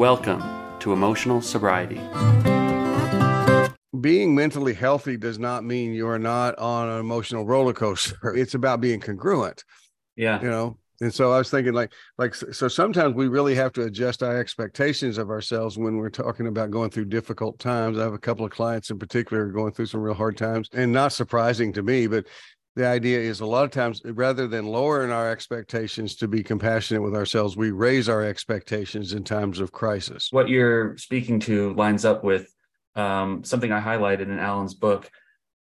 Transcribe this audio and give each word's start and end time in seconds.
Welcome 0.00 0.42
to 0.78 0.94
Emotional 0.94 1.42
Sobriety. 1.42 2.00
Being 4.00 4.34
mentally 4.34 4.72
healthy 4.72 5.18
does 5.18 5.38
not 5.38 5.62
mean 5.62 5.92
you 5.92 6.08
are 6.08 6.18
not 6.18 6.58
on 6.58 6.88
an 6.88 7.00
emotional 7.00 7.44
roller 7.44 7.74
coaster. 7.74 8.34
It's 8.34 8.54
about 8.54 8.80
being 8.80 9.00
congruent. 9.00 9.62
Yeah. 10.16 10.40
You 10.40 10.48
know, 10.48 10.78
and 11.02 11.12
so 11.12 11.32
I 11.32 11.36
was 11.36 11.50
thinking 11.50 11.74
like 11.74 11.92
like 12.16 12.34
so 12.34 12.66
sometimes 12.66 13.14
we 13.14 13.28
really 13.28 13.54
have 13.56 13.74
to 13.74 13.82
adjust 13.82 14.22
our 14.22 14.38
expectations 14.38 15.18
of 15.18 15.28
ourselves 15.28 15.76
when 15.76 15.98
we're 15.98 16.08
talking 16.08 16.46
about 16.46 16.70
going 16.70 16.88
through 16.88 17.04
difficult 17.04 17.58
times. 17.58 17.98
I 17.98 18.02
have 18.04 18.14
a 18.14 18.18
couple 18.18 18.46
of 18.46 18.52
clients 18.52 18.88
in 18.88 18.98
particular 18.98 19.48
going 19.48 19.72
through 19.72 19.84
some 19.84 20.00
real 20.00 20.14
hard 20.14 20.38
times 20.38 20.70
and 20.72 20.90
not 20.90 21.12
surprising 21.12 21.74
to 21.74 21.82
me, 21.82 22.06
but 22.06 22.24
the 22.76 22.86
idea 22.86 23.18
is 23.18 23.40
a 23.40 23.46
lot 23.46 23.64
of 23.64 23.70
times 23.70 24.00
rather 24.04 24.46
than 24.46 24.66
lowering 24.66 25.10
our 25.10 25.30
expectations 25.30 26.14
to 26.16 26.28
be 26.28 26.42
compassionate 26.42 27.02
with 27.02 27.14
ourselves, 27.14 27.56
we 27.56 27.70
raise 27.70 28.08
our 28.08 28.24
expectations 28.24 29.12
in 29.12 29.24
times 29.24 29.60
of 29.60 29.72
crisis. 29.72 30.28
What 30.30 30.48
you're 30.48 30.96
speaking 30.96 31.40
to 31.40 31.74
lines 31.74 32.04
up 32.04 32.22
with 32.22 32.52
um, 32.94 33.44
something 33.44 33.72
I 33.72 33.80
highlighted 33.80 34.22
in 34.22 34.38
Allen's 34.38 34.74
book. 34.74 35.10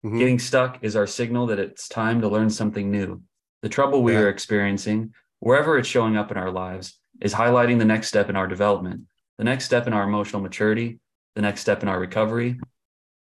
Mm-hmm. 0.04 0.18
Getting 0.18 0.38
stuck 0.38 0.78
is 0.82 0.96
our 0.96 1.06
signal 1.06 1.46
that 1.46 1.58
it's 1.58 1.88
time 1.88 2.20
to 2.20 2.28
learn 2.28 2.50
something 2.50 2.90
new. 2.90 3.22
The 3.62 3.68
trouble 3.68 4.02
we 4.02 4.12
yeah. 4.12 4.20
are 4.20 4.28
experiencing, 4.28 5.14
wherever 5.40 5.78
it's 5.78 5.88
showing 5.88 6.16
up 6.16 6.30
in 6.30 6.36
our 6.36 6.50
lives, 6.50 6.98
is 7.20 7.32
highlighting 7.32 7.78
the 7.78 7.84
next 7.84 8.08
step 8.08 8.28
in 8.28 8.36
our 8.36 8.48
development, 8.48 9.02
the 9.38 9.44
next 9.44 9.64
step 9.64 9.86
in 9.86 9.92
our 9.92 10.02
emotional 10.02 10.42
maturity, 10.42 10.98
the 11.36 11.42
next 11.42 11.60
step 11.60 11.82
in 11.82 11.88
our 11.88 12.00
recovery. 12.00 12.58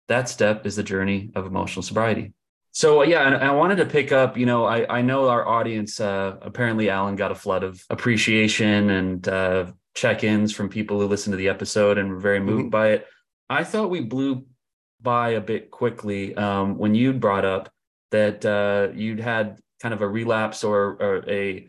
That 0.08 0.28
step 0.28 0.66
is 0.66 0.76
the 0.76 0.82
journey 0.82 1.30
of 1.34 1.46
emotional 1.46 1.82
sobriety. 1.82 2.34
So 2.76 3.00
yeah, 3.04 3.26
and 3.26 3.36
I 3.36 3.52
wanted 3.52 3.76
to 3.76 3.86
pick 3.86 4.12
up. 4.12 4.36
You 4.36 4.44
know, 4.44 4.66
I 4.66 4.98
I 4.98 5.00
know 5.00 5.30
our 5.30 5.48
audience. 5.48 5.98
Uh, 5.98 6.36
apparently, 6.42 6.90
Allen 6.90 7.16
got 7.16 7.32
a 7.32 7.34
flood 7.34 7.64
of 7.64 7.82
appreciation 7.88 8.90
and 8.90 9.26
uh, 9.26 9.72
check-ins 9.94 10.52
from 10.52 10.68
people 10.68 11.00
who 11.00 11.06
listened 11.06 11.32
to 11.32 11.38
the 11.38 11.48
episode 11.48 11.96
and 11.96 12.10
were 12.10 12.20
very 12.20 12.38
moved 12.38 12.64
mm-hmm. 12.64 12.68
by 12.68 12.88
it. 12.88 13.06
I 13.48 13.64
thought 13.64 13.88
we 13.88 14.02
blew 14.02 14.44
by 15.00 15.30
a 15.30 15.40
bit 15.40 15.70
quickly 15.70 16.36
um, 16.36 16.76
when 16.76 16.94
you 16.94 17.14
brought 17.14 17.46
up 17.46 17.72
that 18.10 18.44
uh, 18.44 18.88
you'd 18.94 19.20
had 19.20 19.58
kind 19.80 19.94
of 19.94 20.02
a 20.02 20.08
relapse 20.08 20.62
or, 20.62 20.98
or 21.00 21.24
a 21.30 21.66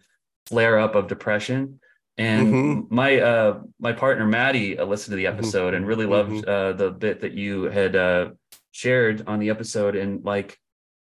flare 0.47 0.77
up 0.77 0.95
of 0.95 1.07
depression. 1.07 1.79
And 2.17 2.47
mm-hmm. 2.47 2.93
my 2.93 3.21
uh, 3.21 3.61
my 3.79 3.93
partner 3.93 4.27
Maddie 4.27 4.77
uh, 4.77 4.83
listened 4.83 5.13
to 5.13 5.15
the 5.15 5.23
mm-hmm. 5.23 5.39
episode 5.39 5.67
mm-hmm. 5.67 5.75
and 5.77 5.87
really 5.87 6.05
loved 6.05 6.31
mm-hmm. 6.31 6.49
uh, 6.49 6.73
the 6.73 6.91
bit 6.91 7.21
that 7.21 7.31
you 7.31 7.63
had 7.63 7.95
uh, 7.95 8.31
shared 8.73 9.23
on 9.25 9.39
the 9.39 9.51
episode. 9.51 9.95
And 9.95 10.25
like 10.25 10.59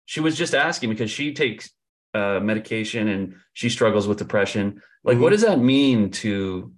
she 0.06 0.20
was 0.20 0.36
just 0.36 0.54
asking 0.54 0.90
because 0.90 1.10
she 1.10 1.32
takes 1.32 1.70
uh, 2.14 2.40
medication 2.40 3.08
and 3.08 3.34
she 3.52 3.68
struggles 3.68 4.06
with 4.06 4.18
depression. 4.18 4.82
Like, 5.02 5.14
mm-hmm. 5.14 5.22
what 5.22 5.30
does 5.30 5.42
that 5.42 5.58
mean 5.58 6.10
to 6.12 6.72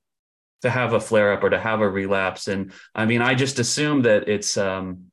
to 0.62 0.70
have 0.70 0.94
a 0.94 1.00
flare 1.00 1.32
up 1.32 1.44
or 1.44 1.50
to 1.50 1.58
have 1.58 1.80
a 1.80 1.88
relapse? 1.88 2.48
And 2.48 2.72
I 2.94 3.04
mean, 3.04 3.22
I 3.22 3.34
just 3.34 3.58
assume 3.58 4.02
that 4.02 4.28
it's 4.28 4.56
um, 4.56 5.10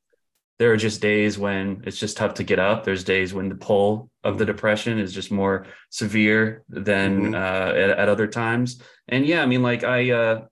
there 0.58 0.72
are 0.72 0.76
just 0.76 1.02
days 1.02 1.38
when 1.38 1.82
it's 1.84 1.98
just 1.98 2.16
tough 2.16 2.34
to 2.34 2.44
get 2.44 2.58
up. 2.58 2.84
There's 2.84 3.04
days 3.04 3.34
when 3.34 3.48
the 3.48 3.56
pull 3.56 4.10
of 4.22 4.38
the 4.38 4.46
depression 4.46 4.98
is 4.98 5.12
just 5.12 5.30
more 5.30 5.66
severe 5.90 6.64
than 6.68 7.32
mm-hmm. 7.32 7.34
uh, 7.34 7.38
at, 7.78 7.90
at, 7.90 8.08
other 8.08 8.26
times. 8.26 8.80
And 9.08 9.26
yeah, 9.26 9.42
I 9.42 9.46
mean, 9.46 9.62
like 9.62 9.84
I, 9.84 10.10
uh, 10.12 10.46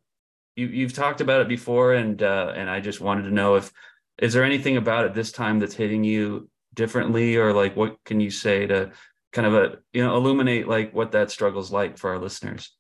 you, 0.57 0.67
you've 0.67 0.93
talked 0.93 1.21
about 1.21 1.41
it 1.41 1.49
before, 1.49 1.95
and 1.95 2.23
uh, 2.23 2.53
and 2.55 2.69
I 2.69 2.81
just 2.81 3.01
wanted 3.01 3.23
to 3.23 3.31
know 3.31 3.55
if 3.55 3.73
is 4.19 4.35
there 4.35 4.45
anything 4.45 4.77
about 4.77 5.07
it 5.07 5.15
this 5.15 5.33
time 5.33 5.59
that's 5.59 5.75
hitting 5.75 6.05
you 6.05 6.51
differently 6.75 7.37
or 7.37 7.53
like 7.53 7.77
what 7.77 7.97
can 8.05 8.21
you 8.21 8.31
say 8.31 8.67
to 8.67 8.91
kind 9.33 9.47
of 9.47 9.55
a 9.55 9.79
you 9.93 10.03
know 10.03 10.17
illuminate 10.17 10.69
like 10.69 10.95
what 10.95 11.13
that 11.13 11.31
struggle's 11.31 11.73
like 11.73 11.99
for 11.99 12.11
our 12.11 12.19
listeners 12.19 12.73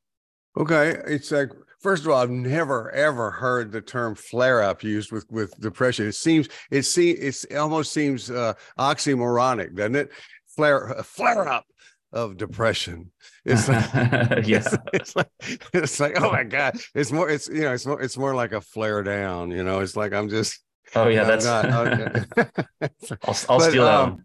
okay 0.56 0.96
it's 1.06 1.30
like 1.30 1.50
first 1.80 2.04
of 2.04 2.10
all 2.10 2.18
i've 2.18 2.30
never 2.30 2.90
ever 2.92 3.30
heard 3.30 3.72
the 3.72 3.80
term 3.80 4.14
flare 4.14 4.62
up 4.62 4.82
used 4.82 5.12
with 5.12 5.26
with 5.30 5.58
depression 5.60 6.06
it 6.06 6.14
seems 6.14 6.48
it 6.70 6.82
see 6.82 7.12
it 7.12 7.56
almost 7.56 7.92
seems 7.92 8.30
uh 8.30 8.52
oxymoronic 8.78 9.74
doesn't 9.74 9.96
it 9.96 10.10
flare 10.46 10.94
flare 11.02 11.48
up 11.48 11.64
of 12.12 12.36
depression. 12.36 13.10
It's 13.44 13.68
like, 13.68 13.90
it's, 13.94 14.76
it's, 14.92 15.16
like 15.16 15.28
it's 15.72 15.98
like 15.98 16.20
oh 16.20 16.30
my 16.30 16.44
god, 16.44 16.78
it's 16.94 17.10
more 17.10 17.28
it's 17.28 17.48
you 17.48 17.62
know 17.62 17.72
it's 17.72 17.86
more 17.86 18.00
it's 18.00 18.18
more 18.18 18.34
like 18.34 18.52
a 18.52 18.60
flare 18.60 19.02
down. 19.02 19.50
You 19.50 19.64
know, 19.64 19.80
it's 19.80 19.96
like 19.96 20.12
I'm 20.12 20.28
just 20.28 20.60
Oh 20.94 21.08
yeah, 21.08 21.24
that's. 21.24 21.44
Not, 21.44 21.66
I'll, 21.70 23.36
I'll 23.48 23.58
but, 23.58 23.70
steal 23.70 23.84
that 23.84 23.94
um, 23.94 24.10
one. 24.10 24.24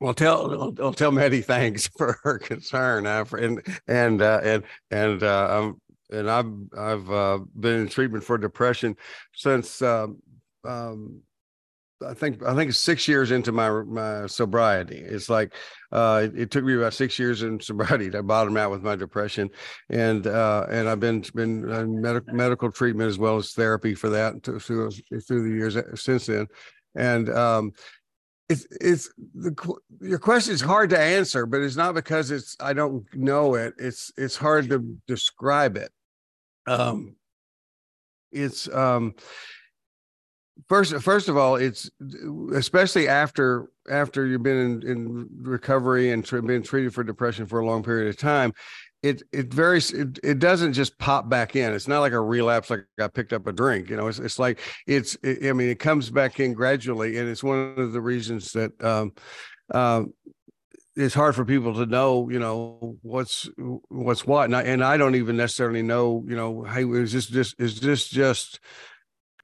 Well, 0.00 0.14
tell 0.14 0.62
I'll, 0.62 0.74
I'll, 0.80 0.92
tell 0.92 1.10
Maddie 1.10 1.40
thanks 1.40 1.86
for 1.96 2.18
her 2.22 2.38
concern, 2.38 3.06
uh, 3.06 3.24
for, 3.24 3.38
and 3.38 3.62
and 3.88 4.22
uh, 4.22 4.40
and 4.42 4.64
and 4.90 5.22
uh, 5.22 5.58
um, 5.58 5.80
and 6.10 6.30
I've 6.30 6.52
I've 6.76 7.10
uh, 7.10 7.38
been 7.58 7.80
in 7.82 7.88
treatment 7.88 8.24
for 8.24 8.38
depression 8.38 8.96
since 9.34 9.80
um, 9.82 10.18
um, 10.64 11.22
I 12.04 12.14
think 12.14 12.44
I 12.44 12.54
think 12.54 12.72
six 12.72 13.08
years 13.08 13.30
into 13.30 13.52
my 13.52 13.70
my 13.70 14.26
sobriety. 14.26 14.98
It's 14.98 15.30
like 15.30 15.54
uh, 15.92 16.28
it, 16.34 16.50
took 16.50 16.64
me 16.64 16.74
about 16.74 16.94
six 16.94 17.18
years 17.18 17.42
in 17.42 17.60
sobriety 17.60 18.10
to 18.10 18.22
bottom 18.22 18.56
out 18.56 18.70
with 18.70 18.82
my 18.82 18.96
depression, 18.96 19.50
and 19.88 20.26
uh, 20.26 20.66
and 20.68 20.88
I've 20.88 21.00
been 21.00 21.24
been 21.34 21.68
in 21.68 22.00
medical 22.00 22.34
medical 22.34 22.70
treatment 22.70 23.08
as 23.08 23.18
well 23.18 23.36
as 23.36 23.52
therapy 23.52 23.94
for 23.94 24.10
that 24.10 24.42
through 24.42 24.90
through 24.90 25.48
the 25.48 25.56
years 25.56 25.76
since 25.94 26.26
then, 26.26 26.46
and 26.94 27.30
um, 27.30 27.72
it's 28.48 28.66
it's 28.80 29.10
the 29.34 29.54
your 30.00 30.18
question 30.18 30.54
is 30.54 30.60
hard 30.60 30.90
to 30.90 30.98
answer, 30.98 31.46
but 31.46 31.62
it's 31.62 31.76
not 31.76 31.94
because 31.94 32.30
it's 32.30 32.56
I 32.60 32.72
don't 32.72 33.04
know 33.14 33.54
it. 33.54 33.74
It's 33.78 34.12
it's 34.16 34.36
hard 34.36 34.68
to 34.70 34.98
describe 35.06 35.76
it. 35.76 35.90
Um, 36.66 37.16
it's 38.32 38.68
um 38.68 39.14
first 40.68 40.94
first 41.02 41.28
of 41.28 41.36
all 41.36 41.56
it's 41.56 41.90
especially 42.54 43.08
after 43.08 43.68
after 43.90 44.26
you've 44.26 44.42
been 44.42 44.82
in, 44.82 44.88
in 44.88 45.28
recovery 45.42 46.10
and 46.10 46.28
been 46.46 46.62
treated 46.62 46.92
for 46.94 47.04
depression 47.04 47.46
for 47.46 47.60
a 47.60 47.66
long 47.66 47.82
period 47.82 48.08
of 48.08 48.16
time 48.16 48.52
it 49.02 49.22
it 49.32 49.52
very 49.52 49.78
it, 49.78 50.18
it 50.22 50.38
doesn't 50.38 50.72
just 50.72 50.98
pop 50.98 51.28
back 51.28 51.54
in. 51.54 51.72
It's 51.72 51.88
not 51.88 52.00
like 52.00 52.12
a 52.12 52.20
relapse 52.20 52.70
like 52.70 52.86
i 53.00 53.08
picked 53.08 53.32
up 53.32 53.46
a 53.46 53.52
drink 53.52 53.90
you 53.90 53.96
know? 53.96 54.08
It's, 54.08 54.18
it's 54.18 54.38
like 54.38 54.60
it's 54.86 55.16
it, 55.22 55.48
i 55.48 55.52
mean 55.52 55.68
it 55.68 55.78
comes 55.78 56.10
back 56.10 56.40
in 56.40 56.54
gradually 56.54 57.18
and 57.18 57.28
it's 57.28 57.44
one 57.44 57.74
of 57.76 57.92
the 57.92 58.00
reasons 58.00 58.52
that 58.52 58.82
um 58.82 59.12
um 59.72 60.12
it's 60.96 61.14
hard 61.14 61.34
for 61.34 61.44
people 61.44 61.74
to 61.74 61.84
know, 61.84 62.30
you 62.30 62.38
know, 62.38 62.96
what's 63.02 63.50
what's 63.88 64.26
what, 64.26 64.46
and 64.46 64.56
I, 64.56 64.62
and 64.62 64.82
I 64.82 64.96
don't 64.96 65.14
even 65.14 65.36
necessarily 65.36 65.82
know, 65.82 66.24
you 66.26 66.34
know, 66.34 66.62
hey, 66.62 66.84
is 66.86 67.12
this 67.12 67.26
just 67.26 67.54
is 67.60 67.80
this 67.80 68.08
just 68.08 68.60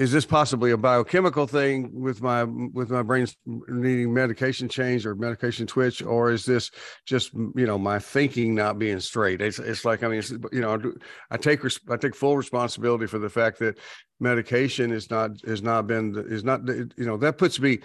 is 0.03 0.11
this 0.11 0.27
possibly 0.27 0.73
a 0.73 0.77
biochemical 0.77 1.47
thing 1.47 1.89
with 1.93 2.21
my 2.21 2.43
with 2.43 2.91
my 2.91 3.03
brain 3.03 3.27
needing 3.47 4.13
medication 4.13 4.69
change 4.69 5.07
or 5.07 5.15
medication 5.15 5.65
twitch 5.65 6.03
or 6.03 6.33
is 6.33 6.45
this 6.45 6.73
just 7.07 7.33
you 7.35 7.67
know 7.67 7.79
my 7.79 8.01
thinking 8.01 8.53
not 8.53 8.81
being 8.81 8.99
straight 8.99 9.41
it's, 9.41 9.61
it's 9.61 9.85
like 9.85 10.03
i 10.03 10.09
mean 10.09 10.23
you 10.51 10.61
know 10.61 10.93
i 11.31 11.37
take 11.37 11.61
i 11.89 11.97
take 11.97 12.17
full 12.17 12.37
responsibility 12.37 13.07
for 13.07 13.21
the 13.21 13.31
fact 13.31 13.61
that 13.61 13.79
medication 14.19 14.91
is 14.91 15.09
not 15.09 15.31
has 15.47 15.62
not 15.62 15.87
been 15.87 16.15
is 16.29 16.43
not 16.43 16.67
you 16.67 16.89
know 16.99 17.17
that 17.17 17.39
puts 17.39 17.61
me 17.61 17.79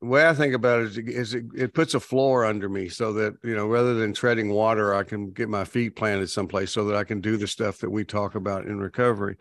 the 0.00 0.10
way 0.10 0.28
I 0.28 0.34
think 0.34 0.54
about 0.54 0.82
it 0.82 0.86
is, 0.88 0.98
is 0.98 1.34
it, 1.34 1.44
it, 1.56 1.72
puts 1.72 1.94
a 1.94 2.00
floor 2.00 2.44
under 2.44 2.68
me 2.68 2.90
so 2.90 3.14
that, 3.14 3.36
you 3.42 3.54
know, 3.54 3.66
rather 3.66 3.94
than 3.94 4.12
treading 4.12 4.50
water, 4.50 4.94
I 4.94 5.02
can 5.02 5.30
get 5.30 5.48
my 5.48 5.64
feet 5.64 5.96
planted 5.96 6.28
someplace 6.28 6.72
so 6.72 6.84
that 6.84 6.94
I 6.94 7.04
can 7.04 7.22
do 7.22 7.38
the 7.38 7.46
stuff 7.46 7.78
that 7.78 7.88
we 7.88 8.04
talk 8.04 8.34
about 8.34 8.66
in 8.66 8.78
recovery. 8.78 9.36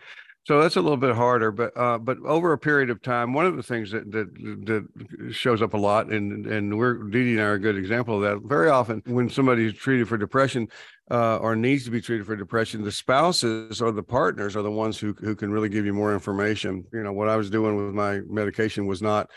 So 0.45 0.61
that's 0.61 0.75
a 0.75 0.81
little 0.81 0.97
bit 0.97 1.15
harder, 1.15 1.51
but 1.51 1.71
uh, 1.77 1.97
but 1.97 2.17
over 2.25 2.51
a 2.51 2.57
period 2.57 2.89
of 2.89 3.01
time, 3.01 3.31
one 3.31 3.45
of 3.45 3.55
the 3.55 3.63
things 3.63 3.91
that 3.91 4.11
that 4.11 4.33
that 4.65 5.33
shows 5.33 5.61
up 5.61 5.73
a 5.73 5.77
lot, 5.77 6.07
and 6.07 6.45
and 6.45 6.77
we're 6.77 6.95
Dee 6.95 7.31
and 7.31 7.41
I 7.41 7.43
are 7.45 7.53
a 7.53 7.59
good 7.59 7.77
example 7.77 8.15
of 8.17 8.21
that. 8.23 8.45
Very 8.49 8.69
often, 8.69 9.01
when 9.05 9.29
somebody's 9.29 9.73
treated 9.73 10.09
for 10.09 10.17
depression 10.17 10.67
uh, 11.09 11.37
or 11.37 11.55
needs 11.55 11.85
to 11.85 11.91
be 11.91 12.01
treated 12.01 12.25
for 12.25 12.35
depression, 12.35 12.83
the 12.83 12.91
spouses 12.91 13.81
or 13.81 13.93
the 13.93 14.03
partners 14.03 14.57
are 14.57 14.63
the 14.63 14.71
ones 14.71 14.99
who 14.99 15.13
who 15.13 15.33
can 15.33 15.49
really 15.49 15.69
give 15.69 15.85
you 15.85 15.93
more 15.93 16.13
information. 16.13 16.83
You 16.91 17.03
know, 17.03 17.13
what 17.13 17.29
I 17.29 17.37
was 17.37 17.49
doing 17.49 17.77
with 17.77 17.95
my 17.95 18.19
medication 18.27 18.85
was 18.85 19.01
not 19.01 19.29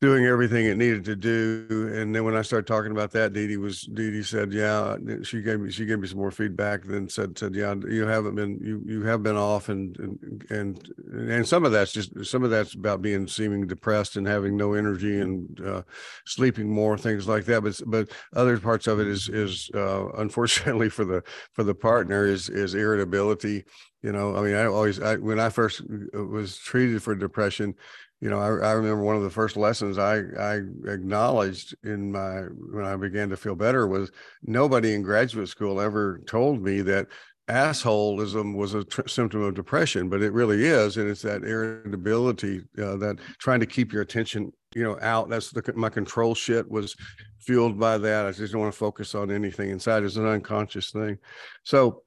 doing 0.00 0.24
everything 0.24 0.64
it 0.64 0.78
needed 0.78 1.04
to 1.04 1.14
do. 1.14 1.90
And 1.94 2.14
then 2.14 2.24
when 2.24 2.34
I 2.34 2.40
started 2.40 2.66
talking 2.66 2.90
about 2.90 3.10
that, 3.12 3.34
Dee 3.34 3.46
Dee 3.46 3.58
was 3.58 3.82
Dee 3.82 4.10
Dee 4.10 4.22
said, 4.22 4.52
"Yeah." 4.52 4.96
She 5.22 5.42
gave 5.42 5.60
me 5.60 5.70
she 5.70 5.84
gave 5.84 5.98
me 5.98 6.08
some 6.08 6.18
more 6.18 6.30
feedback. 6.30 6.84
Then 6.84 7.08
said 7.08 7.38
said, 7.38 7.54
"Yeah, 7.54 7.74
you 7.86 8.06
haven't 8.06 8.34
been 8.34 8.58
you 8.62 8.82
you 8.86 9.02
have 9.02 9.22
been 9.22 9.36
off, 9.36 9.68
and 9.68 9.96
and 9.98 10.46
and 10.50 10.92
and 11.28 11.46
some 11.46 11.64
of 11.64 11.72
that's 11.72 11.92
just 11.92 12.24
some 12.24 12.42
of 12.44 12.50
that's 12.50 12.74
about 12.74 13.02
being 13.02 13.26
seeming 13.26 13.66
depressed 13.66 14.16
and 14.16 14.26
having 14.26 14.56
no 14.56 14.72
energy 14.72 15.20
and 15.20 15.60
uh, 15.60 15.82
sleeping 16.24 16.70
more, 16.70 16.96
things 16.96 17.28
like 17.28 17.44
that. 17.44 17.62
But 17.62 17.80
but 17.86 18.08
other 18.34 18.58
parts 18.58 18.86
of 18.86 19.00
it 19.00 19.06
is 19.06 19.28
is 19.28 19.70
uh, 19.74 20.08
unfortunately 20.18 20.88
for 20.88 21.04
the 21.04 21.22
for 21.52 21.62
the 21.62 21.74
partner 21.74 22.26
is 22.26 22.48
is 22.48 22.74
irritability." 22.74 23.64
You 24.02 24.12
know, 24.12 24.34
I 24.34 24.40
mean, 24.40 24.54
I 24.54 24.64
always, 24.64 24.98
I, 24.98 25.16
when 25.16 25.38
I 25.38 25.50
first 25.50 25.82
uh, 25.82 26.24
was 26.24 26.56
treated 26.56 27.02
for 27.02 27.14
depression, 27.14 27.74
you 28.20 28.28
know, 28.28 28.38
I, 28.38 28.68
I, 28.68 28.72
remember 28.72 29.02
one 29.02 29.16
of 29.16 29.22
the 29.22 29.30
first 29.30 29.56
lessons 29.56 29.96
I, 29.96 30.18
I 30.38 30.60
acknowledged 30.86 31.74
in 31.84 32.12
my 32.12 32.40
when 32.72 32.84
I 32.84 32.94
began 32.96 33.30
to 33.30 33.36
feel 33.36 33.54
better 33.54 33.86
was 33.86 34.10
nobody 34.42 34.94
in 34.94 35.02
graduate 35.02 35.48
school 35.48 35.80
ever 35.80 36.20
told 36.26 36.62
me 36.62 36.82
that 36.82 37.06
assholeism 37.48 38.54
was 38.54 38.74
a 38.74 38.84
tr- 38.84 39.08
symptom 39.08 39.42
of 39.42 39.54
depression, 39.54 40.08
but 40.08 40.22
it 40.22 40.32
really 40.32 40.66
is, 40.66 40.98
and 40.98 41.08
it's 41.08 41.22
that 41.22 41.42
irritability, 41.44 42.60
uh, 42.78 42.96
that 42.96 43.16
trying 43.38 43.60
to 43.60 43.66
keep 43.66 43.92
your 43.92 44.02
attention, 44.02 44.52
you 44.74 44.84
know, 44.84 44.98
out. 45.00 45.30
That's 45.30 45.50
the 45.50 45.72
my 45.74 45.88
control 45.88 46.34
shit 46.34 46.70
was 46.70 46.94
fueled 47.38 47.78
by 47.78 47.98
that. 47.98 48.26
I 48.26 48.32
just 48.32 48.52
don't 48.52 48.60
want 48.60 48.72
to 48.72 48.78
focus 48.78 49.14
on 49.14 49.30
anything 49.30 49.70
inside. 49.70 50.04
It's 50.04 50.16
an 50.16 50.26
unconscious 50.26 50.90
thing. 50.90 51.18
So 51.64 52.02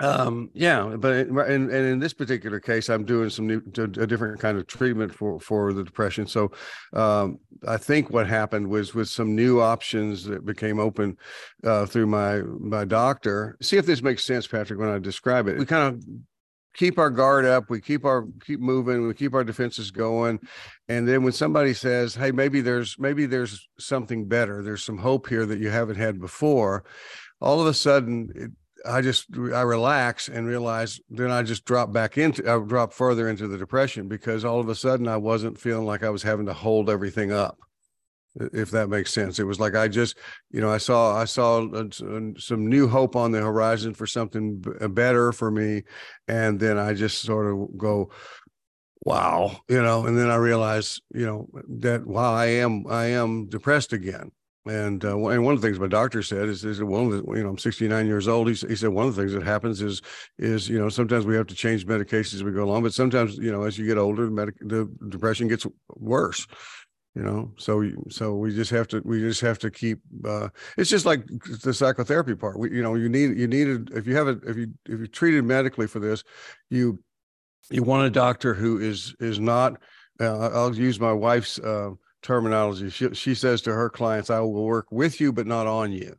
um 0.00 0.50
yeah 0.54 0.96
but 0.98 1.12
and, 1.28 1.38
and 1.38 1.70
in 1.70 2.00
this 2.00 2.12
particular 2.12 2.58
case 2.58 2.88
i'm 2.88 3.04
doing 3.04 3.30
some 3.30 3.46
new 3.46 3.62
a 3.76 4.06
different 4.06 4.40
kind 4.40 4.58
of 4.58 4.66
treatment 4.66 5.14
for 5.14 5.38
for 5.38 5.72
the 5.72 5.84
depression. 5.84 6.26
So 6.26 6.50
um 6.94 7.38
i 7.66 7.76
think 7.76 8.10
what 8.10 8.26
happened 8.26 8.68
was 8.68 8.92
with 8.92 9.08
some 9.08 9.36
new 9.36 9.60
options 9.60 10.24
that 10.24 10.44
became 10.44 10.80
open 10.80 11.16
uh 11.62 11.86
through 11.86 12.06
my 12.06 12.42
my 12.42 12.84
doctor. 12.84 13.56
See 13.62 13.76
if 13.76 13.86
this 13.86 14.02
makes 14.02 14.24
sense 14.24 14.48
patrick 14.48 14.80
when 14.80 14.88
i 14.88 14.98
describe 14.98 15.46
it. 15.46 15.58
We 15.58 15.66
kind 15.66 15.94
of 15.94 16.04
keep 16.74 16.98
our 16.98 17.10
guard 17.10 17.44
up 17.44 17.70
we 17.70 17.80
keep 17.80 18.04
our 18.04 18.26
keep 18.44 18.58
moving 18.58 19.06
we 19.06 19.14
keep 19.14 19.32
our 19.32 19.44
defenses 19.44 19.92
going 19.92 20.40
and 20.88 21.06
then 21.06 21.22
when 21.22 21.32
somebody 21.32 21.72
says 21.72 22.16
hey 22.16 22.32
maybe 22.32 22.60
there's 22.60 22.98
maybe 22.98 23.26
there's 23.26 23.68
something 23.78 24.26
better 24.26 24.60
there's 24.60 24.84
some 24.84 24.98
hope 24.98 25.28
here 25.28 25.46
that 25.46 25.60
you 25.60 25.70
haven't 25.70 25.96
had 25.96 26.20
before 26.20 26.84
all 27.40 27.60
of 27.60 27.68
a 27.68 27.74
sudden 27.74 28.28
it, 28.34 28.50
I 28.86 29.00
just 29.00 29.26
I 29.36 29.62
relax 29.62 30.28
and 30.28 30.46
realize 30.46 31.00
then 31.08 31.30
I 31.30 31.42
just 31.42 31.64
drop 31.64 31.92
back 31.92 32.18
into 32.18 32.42
I 32.50 32.58
drop 32.58 32.92
further 32.92 33.28
into 33.28 33.48
the 33.48 33.58
depression 33.58 34.08
because 34.08 34.44
all 34.44 34.60
of 34.60 34.68
a 34.68 34.74
sudden 34.74 35.08
I 35.08 35.16
wasn't 35.16 35.58
feeling 35.58 35.86
like 35.86 36.02
I 36.02 36.10
was 36.10 36.22
having 36.22 36.46
to 36.46 36.52
hold 36.52 36.90
everything 36.90 37.32
up 37.32 37.58
if 38.36 38.72
that 38.72 38.88
makes 38.88 39.12
sense. 39.12 39.38
It 39.38 39.44
was 39.44 39.60
like 39.60 39.74
I 39.74 39.88
just 39.88 40.16
you 40.50 40.60
know 40.60 40.70
I 40.70 40.78
saw 40.78 41.16
I 41.16 41.24
saw 41.24 41.66
uh, 41.68 41.84
uh, 41.84 42.20
some 42.38 42.66
new 42.68 42.88
hope 42.88 43.16
on 43.16 43.32
the 43.32 43.40
horizon 43.40 43.94
for 43.94 44.06
something 44.06 44.64
uh, 44.80 44.88
better 44.88 45.32
for 45.32 45.50
me. 45.50 45.82
And 46.28 46.58
then 46.58 46.78
I 46.78 46.94
just 46.94 47.22
sort 47.22 47.46
of 47.46 47.76
go 47.78 48.10
wow 49.04 49.54
you 49.68 49.82
know 49.82 50.06
and 50.06 50.16
then 50.16 50.30
I 50.30 50.36
realize 50.36 50.98
you 51.14 51.26
know 51.26 51.48
that 51.80 52.06
wow 52.06 52.34
I 52.34 52.46
am 52.46 52.86
I 52.88 53.06
am 53.06 53.46
depressed 53.46 53.92
again 53.92 54.32
and 54.66 55.04
uh, 55.04 55.16
and 55.28 55.44
one 55.44 55.54
of 55.54 55.60
the 55.60 55.66
things 55.66 55.78
my 55.78 55.88
doctor 55.88 56.22
said 56.22 56.48
is, 56.48 56.64
is 56.64 56.82
one 56.82 57.06
of 57.06 57.10
the 57.12 57.32
you 57.36 57.42
know 57.42 57.50
I'm 57.50 57.58
69 57.58 58.06
years 58.06 58.28
old. 58.28 58.48
He, 58.48 58.54
he 58.54 58.76
said 58.76 58.88
one 58.88 59.06
of 59.06 59.14
the 59.14 59.20
things 59.20 59.34
that 59.34 59.42
happens 59.42 59.82
is 59.82 60.00
is 60.38 60.68
you 60.68 60.78
know 60.78 60.88
sometimes 60.88 61.26
we 61.26 61.36
have 61.36 61.46
to 61.48 61.54
change 61.54 61.86
medications 61.86 62.34
as 62.34 62.44
we 62.44 62.52
go 62.52 62.64
along, 62.64 62.82
but 62.82 62.94
sometimes 62.94 63.36
you 63.36 63.52
know 63.52 63.64
as 63.64 63.78
you 63.78 63.86
get 63.86 63.98
older, 63.98 64.24
the, 64.24 64.30
medic, 64.30 64.54
the 64.60 64.90
depression 65.08 65.48
gets 65.48 65.66
worse. 65.96 66.46
You 67.14 67.22
know, 67.22 67.52
so 67.58 67.88
so 68.08 68.34
we 68.34 68.54
just 68.54 68.70
have 68.70 68.88
to 68.88 69.02
we 69.04 69.20
just 69.20 69.40
have 69.42 69.58
to 69.60 69.70
keep. 69.70 70.00
Uh, 70.24 70.48
it's 70.76 70.90
just 70.90 71.06
like 71.06 71.26
the 71.62 71.72
psychotherapy 71.72 72.34
part. 72.34 72.58
We 72.58 72.74
you 72.74 72.82
know 72.82 72.94
you 72.94 73.08
need 73.08 73.36
you 73.38 73.46
needed 73.46 73.90
if 73.94 74.06
you 74.06 74.16
have 74.16 74.28
it 74.28 74.38
if 74.46 74.56
you 74.56 74.72
if 74.86 74.98
you 74.98 75.06
treated 75.06 75.44
medically 75.44 75.86
for 75.86 76.00
this, 76.00 76.24
you 76.70 76.98
you 77.70 77.82
want 77.82 78.06
a 78.06 78.10
doctor 78.10 78.54
who 78.54 78.78
is 78.78 79.14
is 79.20 79.38
not. 79.38 79.80
Uh, 80.18 80.48
I'll 80.48 80.74
use 80.74 80.98
my 80.98 81.12
wife's. 81.12 81.58
Uh, 81.58 81.90
terminology. 82.24 82.90
She, 82.90 83.14
she 83.14 83.34
says 83.36 83.62
to 83.62 83.72
her 83.72 83.88
clients, 83.88 84.30
I 84.30 84.40
will 84.40 84.64
work 84.64 84.90
with 84.90 85.20
you, 85.20 85.32
but 85.32 85.46
not 85.46 85.68
on 85.68 85.92
you. 85.92 86.16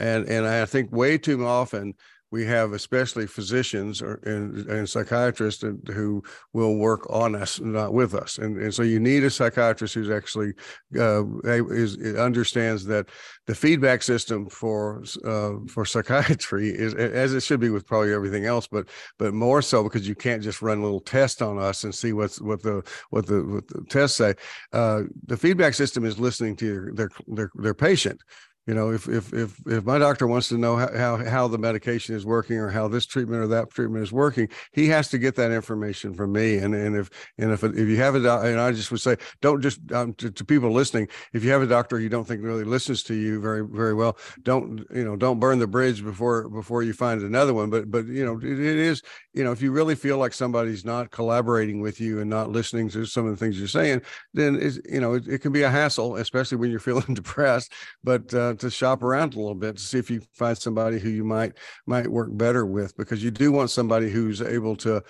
And, 0.00 0.28
and 0.28 0.44
I 0.44 0.64
think 0.64 0.90
way 0.90 1.18
too 1.18 1.46
often 1.46 1.94
we 2.34 2.44
have 2.44 2.72
especially 2.72 3.28
physicians 3.28 4.02
or, 4.02 4.14
and, 4.24 4.68
and 4.68 4.90
psychiatrists 4.90 5.62
who 5.92 6.20
will 6.52 6.74
work 6.78 7.06
on 7.08 7.36
us, 7.36 7.60
not 7.60 7.94
with 7.94 8.12
us. 8.12 8.38
And, 8.38 8.60
and 8.60 8.74
so 8.74 8.82
you 8.82 8.98
need 8.98 9.22
a 9.22 9.30
psychiatrist 9.30 9.94
who's 9.94 10.10
actually 10.10 10.52
uh, 10.98 11.22
is, 11.44 11.96
understands 12.18 12.84
that 12.86 13.06
the 13.46 13.54
feedback 13.54 14.02
system 14.02 14.48
for 14.48 15.04
uh, 15.24 15.52
for 15.68 15.84
psychiatry 15.84 16.70
is 16.70 16.92
as 16.94 17.34
it 17.34 17.44
should 17.44 17.60
be 17.60 17.70
with 17.70 17.86
probably 17.86 18.12
everything 18.12 18.46
else, 18.46 18.66
but 18.66 18.88
but 19.16 19.32
more 19.32 19.62
so 19.62 19.84
because 19.84 20.08
you 20.08 20.16
can't 20.16 20.42
just 20.42 20.60
run 20.60 20.78
a 20.78 20.82
little 20.82 21.06
test 21.16 21.40
on 21.40 21.56
us 21.56 21.84
and 21.84 21.94
see 21.94 22.12
what's 22.12 22.40
what 22.40 22.60
the 22.62 22.82
what 23.10 23.26
the, 23.26 23.44
what 23.44 23.68
the 23.68 23.80
tests 23.88 24.16
say. 24.16 24.34
Uh, 24.72 25.02
the 25.26 25.36
feedback 25.36 25.74
system 25.74 26.04
is 26.04 26.18
listening 26.18 26.56
to 26.56 26.90
their 26.94 27.10
their 27.28 27.50
their 27.54 27.74
patient 27.74 28.20
you 28.66 28.74
know 28.74 28.90
if 28.90 29.08
if 29.08 29.32
if 29.32 29.58
if 29.66 29.84
my 29.84 29.98
doctor 29.98 30.26
wants 30.26 30.48
to 30.48 30.58
know 30.58 30.76
how, 30.76 31.16
how 31.16 31.48
the 31.48 31.58
medication 31.58 32.14
is 32.14 32.24
working 32.24 32.56
or 32.56 32.70
how 32.70 32.88
this 32.88 33.06
treatment 33.06 33.42
or 33.42 33.46
that 33.46 33.70
treatment 33.70 34.02
is 34.02 34.12
working 34.12 34.48
he 34.72 34.88
has 34.88 35.08
to 35.08 35.18
get 35.18 35.34
that 35.36 35.50
information 35.50 36.14
from 36.14 36.32
me. 36.32 36.56
And 36.56 36.74
and 36.74 36.96
if 36.96 37.10
and 37.38 37.52
if 37.52 37.62
if 37.62 37.88
you 37.88 37.96
have 37.96 38.14
a 38.14 38.20
doc, 38.20 38.44
and 38.44 38.60
i 38.60 38.72
just 38.72 38.90
would 38.90 39.00
say 39.00 39.16
don't 39.40 39.60
just 39.60 39.80
um, 39.92 40.14
to, 40.14 40.30
to, 40.30 40.44
people 40.44 40.70
listening 40.70 41.08
if 41.32 41.44
you 41.44 41.50
have 41.50 41.62
a 41.62 41.66
doctor 41.66 41.98
you 41.98 42.08
don't 42.08 42.26
think 42.26 42.42
really 42.42 42.64
listens 42.64 43.02
to 43.04 43.14
you 43.14 43.40
very 43.40 43.64
very 43.66 43.94
well 43.94 44.16
don't 44.42 44.84
you 44.94 45.04
know 45.04 45.16
don't 45.16 45.40
burn 45.40 45.58
the 45.58 45.66
bridge 45.66 46.04
before 46.04 46.48
before 46.48 46.82
you 46.82 46.92
find 46.92 47.22
another 47.22 47.54
one. 47.54 47.70
But 47.70 47.90
but 47.90 48.06
you 48.06 48.24
know 48.24 48.38
it, 48.38 48.58
it 48.58 48.76
is 48.76 49.02
you 49.32 49.44
know 49.44 49.52
if 49.52 49.62
you 49.62 49.72
really 49.72 49.94
feel 49.94 50.18
like 50.18 50.32
somebody's 50.32 50.84
not 50.84 51.10
collaborating 51.10 51.80
with 51.80 52.00
you 52.00 52.20
and 52.20 52.30
not 52.30 52.50
listening 52.50 52.88
to 52.90 53.04
some 53.04 53.26
of 53.26 53.32
the 53.32 53.36
things 53.36 53.58
you're 53.58 53.68
saying 53.68 54.02
then 54.32 54.58
it's 54.60 54.78
you 54.88 55.00
know 55.00 55.14
it, 55.14 55.26
it 55.26 55.38
can 55.38 55.52
be 55.52 55.62
a 55.62 55.70
hassle 55.70 56.16
especially 56.16 56.56
when 56.56 56.70
you're 56.70 56.80
feeling 56.84 57.14
depressed. 57.14 57.72
But 58.02 58.32
uh, 58.34 58.53
to 58.56 58.70
shop 58.70 59.02
around 59.02 59.34
a 59.34 59.38
little 59.38 59.54
bit 59.54 59.76
to 59.76 59.82
see 59.82 59.98
if 59.98 60.10
you 60.10 60.20
find 60.32 60.56
somebody 60.56 60.98
who 60.98 61.08
you 61.08 61.24
might 61.24 61.52
might 61.86 62.08
work 62.08 62.28
better 62.32 62.66
with 62.66 62.96
because 62.96 63.22
you 63.22 63.30
do 63.30 63.52
want 63.52 63.70
somebody 63.70 64.10
who's 64.10 64.40
able 64.40 64.76
to 64.76 65.02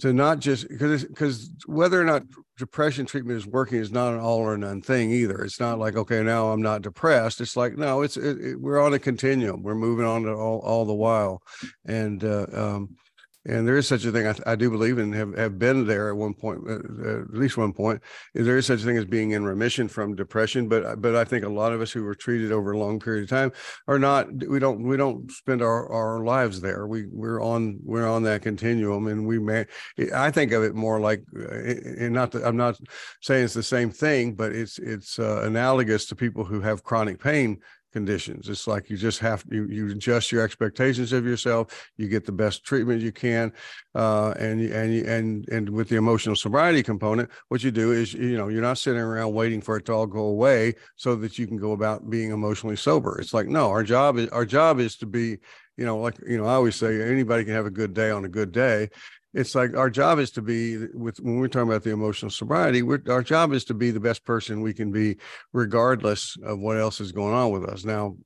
to 0.00 0.12
not 0.12 0.38
just 0.38 0.68
because 0.68 1.04
because 1.04 1.50
whether 1.66 2.00
or 2.00 2.04
not 2.04 2.22
depression 2.58 3.06
treatment 3.06 3.36
is 3.36 3.46
working 3.46 3.78
is 3.78 3.92
not 3.92 4.12
an 4.12 4.20
all 4.20 4.38
or 4.38 4.56
none 4.56 4.80
thing 4.80 5.10
either. 5.10 5.42
It's 5.42 5.60
not 5.60 5.78
like 5.78 5.96
okay 5.96 6.22
now 6.22 6.50
i'm 6.50 6.62
not 6.62 6.82
depressed. 6.82 7.40
It's 7.40 7.56
like 7.56 7.76
no 7.76 8.02
it's 8.02 8.16
it, 8.16 8.40
it, 8.40 8.60
we're 8.60 8.82
on 8.82 8.94
a 8.94 8.98
continuum. 8.98 9.62
We're 9.62 9.74
moving 9.74 10.06
on 10.06 10.28
all, 10.28 10.60
all 10.60 10.84
the 10.84 10.94
while. 10.94 11.42
And 11.86 12.22
uh, 12.24 12.46
um, 12.52 12.96
and 13.44 13.66
there 13.66 13.76
is 13.76 13.88
such 13.88 14.04
a 14.04 14.12
thing 14.12 14.26
I, 14.26 14.34
I, 14.52 14.54
do 14.54 14.70
believe 14.70 14.98
and 14.98 15.14
have, 15.14 15.36
have 15.36 15.58
been 15.58 15.86
there 15.86 16.10
at 16.10 16.16
one 16.16 16.34
point 16.34 16.60
uh, 16.68 16.74
uh, 16.74 17.20
at 17.22 17.34
least 17.34 17.56
one 17.56 17.72
point 17.72 18.00
there 18.34 18.56
is 18.56 18.66
such 18.66 18.82
a 18.82 18.84
thing 18.84 18.96
as 18.96 19.04
being 19.04 19.32
in 19.32 19.44
remission 19.44 19.88
from 19.88 20.14
depression 20.14 20.68
but 20.68 21.00
but 21.00 21.16
i 21.16 21.24
think 21.24 21.44
a 21.44 21.48
lot 21.48 21.72
of 21.72 21.80
us 21.80 21.90
who 21.90 22.04
were 22.04 22.14
treated 22.14 22.52
over 22.52 22.72
a 22.72 22.78
long 22.78 23.00
period 23.00 23.24
of 23.24 23.30
time 23.30 23.52
are 23.88 23.98
not 23.98 24.26
we 24.48 24.58
don't 24.58 24.82
we 24.82 24.96
don't 24.96 25.30
spend 25.30 25.62
our, 25.62 25.88
our 25.90 26.24
lives 26.24 26.60
there. 26.60 26.86
We 26.86 27.06
we're 27.06 27.42
on 27.42 27.78
we're 27.84 28.08
on 28.08 28.22
that 28.24 28.42
continuum 28.42 29.08
and 29.08 29.26
we 29.26 29.38
may 29.38 29.66
i 30.14 30.30
think 30.30 30.52
of 30.52 30.62
it 30.62 30.74
more 30.74 31.00
like 31.00 31.22
uh, 31.36 31.48
and 31.52 32.12
not 32.12 32.32
that 32.32 32.44
i'm 32.44 32.56
not 32.56 32.78
saying 33.20 33.44
it's 33.44 33.54
the 33.54 33.62
same 33.62 33.90
thing 33.90 34.34
but 34.34 34.52
it's 34.52 34.78
it's 34.78 35.18
uh, 35.18 35.42
analogous 35.44 36.06
to 36.06 36.16
people 36.16 36.44
who 36.44 36.60
have 36.60 36.84
chronic 36.84 37.20
pain 37.20 37.58
conditions. 37.92 38.48
It's 38.48 38.66
like 38.66 38.90
you 38.90 38.96
just 38.96 39.18
have 39.20 39.44
you 39.50 39.66
you 39.66 39.90
adjust 39.90 40.32
your 40.32 40.42
expectations 40.42 41.12
of 41.12 41.24
yourself. 41.24 41.90
You 41.96 42.08
get 42.08 42.24
the 42.24 42.32
best 42.32 42.64
treatment 42.64 43.02
you 43.02 43.12
can, 43.12 43.52
uh, 43.94 44.34
and 44.38 44.60
and 44.60 45.06
and 45.06 45.48
and 45.48 45.68
with 45.68 45.88
the 45.88 45.96
emotional 45.96 46.36
sobriety 46.36 46.82
component, 46.82 47.30
what 47.48 47.62
you 47.62 47.70
do 47.70 47.92
is 47.92 48.14
you 48.14 48.36
know 48.36 48.48
you're 48.48 48.62
not 48.62 48.78
sitting 48.78 49.00
around 49.00 49.32
waiting 49.32 49.60
for 49.60 49.76
it 49.76 49.84
to 49.86 49.92
all 49.92 50.06
go 50.06 50.24
away 50.24 50.74
so 50.96 51.14
that 51.16 51.38
you 51.38 51.46
can 51.46 51.56
go 51.56 51.72
about 51.72 52.10
being 52.10 52.30
emotionally 52.30 52.76
sober. 52.76 53.18
It's 53.20 53.34
like 53.34 53.48
no, 53.48 53.70
our 53.70 53.82
job 53.82 54.18
is 54.18 54.28
our 54.30 54.44
job 54.44 54.80
is 54.80 54.96
to 54.96 55.06
be 55.06 55.38
you 55.76 55.86
know 55.86 55.98
like 55.98 56.16
you 56.26 56.38
know 56.38 56.46
I 56.46 56.54
always 56.54 56.76
say 56.76 57.02
anybody 57.02 57.44
can 57.44 57.54
have 57.54 57.66
a 57.66 57.70
good 57.70 57.94
day 57.94 58.10
on 58.10 58.24
a 58.24 58.28
good 58.28 58.52
day 58.52 58.88
it's 59.34 59.54
like 59.54 59.76
our 59.76 59.90
job 59.90 60.18
is 60.18 60.30
to 60.32 60.42
be 60.42 60.86
with 60.94 61.18
when 61.20 61.38
we're 61.38 61.48
talking 61.48 61.68
about 61.68 61.82
the 61.82 61.90
emotional 61.90 62.30
sobriety 62.30 62.82
our 63.08 63.22
job 63.22 63.52
is 63.52 63.64
to 63.64 63.74
be 63.74 63.90
the 63.90 64.00
best 64.00 64.24
person 64.24 64.60
we 64.60 64.74
can 64.74 64.92
be 64.92 65.16
regardless 65.52 66.36
of 66.42 66.58
what 66.58 66.76
else 66.76 67.00
is 67.00 67.12
going 67.12 67.34
on 67.34 67.50
with 67.50 67.64
us. 67.64 67.84
Now 67.84 68.16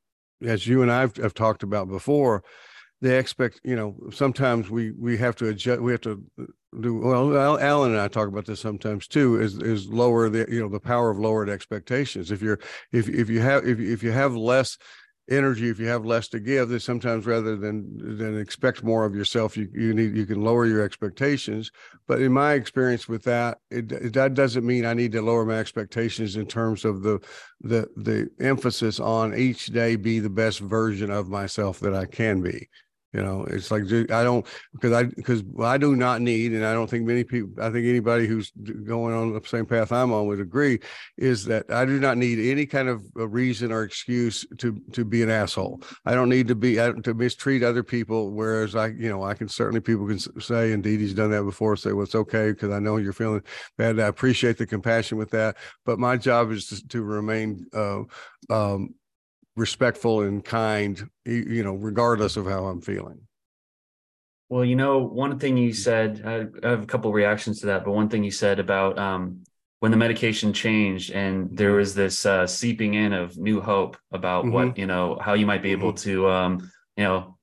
as 0.44 0.66
you 0.66 0.82
and 0.82 0.92
i've 0.92 1.16
have 1.16 1.34
talked 1.34 1.62
about 1.62 1.88
before 1.88 2.42
they 3.00 3.18
expect 3.18 3.60
you 3.64 3.76
know 3.76 3.96
sometimes 4.12 4.70
we 4.70 4.90
we 4.92 5.16
have 5.16 5.36
to 5.36 5.48
adjust 5.48 5.80
we 5.80 5.92
have 5.92 6.00
to 6.00 6.22
do 6.80 6.98
well 6.98 7.58
allen 7.58 7.92
and 7.92 8.00
i 8.00 8.08
talk 8.08 8.28
about 8.28 8.44
this 8.44 8.60
sometimes 8.60 9.06
too 9.06 9.40
is 9.40 9.56
is 9.58 9.88
lower 9.88 10.28
the 10.28 10.46
you 10.48 10.60
know 10.60 10.68
the 10.68 10.80
power 10.80 11.10
of 11.10 11.18
lowered 11.18 11.48
expectations. 11.48 12.30
If 12.30 12.42
you're 12.42 12.58
if 12.92 13.08
if 13.08 13.30
you 13.30 13.40
have 13.40 13.66
if, 13.66 13.78
if 13.78 14.02
you 14.02 14.12
have 14.12 14.34
less 14.34 14.76
energy 15.28 15.68
if 15.68 15.80
you 15.80 15.86
have 15.86 16.06
less 16.06 16.28
to 16.28 16.38
give 16.38 16.68
that 16.68 16.80
sometimes 16.80 17.26
rather 17.26 17.56
than 17.56 18.16
than 18.16 18.38
expect 18.38 18.84
more 18.84 19.04
of 19.04 19.14
yourself 19.14 19.56
you 19.56 19.68
you 19.74 19.92
need 19.92 20.16
you 20.16 20.26
can 20.26 20.40
lower 20.40 20.66
your 20.66 20.82
expectations. 20.82 21.70
But 22.06 22.20
in 22.20 22.32
my 22.32 22.52
experience 22.52 23.08
with 23.08 23.24
that 23.24 23.58
it, 23.70 23.90
it, 23.90 24.12
that 24.12 24.34
doesn't 24.34 24.64
mean 24.64 24.84
i 24.84 24.94
need 24.94 25.12
to 25.12 25.22
lower 25.22 25.44
my 25.44 25.58
expectations 25.58 26.36
in 26.36 26.46
terms 26.46 26.84
of 26.84 27.02
the 27.02 27.18
the 27.60 27.88
the 27.96 28.28
emphasis 28.40 29.00
on 29.00 29.34
each 29.34 29.66
day 29.66 29.96
be 29.96 30.20
the 30.20 30.30
best 30.30 30.60
version 30.60 31.10
of 31.10 31.28
myself 31.28 31.80
that 31.80 31.94
i 31.94 32.04
can 32.04 32.40
be 32.40 32.68
you 33.16 33.22
know, 33.22 33.44
it's 33.44 33.70
like 33.70 33.84
I 34.10 34.22
don't 34.22 34.44
because 34.74 34.92
I 34.92 35.04
because 35.04 35.42
I 35.58 35.78
do 35.78 35.96
not 35.96 36.20
need, 36.20 36.52
and 36.52 36.66
I 36.66 36.74
don't 36.74 36.88
think 36.88 37.06
many 37.06 37.24
people, 37.24 37.50
I 37.64 37.70
think 37.70 37.86
anybody 37.86 38.26
who's 38.26 38.50
going 38.50 39.14
on 39.14 39.32
the 39.32 39.40
same 39.46 39.64
path 39.64 39.90
I'm 39.90 40.12
on 40.12 40.26
would 40.26 40.38
agree, 40.38 40.80
is 41.16 41.46
that 41.46 41.70
I 41.70 41.86
do 41.86 41.98
not 41.98 42.18
need 42.18 42.38
any 42.38 42.66
kind 42.66 42.90
of 42.90 43.02
a 43.16 43.26
reason 43.26 43.72
or 43.72 43.84
excuse 43.84 44.44
to 44.58 44.78
to 44.92 45.02
be 45.06 45.22
an 45.22 45.30
asshole. 45.30 45.80
I 46.04 46.12
don't 46.12 46.28
need 46.28 46.46
to 46.48 46.54
be 46.54 46.74
to 46.74 47.14
mistreat 47.14 47.62
other 47.62 47.82
people. 47.82 48.32
Whereas 48.32 48.76
I, 48.76 48.88
you 48.88 49.08
know, 49.08 49.24
I 49.24 49.32
can 49.32 49.48
certainly 49.48 49.80
people 49.80 50.06
can 50.06 50.18
say, 50.18 50.72
indeed, 50.72 51.00
he's 51.00 51.14
done 51.14 51.30
that 51.30 51.44
before. 51.44 51.74
Say, 51.76 51.92
well, 51.92 52.04
it's 52.04 52.14
okay 52.14 52.50
because 52.50 52.70
I 52.70 52.80
know 52.80 52.98
you're 52.98 53.14
feeling 53.14 53.40
bad. 53.78 53.98
I 53.98 54.08
appreciate 54.08 54.58
the 54.58 54.66
compassion 54.66 55.16
with 55.16 55.30
that, 55.30 55.56
but 55.86 55.98
my 55.98 56.18
job 56.18 56.52
is 56.52 56.66
to, 56.66 56.86
to 56.88 57.02
remain. 57.02 57.64
Uh, 57.72 58.02
um, 58.50 58.94
respectful 59.56 60.22
and 60.22 60.44
kind, 60.44 61.08
you 61.24 61.62
know, 61.62 61.74
regardless 61.74 62.36
of 62.36 62.46
how 62.46 62.66
I'm 62.66 62.80
feeling. 62.80 63.20
Well, 64.48 64.64
you 64.64 64.76
know, 64.76 64.98
one 64.98 65.38
thing 65.38 65.56
you 65.56 65.72
said, 65.72 66.22
I 66.24 66.68
have 66.68 66.82
a 66.82 66.86
couple 66.86 67.12
reactions 67.12 67.60
to 67.60 67.66
that, 67.66 67.84
but 67.84 67.92
one 67.92 68.08
thing 68.08 68.22
you 68.22 68.30
said 68.30 68.60
about 68.60 68.96
um, 68.98 69.42
when 69.80 69.90
the 69.90 69.96
medication 69.96 70.52
changed 70.52 71.10
and 71.10 71.56
there 71.56 71.72
was 71.72 71.94
this 71.94 72.24
uh, 72.24 72.46
seeping 72.46 72.94
in 72.94 73.12
of 73.12 73.36
new 73.36 73.60
hope 73.60 73.96
about 74.12 74.44
mm-hmm. 74.44 74.54
what, 74.54 74.78
you 74.78 74.86
know, 74.86 75.18
how 75.20 75.34
you 75.34 75.46
might 75.46 75.62
be 75.62 75.72
able 75.72 75.92
mm-hmm. 75.92 76.10
to, 76.10 76.30
um, 76.30 76.70
you 76.96 77.04
know, 77.04 77.36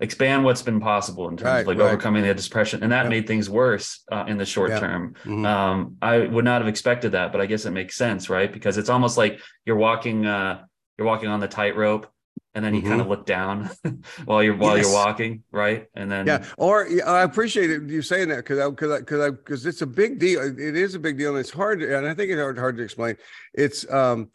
expand 0.00 0.44
what's 0.44 0.62
been 0.62 0.80
possible 0.80 1.28
in 1.28 1.36
terms 1.36 1.44
right, 1.44 1.60
of 1.60 1.66
like 1.66 1.78
right. 1.78 1.86
overcoming 1.86 2.22
the 2.22 2.34
depression. 2.34 2.82
And 2.82 2.92
that 2.92 3.08
made 3.08 3.26
things 3.26 3.50
worse 3.50 4.02
uh, 4.10 4.24
in 4.28 4.38
the 4.38 4.46
short 4.46 4.70
term. 4.70 5.14
Mm-hmm. 5.24 5.44
Um, 5.46 5.96
I 6.00 6.18
would 6.26 6.44
not 6.44 6.62
have 6.62 6.68
expected 6.68 7.12
that, 7.12 7.32
but 7.32 7.40
I 7.40 7.46
guess 7.46 7.64
it 7.64 7.70
makes 7.70 7.96
sense, 7.96 8.30
right? 8.30 8.50
Because 8.52 8.78
it's 8.78 8.88
almost 8.88 9.18
like 9.18 9.40
you're 9.64 9.76
walking, 9.76 10.26
uh, 10.26 10.64
you're 11.00 11.06
walking 11.06 11.30
on 11.30 11.40
the 11.40 11.48
tightrope 11.48 12.06
and 12.54 12.62
then 12.64 12.74
you 12.74 12.80
mm-hmm. 12.80 12.90
kind 12.90 13.00
of 13.00 13.06
look 13.06 13.24
down 13.24 13.70
while 14.26 14.42
you're 14.42 14.56
while 14.56 14.76
yes. 14.76 14.86
you're 14.86 14.94
walking, 14.94 15.42
right? 15.50 15.86
And 15.94 16.12
then 16.12 16.26
yeah, 16.26 16.44
or 16.58 16.86
I 17.06 17.22
appreciate 17.22 17.70
it 17.70 17.88
you 17.88 18.02
saying 18.02 18.28
that 18.28 18.36
because 18.36 18.58
I 18.58 18.68
because 18.68 18.90
I 18.90 18.98
because 18.98 19.20
I 19.20 19.30
because 19.30 19.66
it's 19.66 19.80
a 19.80 19.86
big 19.86 20.18
deal. 20.18 20.42
It 20.42 20.76
is 20.76 20.94
a 20.94 20.98
big 20.98 21.16
deal, 21.16 21.30
and 21.30 21.38
it's 21.38 21.50
hard, 21.50 21.80
to, 21.80 21.96
and 21.96 22.06
I 22.06 22.12
think 22.12 22.30
it's 22.30 22.40
hard 22.40 22.58
hard 22.58 22.76
to 22.76 22.82
explain. 22.82 23.16
It's 23.54 23.90
um. 23.90 24.30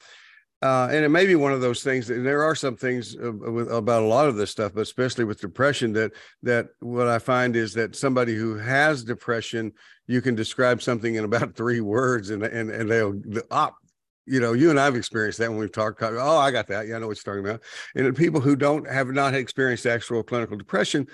Uh, 0.62 0.88
and 0.90 1.06
it 1.06 1.10
may 1.10 1.28
be 1.28 1.36
one 1.36 1.52
of 1.52 1.62
those 1.62 1.84
things. 1.84 2.10
And 2.10 2.26
there 2.26 2.42
are 2.42 2.56
some 2.56 2.76
things 2.76 3.16
uh, 3.16 3.32
with, 3.32 3.72
about 3.72 4.02
a 4.02 4.08
lot 4.08 4.28
of 4.28 4.36
this 4.36 4.50
stuff, 4.50 4.74
but 4.74 4.82
especially 4.82 5.26
with 5.26 5.40
depression, 5.40 5.94
that 5.94 6.14
that 6.42 6.68
what 6.80 7.08
I 7.08 7.20
find 7.20 7.56
is 7.56 7.74
that 7.74 7.96
somebody 7.96 8.34
who 8.34 8.58
has 8.58 9.04
depression, 9.04 9.74
you 10.08 10.22
can 10.22 10.34
describe 10.34 10.82
something 10.82 11.16
in 11.16 11.26
about 11.26 11.56
three 11.58 11.82
words, 11.82 12.32
and 12.32 12.42
and 12.42 12.72
and 12.72 12.90
they'll 12.90 13.22
op, 13.52 13.76
you 14.26 14.40
know, 14.40 14.54
you 14.54 14.70
and 14.70 14.80
I've 14.80 14.96
experienced 14.96 15.40
that 15.40 15.50
when 15.50 15.60
we've 15.60 15.72
talked. 15.72 16.02
Oh, 16.02 16.38
I 16.38 16.52
got 16.52 16.68
that. 16.68 16.88
Yeah, 16.88 16.96
I 16.96 17.00
know 17.00 17.08
what 17.08 17.18
you're 17.24 17.36
talking 17.36 17.48
about. 17.48 17.62
And 17.96 18.16
people 18.16 18.42
who 18.42 18.56
don't 18.56 18.90
have 18.90 19.08
not 19.08 19.34
experienced 19.36 19.86
actual 19.86 20.24
clinical 20.24 20.58
depression 20.58 21.08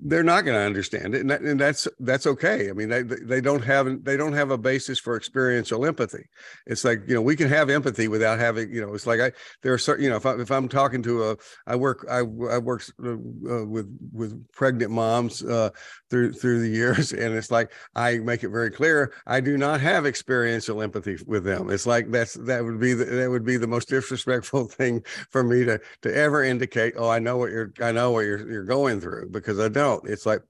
they're 0.00 0.22
not 0.22 0.44
going 0.44 0.56
to 0.56 0.64
understand 0.64 1.14
it 1.14 1.20
and, 1.20 1.30
that, 1.30 1.40
and, 1.40 1.58
that's 1.58 1.88
that's 1.98 2.26
okay. 2.26 2.70
I 2.70 2.72
mean 2.72 2.88
they 2.88 3.02
they 3.02 3.40
don't 3.40 3.64
have 3.64 4.04
they 4.04 4.16
don't 4.16 4.32
have 4.32 4.50
a 4.50 4.58
basis 4.58 4.98
for 4.98 5.16
experiential 5.16 5.84
empathy. 5.84 6.28
It's 6.66 6.84
like 6.84 7.02
you 7.06 7.14
know 7.14 7.22
we 7.22 7.36
can 7.36 7.48
have 7.48 7.68
empathy 7.68 8.08
without 8.08 8.38
having 8.38 8.72
you 8.72 8.80
know 8.80 8.94
it's 8.94 9.06
like 9.06 9.20
i 9.20 9.32
there 9.62 9.72
are 9.72 9.78
certain 9.78 10.04
you 10.04 10.10
know 10.10 10.16
if, 10.16 10.26
I, 10.26 10.34
if 10.34 10.50
i'm 10.50 10.68
talking 10.68 11.02
to 11.02 11.30
a 11.30 11.36
i 11.66 11.74
work 11.74 12.06
i, 12.10 12.18
I 12.18 12.58
work 12.58 12.84
uh, 13.04 13.12
uh, 13.12 13.66
with 13.66 13.88
with 14.12 14.50
pregnant 14.52 14.92
moms 14.92 15.42
uh, 15.42 15.70
through 16.10 16.32
through 16.32 16.60
the 16.60 16.68
years 16.78 17.12
and 17.12 17.34
it's 17.34 17.50
like 17.50 17.72
i 17.96 18.18
make 18.18 18.44
it 18.44 18.50
very 18.50 18.70
clear 18.70 19.12
i 19.26 19.40
do 19.40 19.58
not 19.58 19.80
have 19.80 20.06
experiential 20.06 20.80
empathy 20.80 21.18
with 21.26 21.44
them. 21.44 21.70
It's 21.70 21.86
like 21.86 22.10
that's 22.10 22.34
that 22.34 22.64
would 22.64 22.80
be 22.80 22.94
the, 22.94 23.04
that 23.04 23.30
would 23.30 23.44
be 23.44 23.56
the 23.56 23.66
most 23.66 23.88
disrespectful 23.88 24.64
thing 24.68 25.02
for 25.30 25.42
me 25.42 25.64
to 25.64 25.80
to 26.02 26.14
ever 26.14 26.42
indicate 26.44 26.94
oh 26.96 27.08
i 27.08 27.18
know 27.18 27.36
what 27.36 27.50
you're 27.50 27.72
i 27.80 27.92
know 27.92 28.10
what 28.10 28.20
you're 28.20 28.50
you're 28.50 28.64
going 28.64 29.00
through 29.00 29.30
because 29.30 29.58
i 29.58 29.68
don't 29.68 29.87
it's 30.04 30.26
like 30.26 30.42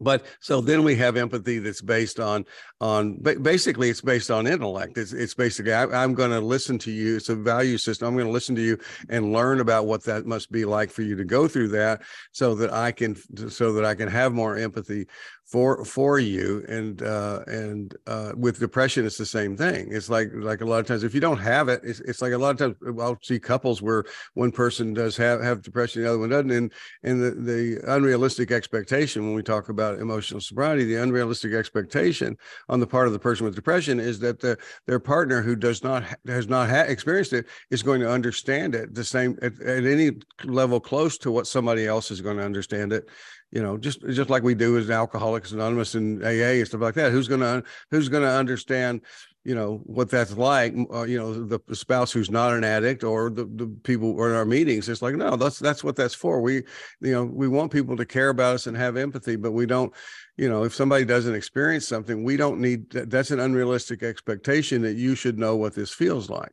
but 0.00 0.24
so 0.40 0.60
then 0.60 0.84
we 0.84 0.94
have 0.96 1.16
empathy 1.16 1.58
that's 1.58 1.80
based 1.80 2.20
on 2.20 2.44
on 2.80 3.18
basically 3.20 3.90
it's 3.90 4.00
based 4.00 4.30
on 4.30 4.46
intellect. 4.46 4.96
It's, 4.96 5.12
it's 5.12 5.34
basically 5.34 5.72
I, 5.72 6.04
am 6.04 6.14
going 6.14 6.30
to 6.30 6.40
listen 6.40 6.78
to 6.80 6.90
you. 6.92 7.16
It's 7.16 7.30
a 7.30 7.34
value 7.34 7.78
system. 7.78 8.06
I'm 8.06 8.14
going 8.14 8.26
to 8.26 8.32
listen 8.32 8.54
to 8.54 8.62
you 8.62 8.78
and 9.08 9.32
learn 9.32 9.60
about 9.60 9.86
what 9.86 10.04
that 10.04 10.24
must 10.24 10.52
be 10.52 10.64
like 10.64 10.90
for 10.90 11.02
you 11.02 11.16
to 11.16 11.24
go 11.24 11.48
through 11.48 11.68
that 11.68 12.02
so 12.32 12.54
that 12.54 12.72
i 12.72 12.92
can 12.92 13.16
so 13.50 13.72
that 13.72 13.84
i 13.84 13.94
can 13.94 14.08
have 14.08 14.32
more 14.32 14.56
empathy 14.56 15.06
for 15.48 15.82
for 15.82 16.18
you 16.18 16.62
and 16.68 17.02
uh 17.02 17.40
and 17.46 17.96
uh 18.06 18.32
with 18.36 18.58
depression 18.58 19.06
it's 19.06 19.16
the 19.16 19.24
same 19.24 19.56
thing. 19.56 19.88
It's 19.90 20.10
like 20.10 20.28
like 20.34 20.60
a 20.60 20.66
lot 20.66 20.80
of 20.80 20.86
times 20.86 21.04
if 21.04 21.14
you 21.14 21.20
don't 21.20 21.38
have 21.38 21.68
it 21.70 21.80
it's, 21.82 22.00
it's 22.00 22.20
like 22.20 22.32
a 22.32 22.38
lot 22.38 22.50
of 22.50 22.58
times 22.58 23.00
i'll 23.00 23.18
see 23.22 23.40
couples 23.40 23.80
where 23.80 24.04
one 24.34 24.52
person 24.52 24.92
does 24.92 25.16
have 25.16 25.42
have 25.42 25.62
depression 25.62 26.02
the 26.02 26.08
other 26.08 26.18
one 26.18 26.28
doesn't 26.28 26.50
and 26.50 26.72
and 27.02 27.22
the, 27.22 27.30
the 27.30 27.80
unrealistic 27.94 28.50
expectation 28.50 29.24
when 29.24 29.34
we 29.34 29.42
talk 29.42 29.70
about 29.70 29.98
emotional 29.98 30.40
sobriety 30.40 30.84
the 30.84 31.02
unrealistic 31.02 31.54
expectation 31.54 32.36
on 32.68 32.78
the 32.78 32.86
part 32.86 33.06
of 33.06 33.14
the 33.14 33.18
person 33.18 33.46
with 33.46 33.54
depression 33.54 33.98
is 33.98 34.18
that 34.18 34.40
the 34.40 34.58
their 34.86 35.00
partner 35.00 35.40
who 35.40 35.56
does 35.56 35.82
not 35.82 36.04
has 36.26 36.46
not 36.46 36.68
ha- 36.68 36.84
experienced 36.88 37.32
it 37.32 37.46
is 37.70 37.82
going 37.82 38.02
to 38.02 38.10
understand 38.10 38.74
it 38.74 38.94
the 38.94 39.04
same 39.04 39.38
at, 39.40 39.58
at 39.62 39.86
any 39.86 40.10
level 40.44 40.78
close 40.78 41.16
to 41.16 41.30
what 41.30 41.46
somebody 41.46 41.86
else 41.86 42.10
is 42.10 42.20
going 42.20 42.36
to 42.36 42.44
understand 42.44 42.92
it 42.92 43.08
you 43.50 43.62
know 43.62 43.78
just 43.78 44.00
just 44.08 44.30
like 44.30 44.42
we 44.42 44.54
do 44.54 44.76
as 44.76 44.90
alcoholics 44.90 45.52
anonymous 45.52 45.94
and 45.94 46.22
aa 46.22 46.26
and 46.26 46.66
stuff 46.66 46.80
like 46.80 46.94
that 46.94 47.12
who's 47.12 47.28
gonna 47.28 47.62
who's 47.90 48.08
gonna 48.08 48.26
understand 48.26 49.00
you 49.48 49.54
know 49.54 49.80
what 49.84 50.10
that's 50.10 50.36
like 50.36 50.74
uh, 50.92 51.04
you 51.04 51.18
know 51.18 51.32
the, 51.46 51.58
the, 51.66 51.74
spouse 51.74 52.12
who's 52.12 52.30
not 52.30 52.52
an 52.52 52.64
addict 52.64 53.02
or 53.02 53.30
the, 53.30 53.46
the 53.54 53.66
people 53.82 54.10
in 54.26 54.34
our 54.34 54.44
meetings. 54.44 54.90
It's 54.90 55.00
like 55.00 55.14
no 55.14 55.36
that's 55.36 55.58
that's 55.58 55.82
what 55.82 55.96
that's 55.96 56.14
for. 56.14 56.42
We 56.42 56.56
you 57.00 57.12
know 57.12 57.24
we 57.24 57.48
want 57.48 57.72
people 57.72 57.96
to 57.96 58.04
care 58.04 58.28
about 58.28 58.56
us 58.56 58.66
and 58.66 58.76
have 58.76 58.98
empathy 58.98 59.36
but 59.36 59.52
we 59.52 59.64
don't 59.64 59.90
you 60.36 60.50
know 60.50 60.64
if 60.64 60.74
somebody 60.74 61.06
doesn't 61.06 61.34
experience 61.34 61.88
something 61.88 62.24
we 62.24 62.36
don't 62.36 62.60
need 62.60 62.90
that's 62.90 63.30
an 63.30 63.40
unrealistic 63.40 64.02
expectation 64.02 64.82
that 64.82 64.96
you 64.96 65.14
should 65.14 65.38
know 65.38 65.56
what 65.56 65.74
this 65.74 65.94
feels 65.94 66.28
like. 66.28 66.52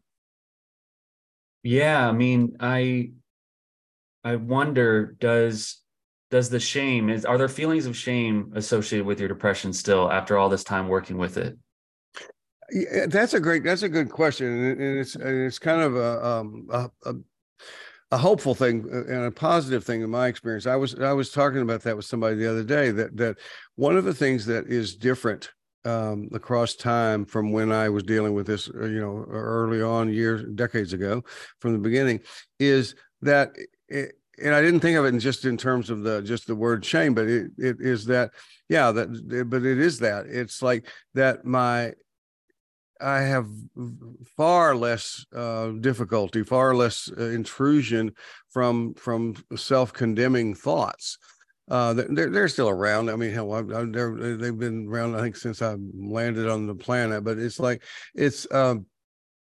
Yeah 1.63 2.07
i 2.07 2.13
mean 2.13 2.55
i 2.61 3.09
i 4.23 4.37
wonder 4.37 5.17
does 5.19 5.81
does 6.31 6.49
the 6.49 6.59
shame 6.59 7.09
is 7.09 7.25
are 7.25 7.37
there 7.37 7.47
feelings 7.47 7.85
of 7.85 7.95
shame 7.95 8.51
associated 8.55 9.05
with 9.05 9.19
your 9.19 9.29
depression 9.29 9.73
still 9.73 10.11
after 10.11 10.37
all 10.37 10.49
this 10.49 10.63
time 10.63 10.87
working 10.87 11.17
with 11.17 11.37
it? 11.37 11.57
Yeah, 12.71 13.05
that's 13.07 13.33
a 13.33 13.39
great 13.39 13.63
that's 13.63 13.83
a 13.83 13.89
good 13.89 14.09
question 14.09 14.47
and 14.47 14.99
it's 14.99 15.15
it's 15.15 15.59
kind 15.59 15.81
of 15.81 15.95
a, 15.95 16.25
um, 16.25 16.67
a, 16.71 16.89
a 17.05 17.13
a 18.11 18.17
hopeful 18.17 18.55
thing 18.55 18.85
uh, 18.91 19.11
and 19.11 19.25
a 19.25 19.31
positive 19.31 19.83
thing 19.83 20.01
in 20.01 20.09
my 20.09 20.27
experience. 20.27 20.67
I 20.67 20.75
was 20.75 20.95
i 20.99 21.13
was 21.13 21.31
talking 21.31 21.61
about 21.61 21.81
that 21.81 21.95
with 21.95 22.05
somebody 22.05 22.35
the 22.35 22.49
other 22.49 22.63
day 22.63 22.91
that 22.91 23.17
that 23.17 23.37
one 23.75 23.97
of 23.97 24.05
the 24.05 24.13
things 24.13 24.45
that 24.45 24.67
is 24.67 24.95
different 24.95 25.51
um, 25.85 26.29
across 26.33 26.75
time 26.75 27.25
from 27.25 27.51
when 27.51 27.71
I 27.71 27.89
was 27.89 28.03
dealing 28.03 28.33
with 28.33 28.47
this, 28.47 28.69
uh, 28.69 28.85
you 28.85 28.99
know, 28.99 29.25
early 29.29 29.81
on 29.81 30.11
years, 30.11 30.43
decades 30.55 30.93
ago, 30.93 31.23
from 31.59 31.73
the 31.73 31.79
beginning, 31.79 32.21
is 32.59 32.95
that 33.21 33.51
it, 33.87 34.13
and 34.43 34.53
I 34.53 34.61
didn't 34.61 34.79
think 34.79 34.97
of 34.97 35.05
it 35.05 35.13
in 35.13 35.19
just 35.19 35.45
in 35.45 35.57
terms 35.57 35.89
of 35.89 36.03
the 36.03 36.21
just 36.21 36.47
the 36.47 36.55
word 36.55 36.83
shame, 36.85 37.13
but 37.13 37.27
it, 37.27 37.51
it 37.57 37.77
is 37.79 38.05
that 38.05 38.31
yeah 38.69 38.91
that 38.91 39.47
but 39.49 39.63
it 39.63 39.79
is 39.79 39.99
that 39.99 40.25
it's 40.27 40.61
like 40.61 40.87
that 41.13 41.45
my 41.45 41.93
I 43.01 43.21
have 43.21 43.47
far 44.37 44.75
less 44.75 45.25
uh, 45.35 45.71
difficulty, 45.81 46.43
far 46.43 46.73
less 46.73 47.11
uh, 47.17 47.25
intrusion 47.25 48.13
from 48.49 48.93
from 48.93 49.35
self 49.55 49.91
condemning 49.91 50.55
thoughts. 50.55 51.17
Uh, 51.69 51.93
they're 51.93 52.29
they're 52.29 52.47
still 52.47 52.69
around. 52.69 53.09
I 53.09 53.15
mean, 53.15 53.31
hell, 53.31 53.51
I, 53.51 53.59
I, 53.59 53.85
they've 53.85 54.57
been 54.57 54.87
around. 54.87 55.15
I 55.15 55.21
think 55.21 55.35
since 55.35 55.61
I 55.61 55.75
landed 55.93 56.47
on 56.47 56.67
the 56.67 56.75
planet. 56.75 57.23
But 57.23 57.37
it's 57.37 57.59
like 57.59 57.83
it's 58.13 58.49
um, 58.51 58.85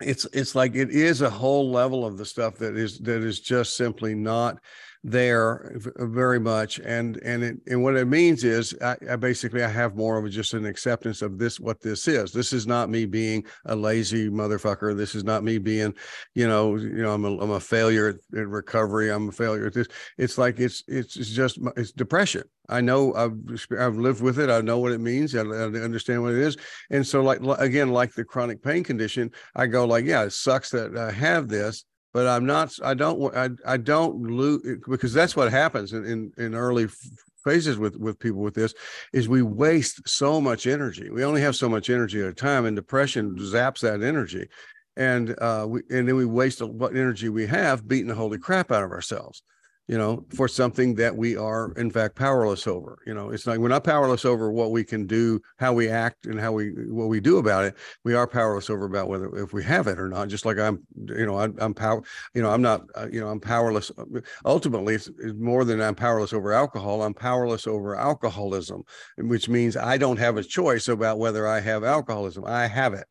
it's 0.00 0.24
it's 0.32 0.54
like 0.54 0.74
it 0.74 0.90
is 0.90 1.22
a 1.22 1.30
whole 1.30 1.70
level 1.70 2.04
of 2.04 2.18
the 2.18 2.24
stuff 2.24 2.56
that 2.56 2.76
is 2.76 2.98
that 3.00 3.22
is 3.22 3.40
just 3.40 3.76
simply 3.76 4.14
not 4.14 4.58
there 5.04 5.78
very 5.96 6.40
much 6.40 6.80
and 6.80 7.18
and 7.18 7.44
it 7.44 7.56
and 7.68 7.82
what 7.82 7.96
it 7.96 8.06
means 8.06 8.42
is 8.42 8.74
I, 8.82 8.96
I, 9.10 9.16
basically 9.16 9.62
i 9.62 9.68
have 9.68 9.94
more 9.94 10.18
of 10.18 10.28
just 10.30 10.54
an 10.54 10.66
acceptance 10.66 11.22
of 11.22 11.38
this 11.38 11.60
what 11.60 11.80
this 11.80 12.08
is 12.08 12.32
this 12.32 12.52
is 12.52 12.66
not 12.66 12.90
me 12.90 13.06
being 13.06 13.44
a 13.66 13.76
lazy 13.76 14.28
motherfucker 14.28 14.96
this 14.96 15.14
is 15.14 15.22
not 15.22 15.44
me 15.44 15.58
being 15.58 15.94
you 16.34 16.48
know 16.48 16.76
you 16.76 17.02
know 17.02 17.14
i'm 17.14 17.24
a, 17.24 17.38
I'm 17.38 17.52
a 17.52 17.60
failure 17.60 18.18
in 18.32 18.48
recovery 18.48 19.10
i'm 19.10 19.28
a 19.28 19.32
failure 19.32 19.66
at 19.66 19.74
this 19.74 19.86
it's 20.16 20.36
like 20.36 20.58
it's 20.58 20.82
it's, 20.88 21.16
it's 21.16 21.30
just 21.30 21.58
it's 21.76 21.92
depression 21.92 22.42
I 22.68 22.82
know 22.82 23.14
I've 23.14 23.32
I've 23.78 23.96
lived 23.96 24.20
with 24.20 24.38
it. 24.38 24.50
I 24.50 24.60
know 24.60 24.78
what 24.78 24.92
it 24.92 25.00
means. 25.00 25.34
I, 25.34 25.40
I, 25.40 25.42
understand 25.42 26.22
what 26.22 26.34
it 26.34 26.40
is. 26.40 26.56
And 26.90 27.06
so, 27.06 27.22
like 27.22 27.40
again, 27.58 27.92
like 27.92 28.12
the 28.12 28.24
chronic 28.24 28.62
pain 28.62 28.84
condition, 28.84 29.30
I 29.56 29.66
go 29.68 29.86
like, 29.86 30.04
yeah, 30.04 30.24
it 30.24 30.34
sucks 30.34 30.68
that 30.72 30.94
I 30.94 31.10
have 31.10 31.48
this, 31.48 31.84
but 32.12 32.26
I'm 32.26 32.46
not. 32.46 32.72
I 32.82 32.94
don't. 32.94 33.34
I 33.36 33.50
I 33.66 33.76
don't 33.76 34.22
lose 34.22 34.78
because 34.88 35.12
that's 35.12 35.36
what 35.36 35.50
happens 35.50 35.92
in 35.92 36.04
in, 36.04 36.32
in 36.38 36.54
early 36.54 36.88
phases 37.44 37.78
with 37.78 37.96
with 37.96 38.18
people 38.18 38.40
with 38.40 38.54
this 38.54 38.74
is 39.12 39.28
we 39.28 39.42
waste 39.42 40.08
so 40.08 40.40
much 40.40 40.66
energy. 40.66 41.10
We 41.10 41.24
only 41.24 41.40
have 41.40 41.56
so 41.56 41.68
much 41.68 41.90
energy 41.90 42.20
at 42.20 42.28
a 42.28 42.34
time, 42.34 42.64
and 42.64 42.76
depression 42.76 43.36
zaps 43.38 43.80
that 43.80 44.02
energy, 44.02 44.48
and 44.96 45.34
uh, 45.40 45.66
we 45.68 45.82
and 45.90 46.08
then 46.08 46.16
we 46.16 46.26
waste 46.26 46.62
what 46.62 46.96
energy 46.96 47.28
we 47.28 47.46
have 47.46 47.86
beating 47.86 48.08
the 48.08 48.14
holy 48.14 48.38
crap 48.38 48.72
out 48.72 48.84
of 48.84 48.90
ourselves 48.90 49.42
you 49.88 49.96
know, 49.96 50.22
for 50.34 50.46
something 50.46 50.94
that 50.96 51.16
we 51.16 51.34
are 51.34 51.72
in 51.72 51.90
fact 51.90 52.14
powerless 52.14 52.66
over. 52.66 52.98
You 53.06 53.14
know, 53.14 53.30
it's 53.30 53.46
like 53.46 53.58
we're 53.58 53.68
not 53.68 53.84
powerless 53.84 54.26
over 54.26 54.52
what 54.52 54.70
we 54.70 54.84
can 54.84 55.06
do, 55.06 55.40
how 55.56 55.72
we 55.72 55.88
act, 55.88 56.26
and 56.26 56.38
how 56.38 56.52
we 56.52 56.70
what 56.90 57.08
we 57.08 57.20
do 57.20 57.38
about 57.38 57.64
it. 57.64 57.74
We 58.04 58.14
are 58.14 58.26
powerless 58.26 58.68
over 58.68 58.84
about 58.84 59.08
whether 59.08 59.34
if 59.36 59.54
we 59.54 59.64
have 59.64 59.86
it 59.86 59.98
or 59.98 60.08
not. 60.08 60.28
Just 60.28 60.44
like 60.44 60.58
I'm, 60.58 60.86
you 61.08 61.24
know, 61.24 61.38
I, 61.38 61.48
I'm 61.58 61.72
power. 61.72 62.02
You 62.34 62.42
know, 62.42 62.50
I'm 62.50 62.60
not. 62.60 62.82
Uh, 62.94 63.08
you 63.10 63.20
know, 63.20 63.28
I'm 63.28 63.40
powerless. 63.40 63.90
Ultimately, 64.44 64.94
it's, 64.94 65.08
it's 65.18 65.38
more 65.38 65.64
than 65.64 65.80
I'm 65.80 65.94
powerless 65.94 66.34
over 66.34 66.52
alcohol. 66.52 67.02
I'm 67.02 67.14
powerless 67.14 67.66
over 67.66 67.96
alcoholism, 67.96 68.82
which 69.16 69.48
means 69.48 69.74
I 69.74 69.96
don't 69.96 70.18
have 70.18 70.36
a 70.36 70.44
choice 70.44 70.88
about 70.88 71.18
whether 71.18 71.48
I 71.48 71.60
have 71.60 71.82
alcoholism. 71.82 72.44
I 72.46 72.66
have 72.66 72.92
it 72.92 73.06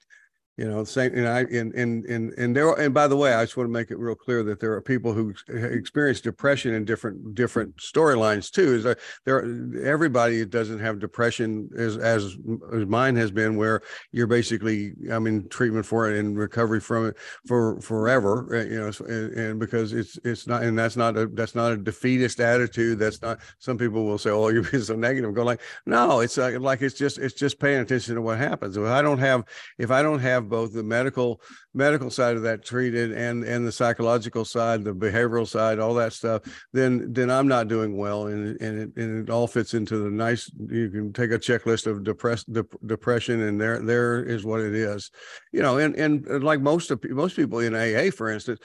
you 0.58 0.68
know 0.68 0.84
same 0.84 1.14
and 1.14 1.28
i 1.28 1.42
and 1.42 1.74
and 1.76 2.04
and, 2.06 2.34
and 2.34 2.56
there 2.56 2.72
and 2.74 2.94
by 2.94 3.08
the 3.08 3.16
way 3.16 3.34
i 3.34 3.44
just 3.44 3.56
want 3.56 3.68
to 3.68 3.72
make 3.72 3.92
it 3.92 4.00
real 4.00 4.16
clear 4.16 4.42
that 4.44 4.60
there 4.60 4.74
are 4.74 4.82
people 4.82 5.14
who 5.14 5.34
experience 5.48 6.20
depression 6.20 6.74
in 6.74 6.84
different 6.84 7.36
different 7.36 7.76
storylines 7.78 8.52
too 8.52 8.74
is 8.74 8.84
that 8.84 8.98
there 9.26 9.46
everybody 9.84 10.44
doesn't 10.46 10.80
have 10.80 11.00
depression 11.00 11.70
as 11.78 11.98
as 11.98 12.38
as 12.74 12.86
mine 12.88 13.16
has 13.16 13.30
been 13.30 13.56
where 13.56 13.82
you're 14.12 14.28
basically 14.28 14.94
i'm 15.12 15.28
in 15.28 15.48
treatment 15.50 15.86
for 15.86 16.10
it 16.10 16.18
and 16.18 16.38
recovery 16.38 16.80
from 16.80 17.08
it 17.08 17.18
for 17.46 17.80
forever 17.80 18.48
uh, 18.56 18.64
you 18.64 18.80
know 18.80 18.92
and, 19.08 19.34
and 19.34 19.60
because 19.60 19.94
it's 19.94 20.18
it's 20.24 20.48
not 20.48 20.64
and 20.64 20.78
that's 20.78 20.98
not 20.98 21.16
a 21.16 21.28
that's 21.28 21.54
not 21.54 21.72
a 21.72 21.78
defeatist 21.78 22.40
attitude 22.40 22.98
that's 22.98 23.22
not 23.22 23.40
some 23.60 23.78
people 23.78 24.06
will 24.06 24.18
say 24.18 24.32
oh 24.32 24.48
you're 24.58 24.64
being 24.64 24.82
so 24.82 24.96
negative 24.96 25.36
go 25.36 25.44
like 25.44 25.62
no 25.86 26.22
it's 26.22 26.38
like, 26.38 26.60
like 26.60 26.82
it's 26.82 26.98
just 26.98 27.20
it's 27.20 27.36
just 27.36 27.60
paying 27.60 27.82
attention 27.82 28.16
to 28.16 28.22
what 28.22 28.40
happens. 28.40 28.76
If 28.76 28.86
i 28.86 29.04
don't 29.04 29.20
have 29.20 29.44
if 29.78 29.92
i 29.92 30.02
don't 30.02 30.20
have 30.20 30.47
both 30.50 30.74
the 30.74 30.84
medical 30.84 31.42
medical 31.74 32.10
side 32.10 32.36
of 32.36 32.44
that 32.44 32.64
treated 32.64 33.12
and 33.12 33.44
and 33.44 33.66
the 33.66 33.72
psychological 33.72 34.46
side, 34.46 34.84
the 34.84 34.94
behavioral 34.94 35.48
side, 35.48 35.80
all 35.80 35.94
that 35.96 36.14
stuff, 36.14 36.42
then 36.74 37.12
then 37.14 37.30
I'm 37.30 37.48
not 37.48 37.68
doing 37.68 37.98
well, 37.98 38.28
and 38.28 38.60
and 38.62 38.80
it, 38.80 39.02
and 39.02 39.28
it 39.28 39.32
all 39.32 39.48
fits 39.48 39.74
into 39.74 39.98
the 39.98 40.10
nice. 40.10 40.52
You 40.70 40.90
can 40.90 41.14
take 41.14 41.32
a 41.32 41.40
checklist 41.40 41.88
of 41.88 42.04
depressed 42.04 42.52
dep- 42.52 42.76
depression, 42.86 43.42
and 43.42 43.60
there 43.60 43.80
there 43.80 44.24
is 44.24 44.46
what 44.46 44.62
it 44.62 44.74
is, 44.74 45.12
you 45.52 45.62
know. 45.62 45.78
And 45.78 45.96
and 45.96 46.44
like 46.44 46.62
most 46.62 46.92
of 46.92 47.04
most 47.10 47.36
people 47.36 47.60
in 47.60 47.76
AA, 47.76 48.12
for 48.12 48.30
instance, 48.30 48.60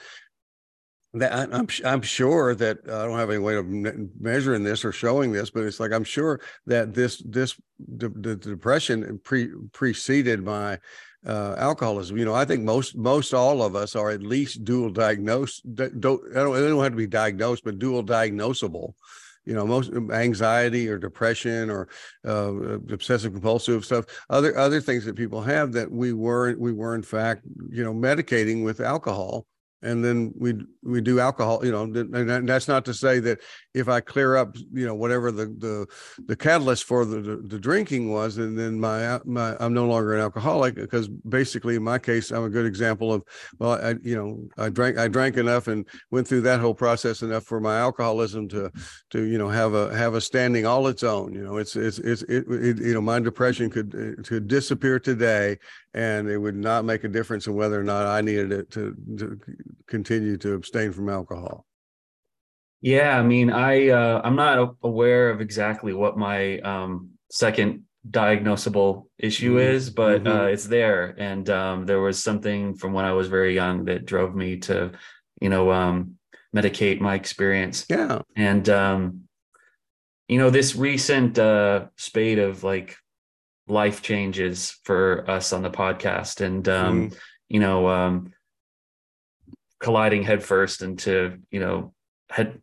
that 1.13 1.31
I'm 1.53 1.67
I'm 1.85 2.01
sure 2.01 2.55
that 2.55 2.79
uh, 2.87 3.03
I 3.03 3.05
don't 3.05 3.19
have 3.19 3.29
any 3.29 3.39
way 3.39 3.55
of 3.55 3.67
measuring 3.67 4.63
this 4.63 4.83
or 4.83 4.91
showing 4.91 5.31
this, 5.31 5.51
but 5.51 5.63
it's 5.63 5.79
like 5.79 5.91
I'm 5.91 6.03
sure 6.03 6.41
that 6.65 6.93
this 6.93 7.21
this 7.25 7.55
the, 7.79 8.09
depression 8.35 9.19
pre, 9.23 9.49
preceded 9.73 10.43
by 10.43 10.79
uh, 11.25 11.55
alcoholism. 11.57 12.17
You 12.17 12.25
know, 12.25 12.33
I 12.33 12.45
think 12.45 12.63
most 12.63 12.95
most 12.95 13.33
all 13.33 13.61
of 13.61 13.75
us 13.75 13.95
are 13.95 14.09
at 14.09 14.23
least 14.23 14.63
dual 14.63 14.89
diagnosed. 14.89 15.63
Don't 15.75 16.21
I 16.31 16.39
don't, 16.39 16.53
they 16.53 16.67
don't 16.67 16.83
have 16.83 16.91
to 16.91 16.97
be 16.97 17.07
diagnosed, 17.07 17.63
but 17.63 17.79
dual 17.79 18.03
diagnosable. 18.03 18.93
You 19.45 19.53
know, 19.53 19.65
most 19.65 19.91
um, 19.91 20.09
anxiety 20.11 20.87
or 20.87 20.97
depression 20.97 21.69
or 21.69 21.89
uh, 22.25 22.79
obsessive 22.91 23.33
compulsive 23.33 23.83
stuff, 23.83 24.05
other 24.29 24.57
other 24.57 24.79
things 24.79 25.05
that 25.05 25.15
people 25.15 25.41
have 25.41 25.73
that 25.73 25.91
we 25.91 26.13
were 26.13 26.55
we 26.57 26.71
were 26.71 26.95
in 26.95 27.03
fact 27.03 27.43
you 27.69 27.83
know 27.83 27.93
medicating 27.93 28.63
with 28.63 28.79
alcohol 28.79 29.45
and 29.83 30.03
then 30.03 30.33
we 30.37 30.55
we 30.81 31.01
do 31.01 31.19
alcohol 31.19 31.63
you 31.63 31.71
know 31.71 31.83
and 31.83 32.47
that's 32.47 32.67
not 32.67 32.85
to 32.85 32.93
say 32.93 33.19
that 33.19 33.39
if 33.73 33.87
i 33.87 33.99
clear 33.99 34.35
up 34.35 34.55
you 34.71 34.85
know 34.85 34.95
whatever 34.95 35.31
the 35.31 35.45
the 35.45 35.85
the 36.25 36.35
catalyst 36.35 36.85
for 36.85 37.05
the 37.05 37.19
the, 37.21 37.35
the 37.37 37.59
drinking 37.59 38.11
was 38.11 38.37
and 38.37 38.57
then 38.57 38.79
my 38.79 39.19
my 39.25 39.55
i'm 39.59 39.73
no 39.73 39.85
longer 39.85 40.13
an 40.13 40.21
alcoholic 40.21 40.75
because 40.75 41.07
basically 41.07 41.75
in 41.75 41.83
my 41.83 41.99
case 41.99 42.31
i'm 42.31 42.45
a 42.45 42.49
good 42.49 42.65
example 42.65 43.13
of 43.13 43.23
well 43.59 43.73
i 43.73 43.95
you 44.03 44.15
know 44.15 44.39
i 44.57 44.69
drank 44.69 44.97
i 44.97 45.07
drank 45.07 45.37
enough 45.37 45.67
and 45.67 45.85
went 46.11 46.27
through 46.27 46.41
that 46.41 46.59
whole 46.59 46.73
process 46.73 47.21
enough 47.21 47.43
for 47.43 47.59
my 47.59 47.77
alcoholism 47.77 48.47
to 48.47 48.71
to 49.09 49.23
you 49.23 49.37
know 49.37 49.49
have 49.49 49.73
a 49.73 49.95
have 49.95 50.13
a 50.13 50.21
standing 50.21 50.65
all 50.65 50.87
its 50.87 51.03
own 51.03 51.33
you 51.33 51.43
know 51.43 51.57
it's 51.57 51.75
it's 51.75 51.99
it's 51.99 52.23
it, 52.23 52.45
it 52.49 52.77
you 52.79 52.93
know 52.93 53.01
my 53.01 53.19
depression 53.19 53.69
could 53.69 54.23
could 54.25 54.47
disappear 54.47 54.99
today 54.99 55.57
and 55.93 56.27
it 56.27 56.37
would 56.37 56.55
not 56.55 56.85
make 56.85 57.03
a 57.03 57.07
difference 57.07 57.47
in 57.47 57.53
whether 57.53 57.79
or 57.79 57.83
not 57.83 58.05
I 58.05 58.21
needed 58.21 58.51
it 58.51 58.71
to, 58.71 58.95
to 59.17 59.39
continue 59.87 60.37
to 60.37 60.53
abstain 60.53 60.91
from 60.91 61.09
alcohol. 61.09 61.65
Yeah, 62.81 63.17
I 63.17 63.23
mean, 63.23 63.49
I 63.49 63.89
uh, 63.89 64.21
I'm 64.23 64.35
not 64.35 64.75
aware 64.83 65.29
of 65.29 65.39
exactly 65.39 65.93
what 65.93 66.17
my 66.17 66.59
um, 66.59 67.11
second 67.31 67.83
diagnosable 68.09 69.05
issue 69.17 69.51
mm-hmm. 69.57 69.75
is, 69.75 69.89
but 69.89 70.23
mm-hmm. 70.23 70.37
uh, 70.37 70.45
it's 70.45 70.65
there, 70.65 71.15
and 71.17 71.49
um, 71.49 71.85
there 71.85 72.01
was 72.01 72.21
something 72.21 72.75
from 72.75 72.91
when 72.91 73.05
I 73.05 73.13
was 73.13 73.29
very 73.29 73.55
young 73.55 73.85
that 73.85 74.05
drove 74.05 74.35
me 74.35 74.57
to, 74.57 74.91
you 75.39 75.49
know, 75.49 75.71
um, 75.71 76.17
medicate 76.53 76.99
my 76.99 77.15
experience. 77.15 77.85
Yeah, 77.89 78.21
and 78.35 78.67
um, 78.67 79.21
you 80.27 80.37
know, 80.37 80.49
this 80.49 80.75
recent 80.75 81.39
uh, 81.39 81.85
spate 81.95 82.39
of 82.39 82.65
like 82.65 82.97
life 83.67 84.01
changes 84.01 84.77
for 84.83 85.29
us 85.29 85.53
on 85.53 85.61
the 85.61 85.69
podcast 85.69 86.41
and 86.41 86.67
um 86.67 87.09
mm. 87.09 87.17
you 87.47 87.59
know 87.59 87.87
um 87.87 88.31
colliding 89.83 90.23
headfirst 90.23 90.81
into 90.81 91.37
you 91.51 91.59
know 91.59 91.93
head 92.29 92.61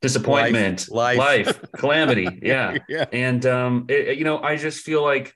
disappointment 0.00 0.90
life, 0.90 1.18
life. 1.18 1.46
life 1.46 1.72
calamity 1.76 2.26
yeah. 2.42 2.78
yeah 2.88 3.04
and 3.12 3.44
um 3.44 3.84
it, 3.88 4.16
you 4.16 4.24
know 4.24 4.38
i 4.42 4.56
just 4.56 4.82
feel 4.82 5.02
like 5.02 5.34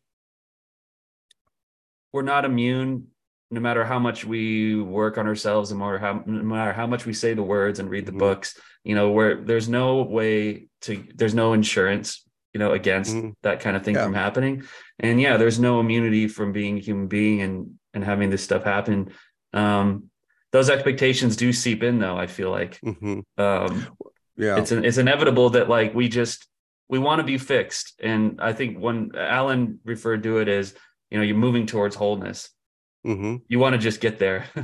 we're 2.15 2.23
not 2.23 2.47
immune 2.47 3.07
no 3.51 3.61
matter 3.61 3.85
how 3.85 3.99
much 3.99 4.25
we 4.25 4.81
work 4.81 5.19
on 5.19 5.27
ourselves 5.27 5.71
and 5.71 5.79
more 5.79 5.99
how 5.99 6.23
no 6.25 6.43
matter 6.43 6.73
how 6.73 6.87
much 6.87 7.05
we 7.05 7.13
say 7.13 7.35
the 7.35 7.43
words 7.43 7.79
and 7.79 7.91
read 7.91 8.07
the 8.07 8.11
mm-hmm. 8.11 8.21
books 8.21 8.59
you 8.83 8.95
know 8.95 9.11
where 9.11 9.37
there's 9.37 9.69
no 9.69 10.03
way 10.03 10.67
to 10.81 11.05
there's 11.15 11.35
no 11.35 11.53
insurance 11.53 12.27
you 12.55 12.59
know 12.59 12.73
against 12.73 13.15
mm-hmm. 13.15 13.31
that 13.43 13.61
kind 13.61 13.77
of 13.77 13.85
thing 13.85 13.97
yeah. 13.97 14.05
from 14.05 14.15
happening 14.15 14.63
and 14.99 15.21
yeah 15.21 15.37
there's 15.37 15.59
no 15.59 15.79
immunity 15.79 16.27
from 16.27 16.53
being 16.53 16.79
a 16.79 16.81
human 16.81 17.07
being 17.07 17.43
and 17.43 17.79
and 17.93 18.03
having 18.03 18.31
this 18.31 18.43
stuff 18.43 18.65
happen 18.65 19.13
um 19.53 20.09
those 20.53 20.71
expectations 20.71 21.37
do 21.37 21.53
seep 21.53 21.83
in 21.83 21.99
though 21.99 22.17
i 22.17 22.27
feel 22.27 22.51
like 22.51 22.81
mm-hmm. 22.81 23.21
um 23.41 23.87
yeah 24.37 24.59
it's 24.59 24.73
an, 24.73 24.85
it's 24.85 24.99
inevitable 24.99 25.51
that 25.51 25.69
like 25.69 25.95
we 25.95 26.09
just 26.09 26.47
we 26.89 26.99
want 26.99 27.19
to 27.19 27.25
be 27.25 27.39
fixed 27.39 27.95
and 28.03 28.41
i 28.41 28.53
think 28.53 28.79
when 28.79 29.11
allen 29.17 29.81
referred 29.85 30.23
to 30.23 30.39
it 30.39 30.49
as 30.49 30.75
you 31.11 31.19
know 31.19 31.25
you're 31.25 31.37
moving 31.37 31.67
towards 31.67 31.95
wholeness 31.95 32.51
mm-hmm. 33.07 33.37
you 33.49 33.59
want 33.59 33.75
to 33.75 33.79
just 33.79 34.01
get 34.01 34.19
there 34.19 34.47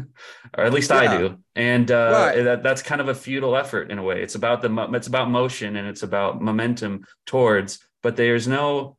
or 0.56 0.64
at 0.64 0.72
least 0.72 0.90
yeah. 0.90 0.96
i 0.96 1.18
do 1.18 1.36
and 1.54 1.90
uh 1.90 2.10
right. 2.12 2.42
that, 2.42 2.62
that's 2.62 2.82
kind 2.82 3.00
of 3.00 3.08
a 3.08 3.14
futile 3.14 3.56
effort 3.56 3.90
in 3.90 3.98
a 3.98 4.02
way 4.02 4.22
it's 4.22 4.34
about 4.34 4.62
the 4.62 4.88
it's 4.94 5.06
about 5.06 5.30
motion 5.30 5.76
and 5.76 5.86
it's 5.86 6.02
about 6.02 6.40
momentum 6.40 7.04
towards 7.26 7.78
but 8.02 8.16
there's 8.16 8.48
no 8.48 8.96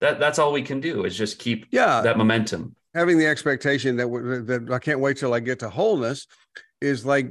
that 0.00 0.20
that's 0.20 0.38
all 0.38 0.52
we 0.52 0.62
can 0.62 0.80
do 0.80 1.04
is 1.04 1.16
just 1.16 1.38
keep 1.38 1.66
yeah 1.70 2.00
that 2.00 2.16
momentum 2.16 2.74
having 2.94 3.18
the 3.18 3.26
expectation 3.26 3.96
that 3.96 4.06
that 4.46 4.72
I 4.72 4.78
can't 4.78 5.00
wait 5.00 5.16
till 5.16 5.34
I 5.34 5.40
get 5.40 5.58
to 5.60 5.70
wholeness 5.70 6.26
is 6.80 7.04
like 7.04 7.30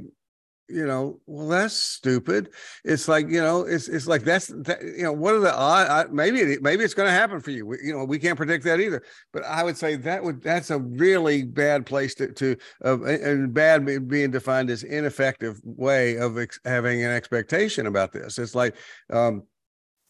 you 0.68 0.86
know 0.86 1.18
well 1.26 1.48
that's 1.48 1.74
stupid. 1.74 2.50
It's 2.84 3.08
like 3.08 3.28
you 3.28 3.40
know 3.40 3.62
it's 3.62 3.88
it's 3.88 4.06
like 4.06 4.22
that's 4.22 4.48
that, 4.48 4.82
you 4.82 5.02
know 5.02 5.12
what 5.12 5.34
are 5.34 5.40
the 5.40 5.54
odds 5.54 6.10
maybe 6.12 6.40
it, 6.40 6.62
maybe 6.62 6.84
it's 6.84 6.94
going 6.94 7.08
to 7.08 7.12
happen 7.12 7.40
for 7.40 7.50
you. 7.50 7.66
We, 7.66 7.78
you 7.82 7.96
know 7.96 8.04
we 8.04 8.18
can't 8.18 8.36
predict 8.36 8.64
that 8.64 8.80
either. 8.80 9.02
But 9.32 9.44
i 9.44 9.62
would 9.62 9.76
say 9.76 9.96
that 9.96 10.22
would 10.22 10.42
that's 10.42 10.70
a 10.70 10.78
really 10.78 11.42
bad 11.42 11.86
place 11.86 12.14
to 12.16 12.32
to 12.32 12.56
uh, 12.84 13.02
and 13.04 13.52
bad 13.52 14.08
being 14.08 14.30
defined 14.30 14.70
as 14.70 14.82
ineffective 14.82 15.58
way 15.64 16.16
of 16.16 16.38
ex- 16.38 16.60
having 16.64 17.02
an 17.02 17.10
expectation 17.10 17.86
about 17.86 18.12
this. 18.12 18.38
It's 18.38 18.54
like 18.54 18.76
um 19.10 19.44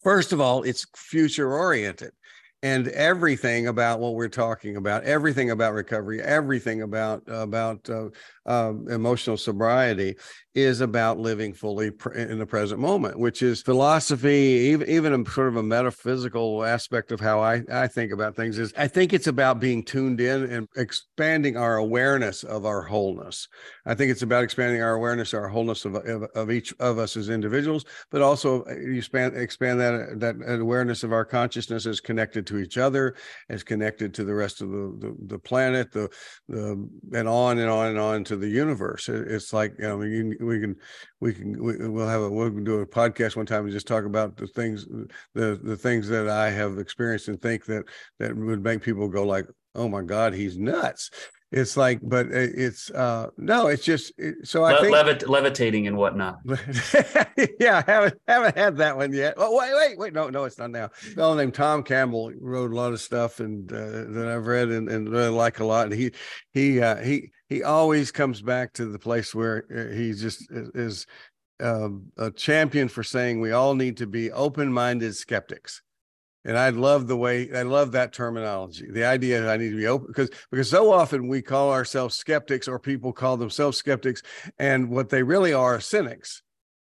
first 0.03 0.33
of 0.33 0.41
all 0.41 0.63
it's 0.63 0.85
future 0.95 1.53
oriented 1.53 2.11
and 2.61 2.89
everything 2.89 3.67
about 3.67 3.99
what 3.99 4.15
we're 4.15 4.27
talking 4.27 4.75
about 4.75 5.03
everything 5.03 5.51
about 5.51 5.73
recovery 5.73 6.21
everything 6.21 6.81
about 6.81 7.23
about 7.27 7.89
uh, 7.89 8.09
uh, 8.49 8.73
emotional 8.89 9.37
sobriety 9.37 10.15
is 10.55 10.81
about 10.81 11.19
living 11.19 11.53
fully 11.53 11.91
in 12.15 12.39
the 12.39 12.45
present 12.45 12.81
moment, 12.81 13.19
which 13.19 13.43
is 13.43 13.61
philosophy, 13.61 14.71
even, 14.71 14.89
even 14.89 15.13
a 15.13 15.29
sort 15.29 15.47
of 15.47 15.57
a 15.57 15.63
metaphysical 15.63 16.65
aspect 16.65 17.11
of 17.11 17.19
how 17.19 17.39
I, 17.39 17.61
I 17.71 17.87
think 17.87 18.11
about 18.11 18.35
things 18.35 18.57
is 18.57 18.73
I 18.75 18.87
think 18.87 19.13
it's 19.13 19.27
about 19.27 19.59
being 19.59 19.83
tuned 19.83 20.19
in 20.19 20.51
and 20.51 20.67
expanding 20.75 21.55
our 21.55 21.77
awareness 21.77 22.43
of 22.43 22.65
our 22.65 22.81
wholeness. 22.81 23.47
I 23.85 23.93
think 23.93 24.11
it's 24.11 24.23
about 24.23 24.43
expanding 24.43 24.81
our 24.81 24.95
awareness, 24.95 25.35
our 25.35 25.47
wholeness 25.47 25.85
of, 25.85 25.95
of, 25.95 26.23
of 26.33 26.51
each 26.51 26.73
of 26.79 26.97
us 26.97 27.15
as 27.15 27.29
individuals, 27.29 27.85
but 28.09 28.23
also 28.23 28.63
uh, 28.63 28.73
you 28.73 28.97
expand, 28.97 29.37
expand 29.37 29.79
that, 29.79 30.19
that 30.19 30.59
awareness 30.59 31.03
of 31.03 31.13
our 31.13 31.25
consciousness 31.25 31.85
as 31.85 31.99
connected 31.99 32.47
to 32.47 32.57
each 32.57 32.79
other, 32.79 33.15
as 33.49 33.63
connected 33.63 34.15
to 34.15 34.23
the 34.23 34.33
rest 34.33 34.61
of 34.61 34.71
the, 34.71 34.97
the, 34.99 35.15
the 35.27 35.39
planet, 35.39 35.91
the, 35.91 36.09
the, 36.47 36.89
and 37.13 37.27
on 37.27 37.59
and 37.59 37.69
on 37.69 37.89
and 37.89 37.99
on 37.99 38.23
to 38.23 38.38
the 38.39 38.47
universe. 38.47 39.09
It's 39.09 39.53
like, 39.53 39.75
you 39.77 39.87
know, 39.87 40.01
you, 40.01 40.35
we 40.39 40.59
can 40.59 40.75
we 41.19 41.33
can 41.33 41.61
we, 41.63 41.87
will 41.87 42.07
have 42.07 42.21
a 42.21 42.29
we'll 42.29 42.49
do 42.49 42.79
a 42.79 42.85
podcast 42.85 43.35
one 43.35 43.45
time 43.45 43.63
and 43.63 43.71
just 43.71 43.87
talk 43.87 44.05
about 44.05 44.37
the 44.37 44.47
things 44.47 44.85
the 45.33 45.59
the 45.61 45.77
things 45.77 46.07
that 46.09 46.27
I 46.29 46.49
have 46.49 46.77
experienced 46.77 47.27
and 47.27 47.41
think 47.41 47.65
that 47.65 47.83
that 48.19 48.35
would 48.35 48.63
make 48.63 48.81
people 48.81 49.07
go 49.07 49.23
like 49.23 49.45
oh 49.75 49.87
my 49.87 50.01
god 50.01 50.33
he's 50.33 50.57
nuts. 50.57 51.09
It's 51.51 51.75
like 51.75 51.99
but 52.03 52.27
it's 52.27 52.91
uh 52.91 53.27
no 53.39 53.67
it's 53.67 53.83
just 53.83 54.13
so 54.43 54.63
i 54.63 54.73
Le- 54.73 54.81
think 54.81 54.93
levit- 54.93 55.27
levitating 55.27 55.87
and 55.87 55.97
whatnot. 55.97 56.37
Yeah 57.59 57.81
haven't 57.87 58.19
haven't 58.27 58.57
had 58.57 58.77
that 58.77 58.95
one 58.97 59.13
yet. 59.13 59.33
Oh 59.37 59.57
wait 59.57 59.73
wait 59.73 59.97
wait 59.97 60.13
no 60.13 60.29
no 60.29 60.43
it's 60.43 60.59
not 60.59 60.69
now. 60.69 60.85
A 60.85 60.89
fellow 60.89 61.35
named 61.35 61.55
tom 61.55 61.81
campbell 61.81 62.31
wrote 62.39 62.71
a 62.71 62.75
lot 62.75 62.93
of 62.93 63.01
stuff 63.01 63.39
and 63.39 63.71
uh, 63.71 64.03
that 64.09 64.27
i've 64.31 64.45
read 64.45 64.69
and, 64.69 64.89
and 64.89 65.09
really 65.09 65.29
like 65.29 65.59
a 65.59 65.65
lot. 65.65 65.87
And 65.87 65.95
he 65.95 66.11
he 66.53 66.81
uh, 66.81 66.97
he 66.97 67.31
he 67.49 67.63
always 67.63 68.11
comes 68.11 68.41
back 68.41 68.73
to 68.73 68.85
the 68.85 68.99
place 68.99 69.33
where 69.33 69.65
uh, 69.75 69.93
he 69.95 70.13
just 70.13 70.49
is, 70.51 71.05
um, 71.61 72.11
a 72.17 72.31
champion 72.31 72.87
for 72.87 73.03
saying 73.03 73.41
we 73.41 73.51
all 73.51 73.75
need 73.75 73.97
to 73.97 74.07
be 74.07 74.31
open-minded 74.31 75.13
skeptics 75.15 75.81
and 76.45 76.57
I 76.57 76.69
love 76.69 77.07
the 77.07 77.17
way 77.17 77.49
I 77.53 77.63
love 77.63 77.91
that 77.91 78.13
terminology. 78.13 78.87
The 78.89 79.05
idea 79.05 79.41
that 79.41 79.49
I 79.49 79.57
need 79.57 79.71
to 79.71 79.75
be 79.75 79.87
open 79.87 80.07
because 80.07 80.29
because 80.51 80.69
so 80.69 80.91
often 80.91 81.27
we 81.27 81.41
call 81.41 81.71
ourselves 81.71 82.15
skeptics 82.15 82.67
or 82.67 82.79
people 82.79 83.11
call 83.11 83.37
themselves 83.37 83.77
skeptics, 83.77 84.21
and 84.57 84.89
what 84.89 85.09
they 85.09 85.23
really 85.23 85.53
are, 85.53 85.75
are 85.75 85.79
cynics. 85.79 86.41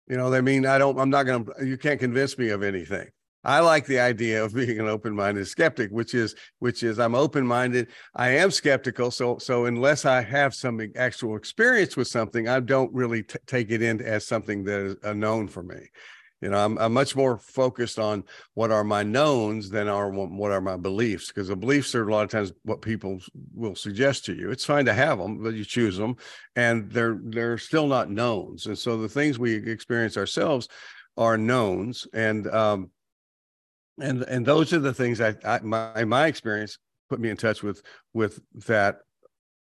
You 0.08 0.16
know, 0.16 0.30
they 0.30 0.40
mean 0.40 0.66
I 0.66 0.78
don't. 0.78 0.98
I'm 0.98 1.10
not 1.10 1.24
to. 1.24 1.46
You 1.64 1.78
can't 1.78 1.98
convince 1.98 2.36
me 2.36 2.50
of 2.50 2.62
anything. 2.62 3.08
I 3.46 3.60
like 3.60 3.86
the 3.86 4.00
idea 4.00 4.44
of 4.44 4.54
being 4.54 4.80
an 4.80 4.88
open-minded 4.88 5.46
skeptic, 5.46 5.90
which 5.90 6.14
is 6.14 6.34
which 6.58 6.82
is 6.82 6.98
I'm 6.98 7.14
open-minded. 7.14 7.88
I 8.14 8.30
am 8.30 8.50
skeptical, 8.50 9.10
so 9.10 9.38
so 9.38 9.66
unless 9.66 10.04
I 10.04 10.20
have 10.20 10.54
some 10.54 10.80
actual 10.96 11.36
experience 11.36 11.96
with 11.96 12.08
something, 12.08 12.48
I 12.48 12.60
don't 12.60 12.92
really 12.92 13.22
t- 13.22 13.38
take 13.46 13.70
it 13.70 13.82
in 13.82 14.02
as 14.02 14.26
something 14.26 14.64
that 14.64 14.80
is 14.80 14.96
a 15.04 15.14
known 15.14 15.46
for 15.46 15.62
me 15.62 15.88
you 16.42 16.50
know 16.50 16.58
I'm, 16.58 16.76
I'm 16.78 16.92
much 16.92 17.16
more 17.16 17.38
focused 17.38 17.98
on 17.98 18.24
what 18.54 18.70
are 18.70 18.84
my 18.84 19.02
knowns 19.02 19.70
than 19.70 19.88
are 19.88 20.10
what 20.10 20.52
are 20.52 20.60
my 20.60 20.76
beliefs 20.76 21.28
because 21.28 21.48
the 21.48 21.56
beliefs 21.56 21.94
are 21.94 22.06
a 22.06 22.12
lot 22.12 22.24
of 22.24 22.30
times 22.30 22.52
what 22.64 22.82
people 22.82 23.18
will 23.54 23.74
suggest 23.74 24.26
to 24.26 24.34
you 24.34 24.50
it's 24.50 24.64
fine 24.64 24.84
to 24.84 24.92
have 24.92 25.18
them 25.18 25.42
but 25.42 25.54
you 25.54 25.64
choose 25.64 25.96
them 25.96 26.16
and 26.54 26.90
they're 26.90 27.18
they're 27.24 27.58
still 27.58 27.86
not 27.86 28.10
knowns 28.10 28.66
and 28.66 28.78
so 28.78 28.96
the 28.98 29.08
things 29.08 29.38
we 29.38 29.54
experience 29.54 30.16
ourselves 30.16 30.68
are 31.16 31.38
knowns 31.38 32.06
and 32.12 32.46
um 32.48 32.90
and 34.00 34.22
and 34.22 34.44
those 34.44 34.72
are 34.72 34.78
the 34.78 34.94
things 34.94 35.20
I, 35.20 35.34
I 35.44 35.60
my 35.60 36.04
my 36.04 36.26
experience 36.26 36.78
put 37.08 37.20
me 37.20 37.30
in 37.30 37.36
touch 37.36 37.62
with 37.62 37.82
with 38.12 38.40
that 38.66 38.98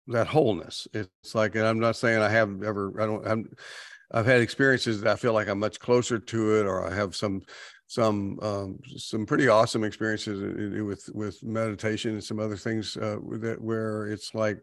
that 0.08 0.26
wholeness. 0.26 0.88
It's 0.92 1.34
like 1.34 1.54
and 1.54 1.66
i'm 1.66 1.78
not 1.78 1.96
saying 1.96 2.20
i 2.20 2.28
have 2.28 2.62
ever 2.62 2.92
i 3.00 3.06
don't 3.06 3.26
i'm 3.26 3.48
I've 4.12 4.26
had 4.26 4.40
experiences 4.40 5.00
that 5.00 5.10
I 5.10 5.16
feel 5.16 5.32
like 5.32 5.48
I'm 5.48 5.58
much 5.58 5.80
closer 5.80 6.18
to 6.18 6.60
it, 6.60 6.66
or 6.66 6.86
I 6.86 6.94
have 6.94 7.16
some 7.16 7.42
some 7.86 8.38
um, 8.42 8.78
some 8.96 9.26
pretty 9.26 9.48
awesome 9.48 9.84
experiences 9.84 10.82
with 10.82 11.08
with 11.14 11.42
meditation 11.42 12.12
and 12.12 12.24
some 12.24 12.38
other 12.38 12.56
things 12.56 12.96
uh, 12.96 13.16
that 13.40 13.60
where 13.60 14.06
it's 14.06 14.34
like 14.34 14.58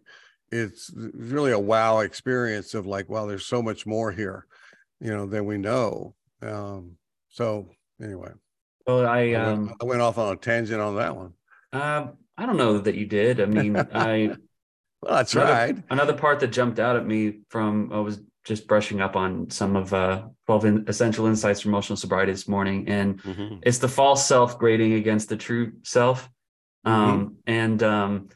it's 0.52 0.92
really 0.96 1.52
a 1.52 1.60
wow 1.60 2.00
experience 2.00 2.74
of 2.74 2.86
like 2.86 3.10
wow 3.10 3.26
there's 3.26 3.46
so 3.46 3.62
much 3.62 3.86
more 3.86 4.12
here 4.12 4.46
you 5.00 5.10
know 5.16 5.26
than 5.26 5.46
we 5.46 5.58
know. 5.58 6.14
Um, 6.42 6.98
so 7.30 7.70
anyway 8.02 8.32
well 8.90 9.08
i 9.08 9.20
I 9.20 9.34
um 9.36 9.68
went, 9.68 9.78
I 9.82 9.86
went 9.86 10.02
off 10.02 10.18
on 10.18 10.34
a 10.34 10.38
tangent 10.38 10.82
on 10.82 10.96
that 10.96 11.16
one 11.16 11.34
uh, 11.74 12.08
i 12.38 12.46
don't 12.46 12.58
know 12.58 12.80
that 12.80 12.96
you 12.96 13.06
did 13.06 13.40
i 13.42 13.46
mean 13.46 13.78
i 13.78 14.36
well 15.02 15.14
i 15.14 15.24
tried 15.24 15.70
another, 15.70 15.84
another 15.90 16.14
part 16.14 16.40
that 16.42 16.48
jumped 16.48 16.80
out 16.80 16.96
at 16.96 17.06
me 17.06 17.42
from 17.50 17.92
i 17.94 18.00
was 18.00 18.20
just 18.50 18.68
brushing 18.68 19.00
up 19.00 19.16
on 19.16 19.50
some 19.50 19.76
of 19.76 19.94
uh, 19.94 20.24
12 20.48 20.66
in- 20.66 20.86
essential 20.88 21.28
insights 21.28 21.62
for 21.62 21.70
emotional 21.70 21.98
sobriety 21.98 22.32
this 22.32 22.48
morning. 22.48 22.88
And 22.88 23.22
mm-hmm. 23.22 23.58
it's 23.62 23.78
the 23.78 23.88
false 23.88 24.26
self 24.26 24.58
grading 24.58 24.94
against 24.94 25.30
the 25.30 25.38
true 25.38 25.74
self. 25.84 26.30
Mm-hmm. 26.86 26.90
Um, 26.92 27.36
and 27.46 27.84
um, 27.84 28.30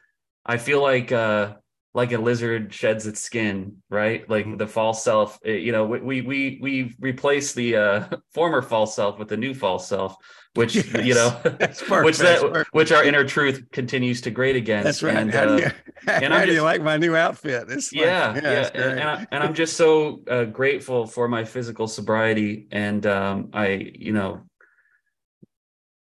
I 0.46 0.58
feel 0.58 0.82
like 0.82 1.12
uh, 1.12 1.56
like 1.96 2.12
a 2.12 2.18
lizard 2.18 2.74
sheds 2.74 3.06
its 3.06 3.20
skin, 3.20 3.78
right? 3.90 4.28
Like 4.28 4.46
mm-hmm. 4.46 4.58
the 4.58 4.68
false 4.68 5.04
self, 5.04 5.38
you 5.46 5.72
know, 5.72 5.86
we 5.86 6.22
we 6.22 6.60
we 6.62 6.96
replace 7.00 7.54
the 7.54 7.76
uh, 7.76 8.08
former 8.34 8.62
false 8.62 8.96
self 8.96 9.20
with 9.20 9.28
the 9.28 9.38
new 9.38 9.54
false 9.54 9.88
self, 9.88 10.16
which 10.56 10.76
yes, 10.76 11.06
you 11.06 11.14
know, 11.14 11.30
which 12.04 12.18
that 12.18 12.66
which 12.72 12.92
our 12.92 13.04
inner 13.04 13.24
truth 13.24 13.64
continues 13.72 14.22
to 14.22 14.32
grade 14.32 14.56
against. 14.56 14.86
That's 14.86 15.04
right. 15.04 15.18
And, 15.18 15.32
how 15.32 15.46
do 15.46 15.58
you, 15.58 15.68
uh, 15.68 16.12
and 16.12 16.34
how 16.34 16.40
do 16.40 16.48
just, 16.48 16.56
you 16.56 16.64
like 16.64 16.82
my 16.82 16.98
new 16.98 17.16
outfit? 17.16 17.70
It's 17.70 17.94
yeah, 17.94 18.32
like, 18.32 18.44
yeah, 18.44 18.52
yeah. 18.52 18.70
And, 18.74 19.00
and, 19.00 19.10
I, 19.10 19.28
and 19.32 19.44
I'm 19.44 19.54
just 19.54 19.78
so 19.78 20.22
uh, 20.28 20.46
grateful 20.46 21.06
for 21.06 21.28
my 21.28 21.44
physical 21.44 21.88
sobriety, 21.88 22.68
and 22.72 23.06
um, 23.06 23.50
I, 23.54 23.92
you 23.94 24.14
know, 24.14 24.42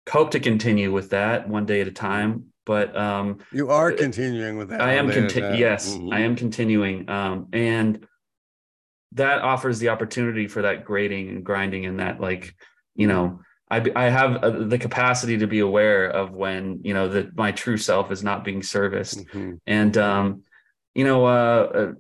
hope 0.08 0.30
to 0.30 0.40
continue 0.40 0.90
with 0.90 1.10
that 1.10 1.50
one 1.50 1.66
day 1.66 1.82
at 1.82 1.88
a 1.88 1.92
time 1.92 2.51
but 2.64 2.96
um 2.96 3.38
you 3.52 3.70
are 3.70 3.92
continuing 3.92 4.56
with 4.56 4.68
that 4.68 4.80
i 4.80 4.94
am 4.94 5.10
conti- 5.10 5.40
yes 5.40 5.94
mm-hmm. 5.94 6.12
i 6.12 6.20
am 6.20 6.36
continuing 6.36 7.08
um 7.08 7.48
and 7.52 8.06
that 9.12 9.42
offers 9.42 9.78
the 9.78 9.88
opportunity 9.88 10.48
for 10.48 10.62
that 10.62 10.84
grading 10.84 11.28
and 11.28 11.44
grinding 11.44 11.86
and 11.86 12.00
that 12.00 12.20
like 12.20 12.54
you 12.94 13.06
know 13.06 13.40
i 13.70 13.84
i 13.96 14.04
have 14.04 14.36
uh, 14.36 14.50
the 14.50 14.78
capacity 14.78 15.38
to 15.38 15.46
be 15.46 15.60
aware 15.60 16.08
of 16.08 16.32
when 16.32 16.80
you 16.82 16.94
know 16.94 17.08
that 17.08 17.36
my 17.36 17.52
true 17.52 17.76
self 17.76 18.10
is 18.10 18.22
not 18.22 18.44
being 18.44 18.62
serviced 18.62 19.18
mm-hmm. 19.18 19.54
and 19.66 19.96
um 19.96 20.42
you 20.94 21.04
know 21.04 21.26
uh, 21.26 21.70
uh 21.74 21.92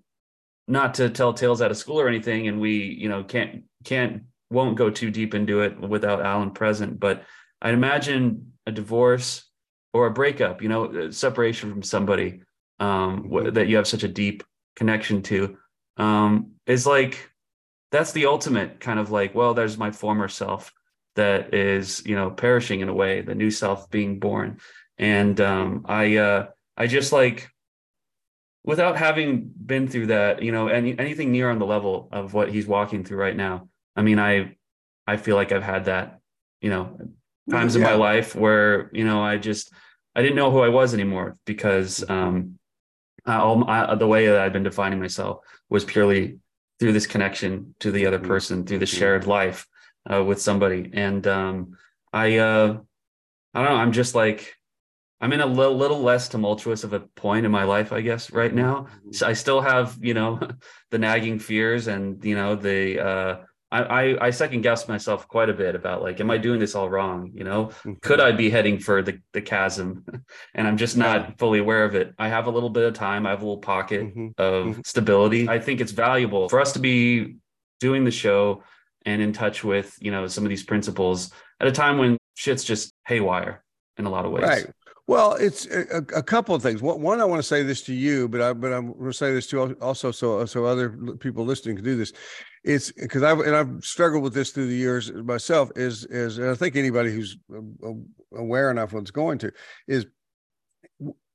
not 0.68 0.94
to 0.94 1.10
tell 1.10 1.34
tales 1.34 1.60
out 1.60 1.70
of 1.70 1.76
school 1.76 2.00
or 2.00 2.08
anything 2.08 2.48
and 2.48 2.60
we 2.60 2.72
you 2.72 3.08
know 3.08 3.24
can't 3.24 3.64
can't 3.84 4.22
won't 4.50 4.76
go 4.76 4.90
too 4.90 5.10
deep 5.10 5.34
into 5.34 5.60
it 5.60 5.78
without 5.80 6.24
allen 6.24 6.50
present 6.50 7.00
but 7.00 7.24
i 7.60 7.70
imagine 7.70 8.52
a 8.66 8.72
divorce 8.72 9.50
or 9.92 10.06
a 10.06 10.10
breakup, 10.10 10.62
you 10.62 10.68
know, 10.68 10.84
uh, 10.86 11.10
separation 11.12 11.70
from 11.70 11.82
somebody 11.82 12.42
um, 12.80 13.24
mm-hmm. 13.24 13.50
that 13.50 13.68
you 13.68 13.76
have 13.76 13.86
such 13.86 14.02
a 14.02 14.08
deep 14.08 14.42
connection 14.76 15.22
to, 15.22 15.56
um, 15.96 16.52
is 16.66 16.86
like 16.86 17.30
that's 17.90 18.12
the 18.12 18.26
ultimate 18.26 18.80
kind 18.80 18.98
of 18.98 19.10
like, 19.10 19.34
well, 19.34 19.54
there's 19.54 19.76
my 19.76 19.90
former 19.90 20.28
self 20.28 20.72
that 21.14 21.52
is, 21.52 22.02
you 22.06 22.16
know, 22.16 22.30
perishing 22.30 22.80
in 22.80 22.88
a 22.88 22.94
way, 22.94 23.20
the 23.20 23.34
new 23.34 23.50
self 23.50 23.90
being 23.90 24.18
born, 24.18 24.58
and 24.98 25.40
um, 25.40 25.84
I, 25.86 26.16
uh, 26.16 26.46
I 26.76 26.86
just 26.86 27.12
like 27.12 27.50
without 28.64 28.96
having 28.96 29.50
been 29.54 29.88
through 29.88 30.06
that, 30.06 30.42
you 30.42 30.52
know, 30.52 30.68
any 30.68 30.98
anything 30.98 31.32
near 31.32 31.50
on 31.50 31.58
the 31.58 31.66
level 31.66 32.08
of 32.12 32.32
what 32.32 32.50
he's 32.50 32.66
walking 32.66 33.04
through 33.04 33.18
right 33.18 33.36
now. 33.36 33.68
I 33.94 34.02
mean, 34.02 34.18
I, 34.18 34.56
I 35.06 35.18
feel 35.18 35.36
like 35.36 35.52
I've 35.52 35.62
had 35.62 35.84
that, 35.86 36.20
you 36.62 36.70
know, 36.70 36.96
times 37.50 37.74
yeah. 37.74 37.82
in 37.82 37.86
my 37.86 37.94
life 37.94 38.34
where 38.34 38.90
you 38.92 39.04
know 39.04 39.22
I 39.22 39.36
just 39.36 39.72
I 40.14 40.22
didn't 40.22 40.36
know 40.36 40.50
who 40.50 40.60
I 40.60 40.68
was 40.68 40.94
anymore 40.94 41.38
because 41.46 42.08
um, 42.08 42.58
all 43.26 43.68
I, 43.68 43.94
the 43.94 44.06
way 44.06 44.26
that 44.26 44.38
I'd 44.38 44.52
been 44.52 44.62
defining 44.62 45.00
myself 45.00 45.38
was 45.68 45.84
purely 45.84 46.38
through 46.78 46.92
this 46.92 47.06
connection 47.06 47.74
to 47.80 47.90
the 47.90 48.06
other 48.06 48.18
mm-hmm. 48.18 48.26
person, 48.26 48.66
through 48.66 48.78
the 48.78 48.86
mm-hmm. 48.86 48.98
shared 48.98 49.26
life 49.26 49.66
uh, 50.12 50.22
with 50.22 50.40
somebody, 50.40 50.90
and 50.92 51.26
um, 51.26 51.76
I 52.12 52.38
uh, 52.38 52.78
I 53.54 53.62
don't 53.62 53.70
know. 53.70 53.76
I'm 53.76 53.92
just 53.92 54.14
like 54.14 54.56
I'm 55.22 55.32
in 55.32 55.40
a 55.40 55.46
little, 55.46 55.76
little 55.76 56.00
less 56.02 56.28
tumultuous 56.28 56.82
of 56.82 56.92
a 56.92 57.00
point 57.00 57.46
in 57.46 57.52
my 57.52 57.62
life, 57.62 57.92
I 57.92 58.00
guess, 58.00 58.32
right 58.32 58.52
now. 58.52 58.88
Mm-hmm. 58.88 59.12
So 59.12 59.28
I 59.28 59.34
still 59.34 59.60
have, 59.60 59.96
you 60.00 60.14
know, 60.14 60.40
the 60.90 60.98
nagging 60.98 61.38
fears 61.38 61.86
and, 61.86 62.22
you 62.24 62.34
know, 62.34 62.56
the, 62.56 63.00
uh, 63.00 63.36
I, 63.80 64.26
I, 64.26 64.30
second 64.30 64.60
guess 64.60 64.86
myself 64.86 65.26
quite 65.26 65.48
a 65.48 65.54
bit 65.54 65.74
about 65.74 66.02
like, 66.02 66.20
am 66.20 66.30
I 66.30 66.36
doing 66.36 66.60
this 66.60 66.74
all 66.74 66.90
wrong? 66.90 67.30
You 67.34 67.44
know, 67.44 67.66
mm-hmm. 67.66 67.94
could 68.02 68.20
I 68.20 68.32
be 68.32 68.50
heading 68.50 68.78
for 68.78 69.02
the, 69.02 69.18
the 69.32 69.40
chasm 69.40 70.04
and 70.54 70.68
I'm 70.68 70.76
just 70.76 70.96
not 70.96 71.20
yeah. 71.20 71.30
fully 71.38 71.58
aware 71.58 71.84
of 71.84 71.94
it. 71.94 72.14
I 72.18 72.28
have 72.28 72.46
a 72.46 72.50
little 72.50 72.68
bit 72.68 72.84
of 72.84 72.92
time. 72.92 73.26
I 73.26 73.30
have 73.30 73.40
a 73.40 73.44
little 73.44 73.62
pocket 73.62 74.02
mm-hmm. 74.02 74.28
of 74.36 74.66
mm-hmm. 74.66 74.80
stability. 74.84 75.48
I 75.48 75.58
think 75.58 75.80
it's 75.80 75.92
valuable 75.92 76.48
for 76.48 76.60
us 76.60 76.72
to 76.72 76.78
be 76.80 77.36
doing 77.80 78.04
the 78.04 78.10
show 78.10 78.62
and 79.06 79.22
in 79.22 79.32
touch 79.32 79.64
with, 79.64 79.96
you 80.00 80.10
know, 80.10 80.26
some 80.26 80.44
of 80.44 80.50
these 80.50 80.62
principles 80.62 81.32
at 81.58 81.66
a 81.66 81.72
time 81.72 81.98
when 81.98 82.18
shit's 82.34 82.64
just 82.64 82.92
haywire 83.06 83.64
in 83.96 84.04
a 84.04 84.10
lot 84.10 84.26
of 84.26 84.32
ways. 84.32 84.44
Right. 84.44 84.66
Well, 85.08 85.34
it's 85.34 85.66
a, 85.66 86.04
a, 86.14 86.22
couple 86.22 86.54
of 86.54 86.62
things. 86.62 86.80
One, 86.80 87.20
I 87.20 87.24
want 87.24 87.40
to 87.40 87.46
say 87.46 87.64
this 87.64 87.82
to 87.82 87.92
you, 87.92 88.28
but 88.28 88.40
I 88.40 88.52
but 88.52 88.72
I'm 88.72 88.92
going 88.92 89.10
to 89.10 89.12
say 89.12 89.32
this 89.32 89.48
to 89.48 89.72
also 89.80 90.12
so 90.12 90.46
so 90.46 90.64
other 90.64 90.90
people 91.18 91.44
listening 91.44 91.76
can 91.76 91.84
do 91.84 91.96
this 91.96 92.12
it's 92.64 92.92
because 92.92 93.22
I've 93.22 93.40
and 93.40 93.56
I've 93.56 93.84
struggled 93.84 94.22
with 94.22 94.34
this 94.34 94.50
through 94.50 94.68
the 94.68 94.76
years 94.76 95.12
myself. 95.12 95.70
Is 95.74 96.04
is 96.06 96.38
and 96.38 96.48
I 96.48 96.54
think 96.54 96.76
anybody 96.76 97.12
who's 97.12 97.36
aware 98.36 98.70
enough 98.70 98.92
what's 98.92 99.10
going 99.10 99.38
to 99.38 99.52
is 99.88 100.06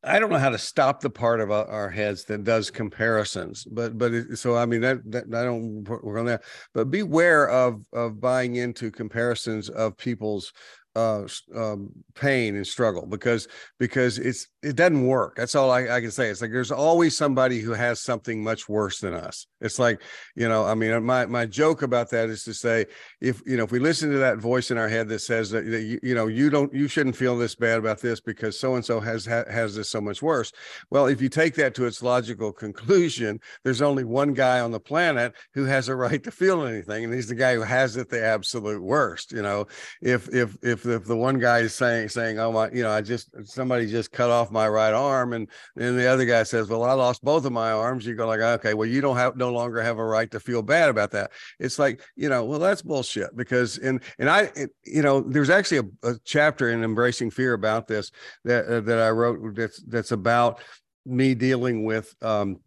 I 0.03 0.19
don't 0.19 0.30
know 0.30 0.38
how 0.38 0.51
to 0.51 0.58
stop 0.58 1.01
the 1.01 1.10
part 1.10 1.41
of 1.41 1.51
our 1.51 1.89
heads 1.89 2.23
that 2.25 2.45
does 2.45 2.71
comparisons, 2.71 3.65
but 3.65 3.97
but 3.97 4.13
so 4.36 4.56
I 4.56 4.65
mean 4.65 4.82
that, 4.82 4.99
that 5.12 5.25
I 5.34 5.43
don't 5.43 5.84
work 5.84 6.17
on 6.17 6.27
that. 6.27 6.43
But 6.73 6.91
beware 6.91 7.49
of 7.49 7.84
of 7.91 8.21
buying 8.21 8.56
into 8.56 8.89
comparisons 8.89 9.69
of 9.69 9.97
people's 9.97 10.53
uh, 10.97 11.27
um, 11.55 11.91
pain 12.15 12.55
and 12.55 12.65
struggle 12.65 13.05
because 13.05 13.47
because 13.77 14.17
it's 14.17 14.47
it 14.63 14.75
doesn't 14.75 15.05
work. 15.05 15.36
That's 15.36 15.53
all 15.53 15.69
I, 15.69 15.88
I, 15.88 16.01
can 16.01 16.10
say. 16.10 16.29
It's 16.29 16.41
like 16.41 16.51
there's 16.51 16.71
always 16.71 17.15
somebody 17.15 17.60
who 17.60 17.71
has 17.73 18.01
something 18.01 18.43
much 18.43 18.67
worse 18.67 18.99
than 18.99 19.13
us. 19.13 19.45
It's 19.62 19.77
like 19.77 20.01
you 20.36 20.49
know, 20.49 20.65
I 20.65 20.73
mean, 20.73 21.03
my 21.03 21.27
my 21.27 21.45
joke 21.45 21.83
about 21.83 22.10
that 22.10 22.29
is 22.29 22.43
to 22.45 22.53
say 22.55 22.88
if 23.21 23.43
you 23.45 23.57
know 23.57 23.63
if 23.63 23.71
we 23.71 23.77
listen 23.77 24.12
to 24.12 24.17
that 24.17 24.39
voice 24.39 24.71
in 24.71 24.77
our 24.79 24.89
head 24.89 25.07
that 25.10 25.19
says 25.19 25.51
that, 25.51 25.69
that 25.69 25.83
you, 25.83 25.99
you 26.01 26.15
know 26.15 26.25
you 26.25 26.49
don't 26.49 26.73
you 26.73 26.88
shouldn't 26.88 27.15
feel 27.15 27.38
this 27.38 27.53
bad 27.53 27.77
about 27.77 27.99
this 27.99 28.19
because 28.19 28.60
so 28.60 28.73
and 28.73 28.83
so 28.83 28.99
has 28.99 29.25
has 29.25 29.75
this 29.75 29.89
so 29.89 30.01
much 30.01 30.23
worse. 30.23 30.51
Well, 30.89 31.05
if 31.05 31.21
you 31.21 31.29
take 31.29 31.53
that 31.55 31.75
to 31.75 31.86
its 31.86 32.01
logical 32.01 32.51
conclusion, 32.51 33.39
there's 33.63 33.83
only 33.83 34.03
one 34.03 34.33
guy 34.33 34.62
on 34.62 34.71
the 34.71 34.79
planet 34.79 35.33
who 35.53 35.65
has 35.65 35.89
a 35.89 35.95
right 35.95 36.23
to 36.23 36.31
feel 36.31 36.65
anything, 36.65 37.03
and 37.03 37.13
he's 37.13 37.27
the 37.27 37.36
guy 37.36 37.53
who 37.53 37.62
has 37.62 37.97
it 37.97 38.10
the 38.10 38.23
absolute 38.23 38.81
worst. 38.81 39.31
You 39.31 39.43
know, 39.43 39.67
if 40.01 40.27
if 40.33 40.57
if 40.63 40.87
the, 40.88 41.00
the 41.00 41.15
one 41.15 41.39
guy 41.39 41.60
is 41.60 41.73
saying 41.73 42.10
saying 42.10 42.39
oh 42.39 42.52
my 42.52 42.69
you 42.71 42.82
know 42.82 42.91
i 42.91 43.02
just 43.02 43.30
somebody 43.45 43.86
just 43.86 44.12
cut 44.12 44.30
off 44.30 44.52
my 44.52 44.67
right 44.67 44.93
arm 44.93 45.34
and 45.34 45.47
then 45.76 45.95
the 45.95 46.08
other 46.08 46.26
guy 46.26 46.43
says 46.43 46.67
well 46.67 46.84
i 46.84 46.93
lost 46.93 47.23
both 47.23 47.45
of 47.45 47.52
my 47.52 47.71
arms. 47.71 48.06
You 48.06 48.15
go 48.15 48.28
like 48.28 48.39
okay 48.39 48.73
well 48.73 48.88
you 48.88 49.02
don't 49.02 49.17
have 49.17 49.36
no 49.36 49.52
longer 49.52 49.82
have 49.82 49.97
a 49.97 50.06
right 50.06 50.30
to 50.32 50.39
feel 50.39 50.62
bad 50.62 50.89
about 50.89 51.12
that. 51.12 51.32
It's 51.60 51.78
like 51.78 52.02
you 52.15 52.30
know 52.30 52.45
well 52.45 52.60
that's 52.60 52.82
bullshit 52.82 53.36
because 53.36 53.78
and 53.78 54.02
and 54.19 54.30
i 54.30 54.52
it, 54.56 54.71
you 54.86 55.02
know 55.02 55.21
there's 55.21 55.50
actually 55.50 55.89
a, 56.04 56.10
a, 56.10 56.15
chapter 56.23 56.69
in 56.69 56.84
embracing 56.84 57.32
fear 57.32 57.54
about 57.54 57.88
this 57.88 58.12
that 58.43 58.65
uh, 58.65 58.82
that 58.82 59.00
i 59.00 59.10
wrote 59.10 59.56
that's 59.56 59.82
that's 59.84 60.12
about 60.12 60.62
me 61.06 61.34
dealing 61.34 61.86
with 61.86 62.13
um 62.21 62.60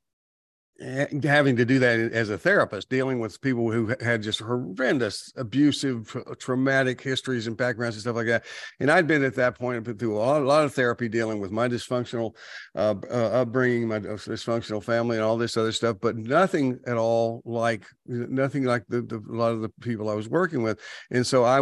having 1.23 1.57
to 1.57 1.65
do 1.65 1.79
that 1.79 1.99
as 2.13 2.31
a 2.31 2.39
therapist, 2.39 2.89
dealing 2.89 3.21
with 3.21 3.41
people 3.41 3.71
who 3.71 3.95
had 4.01 4.23
just 4.23 4.41
horrendous, 4.41 5.33
abusive, 5.37 6.17
traumatic 6.39 7.01
histories 7.01 7.47
and 7.47 7.57
backgrounds 7.57 7.97
and 7.97 8.03
stuff 8.03 8.17
like 8.17 8.27
that. 8.27 8.45
And 8.79 8.91
I'd 8.91 9.07
been 9.07 9.23
at 9.23 9.35
that 9.35 9.59
point 9.59 9.85
through 9.99 10.17
a 10.17 10.19
lot, 10.19 10.43
a 10.43 10.45
lot 10.45 10.65
of 10.65 10.73
therapy 10.73 11.09
dealing 11.09 11.39
with 11.39 11.51
my 11.51 11.69
dysfunctional 11.69 12.35
uh, 12.75 12.95
uh, 13.11 13.43
upbringing, 13.43 13.89
my 13.89 14.01
dysfunctional 14.01 14.83
family, 14.83 15.17
and 15.17 15.25
all 15.25 15.37
this 15.37 15.57
other 15.57 15.73
stuff, 15.73 15.99
but 16.01 16.17
nothing 16.17 16.79
at 16.87 16.97
all 16.97 17.43
like 17.45 17.85
nothing 18.07 18.65
like 18.65 18.85
the, 18.89 19.03
the, 19.03 19.17
a 19.17 19.37
lot 19.37 19.53
of 19.53 19.61
the 19.61 19.69
people 19.81 20.09
I 20.09 20.15
was 20.15 20.29
working 20.29 20.63
with. 20.63 20.81
And 21.11 21.27
so 21.27 21.45
I, 21.45 21.61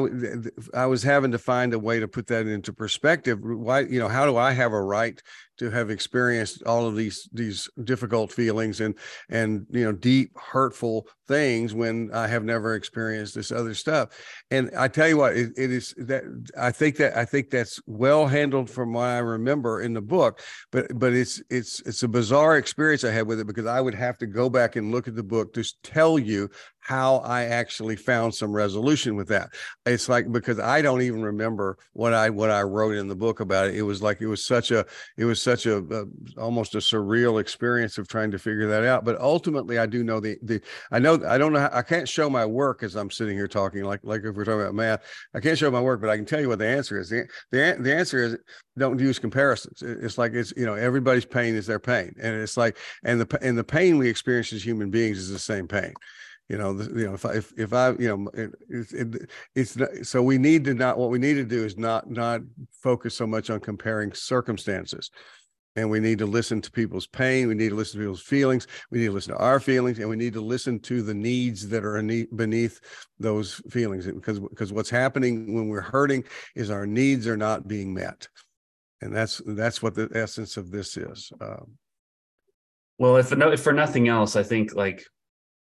I 0.75 0.87
was 0.87 1.03
having 1.03 1.33
to 1.33 1.39
find 1.39 1.75
a 1.75 1.79
way 1.79 2.01
to 2.01 2.09
put 2.09 2.27
that 2.29 2.47
into 2.47 2.73
perspective. 2.73 3.39
Why, 3.43 3.81
you 3.81 3.99
know, 3.99 4.09
how 4.09 4.27
do 4.27 4.37
I 4.37 4.53
have 4.53 4.73
a 4.73 4.81
right 4.81 5.21
to 5.59 5.71
have 5.71 5.91
experienced 5.91 6.63
all 6.65 6.87
of 6.87 6.97
these 6.97 7.29
these 7.33 7.69
difficult 7.85 8.33
feelings 8.33 8.81
and 8.81 8.95
and 9.29 9.67
you 9.71 9.85
know 9.85 9.93
deep 9.93 10.31
hurtful 10.37 11.07
things 11.29 11.75
when 11.75 12.11
I 12.13 12.27
have 12.27 12.43
never 12.43 12.75
experienced 12.75 13.35
this 13.35 13.53
other 13.53 13.75
stuff. 13.75 14.09
And 14.51 14.71
I 14.77 14.89
tell 14.89 15.09
you 15.09 15.19
what, 15.19 15.37
it, 15.37 15.53
it 15.57 15.71
is 15.71 15.95
that 15.99 16.25
I 16.59 16.71
think 16.73 16.97
that 16.97 17.17
I 17.17 17.25
think 17.25 17.51
that's 17.51 17.81
well 17.87 18.27
handled 18.27 18.71
from 18.71 18.95
what 18.95 19.05
I 19.05 19.19
remember 19.19 19.83
in 19.83 19.93
the 19.93 20.01
book. 20.01 20.41
But 20.73 20.99
but 20.99 21.13
it's 21.13 21.43
it's 21.51 21.81
it's 21.83 22.03
a 22.03 22.09
bizarre 22.09 22.57
experience 22.57 23.05
I 23.05 23.11
had 23.11 23.27
with 23.27 23.41
it 23.41 23.47
because 23.47 23.67
I 23.67 23.81
would 23.81 23.95
have 23.95 24.19
to 24.19 24.27
go 24.27 24.49
back 24.49 24.77
and 24.77 24.91
look 24.91 25.07
at 25.07 25.15
the 25.15 25.23
book 25.23 25.53
to 25.55 25.65
tell 25.83 26.19
you 26.19 26.49
how 26.89 27.17
I 27.19 27.45
actually 27.45 27.97
found 27.97 28.35
some 28.35 28.51
resolution 28.51 29.15
with 29.15 29.29
that. 29.29 29.51
It's 29.85 30.09
like 30.09 30.33
because 30.33 30.59
I 30.59 30.81
don't 30.81 31.03
even 31.03 31.23
remember 31.23 31.77
what 31.93 32.15
I 32.15 32.31
what 32.31 32.51
I 32.51 32.63
wrote 32.63 32.95
in 32.95 33.09
the 33.09 33.15
book 33.15 33.41
about 33.41 33.69
it. 33.69 33.75
It 33.75 33.83
was 33.83 34.01
like 34.01 34.23
it 34.23 34.27
was 34.27 34.43
such 34.43 34.71
a 34.71 34.87
it 35.19 35.27
was 35.27 35.43
such 35.43 35.67
a, 35.67 35.81
a 35.81 36.41
almost 36.41 36.75
a 36.77 36.79
surreal 36.79 37.43
experience 37.43 37.99
of 37.99 38.09
trying 38.09 38.31
to 38.31 38.39
figure 38.39 38.67
that 38.69 38.85
out. 38.85 39.05
But 39.05 39.21
ultimately, 39.21 39.79
I 39.79 39.85
do 39.85 40.03
know 40.03 40.19
the 40.19 40.39
the 40.43 40.63
I 40.91 40.99
know 40.99 41.23
I 41.29 41.37
don't 41.37 41.53
know 41.53 41.61
how, 41.61 41.71
I 41.75 41.83
can't 41.83 42.09
show 42.09 42.31
my 42.31 42.47
work 42.47 42.83
as 42.83 42.97
I'm 42.97 43.11
sitting 43.11 43.37
here 43.37 43.49
talking 43.49 43.85
like 43.85 44.01
like 44.03 44.23
if 44.25 44.35
we're 44.35 44.47
talking 44.47 44.63
about 44.63 44.75
math. 44.75 45.03
I 45.35 45.41
can't 45.41 45.59
show 45.59 45.71
my 45.71 45.83
work, 45.83 46.01
but 46.01 46.09
I 46.09 46.17
can 46.17 46.25
tell 46.25 46.41
you 46.41 46.49
what 46.49 46.59
the 46.59 46.69
answer 46.69 46.99
is. 46.99 47.11
The 47.11 47.29
the, 47.51 47.77
the 47.81 47.95
answer 47.95 48.25
is 48.25 48.39
don't 48.79 48.99
use 48.99 49.19
comparisons. 49.19 49.83
It's 49.83 50.17
like 50.17 50.33
it's 50.33 50.55
you 50.57 50.65
know 50.65 50.75
everybody's 50.75 51.27
pain 51.27 51.55
is 51.55 51.67
their 51.67 51.81
pain, 51.81 52.15
and 52.19 52.35
it's 52.41 52.57
like 52.57 52.79
and 53.05 53.21
the 53.21 53.39
and 53.43 53.59
the 53.59 53.65
pain 53.65 53.99
we 53.99 54.09
experience 54.09 54.55
as 54.55 54.65
human 54.65 54.89
beings 54.89 55.19
is 55.19 55.29
the 55.29 55.39
same 55.39 55.69
pain 55.69 55.93
you 56.49 56.57
know 56.57 56.73
the, 56.73 56.99
you 56.99 57.07
know 57.07 57.15
if 57.15 57.27
I, 57.27 57.35
if, 57.35 57.53
if 57.59 57.73
I 57.73 57.91
you 57.93 58.17
know 58.17 58.31
it, 58.35 58.51
it, 58.71 59.31
it's 59.55 59.77
not, 59.77 59.89
so 60.03 60.23
we 60.23 60.39
need 60.39 60.65
to 60.65 60.75
not 60.75 60.99
what 60.99 61.11
we 61.11 61.19
need 61.19 61.35
to 61.35 61.45
do 61.45 61.65
is 61.65 61.77
not 61.77 62.11
not 62.11 62.41
focus 62.71 63.15
so 63.15 63.27
much 63.27 63.51
on 63.51 63.61
comparing 63.61 64.13
circumstances. 64.13 65.11
And 65.77 65.91
we 65.91 66.01
need 66.01 66.19
to 66.19 66.27
listen 66.27 66.61
to 66.63 66.73
people's 66.73 67.07
pain 67.07 67.47
we 67.47 67.55
need 67.55 67.69
to 67.69 67.77
listen 67.77 68.01
to 68.01 68.05
people's 68.05 68.23
feelings 68.23 68.67
we 68.91 68.99
need 68.99 69.07
to 69.07 69.13
listen 69.13 69.35
to 69.35 69.39
our 69.39 69.61
feelings 69.61 70.01
and 70.01 70.09
we 70.09 70.17
need 70.17 70.33
to 70.33 70.41
listen 70.41 70.81
to 70.81 71.03
the 71.03 71.15
needs 71.15 71.69
that 71.69 71.85
are 71.85 72.03
beneath 72.35 72.81
those 73.21 73.63
feelings 73.71 74.05
because 74.05 74.41
because 74.41 74.73
what's 74.73 74.91
happening 74.91 75.55
when 75.55 75.69
we're 75.69 75.81
hurting 75.81 76.25
is 76.57 76.71
our 76.71 76.85
needs 76.85 77.29
are 77.29 77.37
not 77.37 77.69
being 77.69 77.95
met. 77.95 78.27
And 79.03 79.15
that's 79.15 79.41
that's 79.47 79.81
what 79.81 79.95
the 79.95 80.09
essence 80.15 80.57
of 80.57 80.73
this 80.73 80.97
is 80.97 81.31
um, 81.41 81.79
well 82.99 83.17
if, 83.17 83.31
if 83.31 83.63
for 83.63 83.73
nothing 83.73 84.09
else 84.09 84.35
i 84.35 84.43
think 84.43 84.75
like 84.75 85.05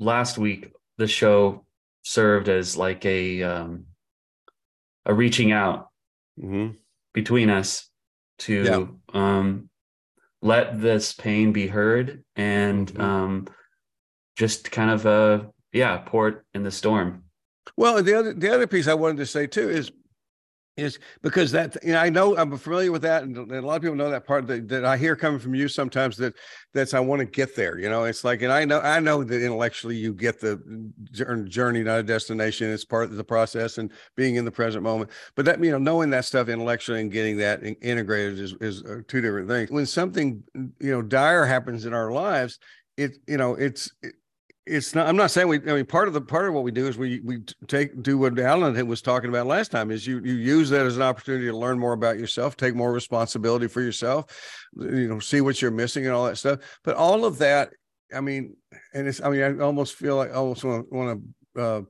last 0.00 0.38
week 0.38 0.72
the 0.98 1.06
show 1.06 1.64
served 2.02 2.48
as 2.48 2.76
like 2.76 3.04
a 3.04 3.42
um, 3.42 3.86
a 5.06 5.14
reaching 5.14 5.52
out 5.52 5.88
mm-hmm. 6.38 6.72
between 7.12 7.50
us 7.50 7.88
to 8.38 8.64
yeah. 8.64 9.20
um, 9.20 9.68
let 10.42 10.80
this 10.80 11.12
pain 11.14 11.52
be 11.52 11.66
heard 11.66 12.22
and 12.36 12.92
mm-hmm. 12.92 13.00
um, 13.00 13.46
just 14.36 14.70
kind 14.70 14.90
of 14.90 15.06
uh 15.06 15.40
yeah 15.72 15.98
port 15.98 16.44
in 16.54 16.62
the 16.62 16.70
storm 16.70 17.24
well 17.76 18.02
the 18.02 18.14
other 18.14 18.32
the 18.32 18.52
other 18.52 18.66
piece 18.66 18.88
i 18.88 18.94
wanted 18.94 19.16
to 19.16 19.26
say 19.26 19.46
too 19.46 19.70
is 19.70 19.90
is 20.76 20.98
because 21.22 21.52
that 21.52 21.76
you 21.84 21.92
know 21.92 22.00
I 22.00 22.08
know 22.10 22.36
I'm 22.36 22.56
familiar 22.58 22.90
with 22.90 23.02
that, 23.02 23.22
and, 23.22 23.36
a 23.36 23.60
lot 23.60 23.76
of 23.76 23.82
people 23.82 23.96
know 23.96 24.10
that 24.10 24.26
part 24.26 24.46
that, 24.48 24.68
that 24.68 24.84
I 24.84 24.96
hear 24.96 25.14
coming 25.14 25.38
from 25.38 25.54
you 25.54 25.68
sometimes. 25.68 26.16
That 26.16 26.34
that's 26.72 26.94
I 26.94 27.00
want 27.00 27.20
to 27.20 27.26
get 27.26 27.54
there. 27.54 27.78
You 27.78 27.88
know, 27.88 28.04
it's 28.04 28.24
like, 28.24 28.42
and 28.42 28.52
I 28.52 28.64
know 28.64 28.80
I 28.80 28.98
know 28.98 29.22
that 29.22 29.42
intellectually 29.42 29.96
you 29.96 30.12
get 30.12 30.40
the 30.40 30.60
journey, 31.48 31.82
not 31.84 32.00
a 32.00 32.02
destination. 32.02 32.70
It's 32.70 32.84
part 32.84 33.04
of 33.04 33.16
the 33.16 33.24
process 33.24 33.78
and 33.78 33.92
being 34.16 34.34
in 34.34 34.44
the 34.44 34.50
present 34.50 34.82
moment. 34.82 35.10
But 35.36 35.44
that 35.44 35.62
you 35.62 35.70
know, 35.70 35.78
knowing 35.78 36.10
that 36.10 36.24
stuff 36.24 36.48
intellectually 36.48 37.00
and 37.00 37.12
getting 37.12 37.36
that 37.38 37.62
integrated 37.80 38.40
is 38.40 38.54
is 38.60 38.82
uh, 38.82 39.00
two 39.06 39.20
different 39.20 39.48
things. 39.48 39.70
When 39.70 39.86
something 39.86 40.42
you 40.54 40.90
know 40.90 41.02
dire 41.02 41.46
happens 41.46 41.86
in 41.86 41.94
our 41.94 42.10
lives, 42.10 42.58
it 42.96 43.18
you 43.28 43.36
know 43.36 43.54
it's 43.54 43.92
it, 44.02 44.14
it's 44.66 44.94
not 44.94 45.06
i'm 45.06 45.16
not 45.16 45.30
saying 45.30 45.46
we 45.46 45.58
i 45.58 45.74
mean 45.74 45.84
part 45.84 46.08
of 46.08 46.14
the 46.14 46.20
part 46.20 46.48
of 46.48 46.54
what 46.54 46.64
we 46.64 46.70
do 46.70 46.86
is 46.86 46.96
we 46.96 47.20
we 47.20 47.38
take 47.68 48.02
do 48.02 48.16
what 48.16 48.38
allen 48.38 48.86
was 48.86 49.02
talking 49.02 49.28
about 49.28 49.46
last 49.46 49.70
time 49.70 49.90
is 49.90 50.06
you 50.06 50.20
you 50.24 50.34
use 50.34 50.70
that 50.70 50.86
as 50.86 50.96
an 50.96 51.02
opportunity 51.02 51.46
to 51.46 51.56
learn 51.56 51.78
more 51.78 51.92
about 51.92 52.18
yourself 52.18 52.56
take 52.56 52.74
more 52.74 52.92
responsibility 52.92 53.66
for 53.66 53.82
yourself 53.82 54.68
you 54.76 55.08
know 55.08 55.18
see 55.18 55.40
what 55.40 55.60
you're 55.60 55.70
missing 55.70 56.06
and 56.06 56.14
all 56.14 56.24
that 56.24 56.36
stuff. 56.36 56.60
But 56.82 56.96
all 56.96 57.24
of 57.24 57.38
that 57.38 57.70
i 58.14 58.20
mean 58.20 58.56
and 58.94 59.06
it's 59.06 59.20
i 59.22 59.28
mean 59.28 59.42
i 59.42 59.62
almost 59.62 59.94
feel 59.94 60.16
like 60.16 60.30
i 60.30 60.34
almost 60.34 60.64
want 60.64 60.88
to 60.88 60.94
want 60.94 61.22
to 61.54 61.62
uh, 61.62 61.82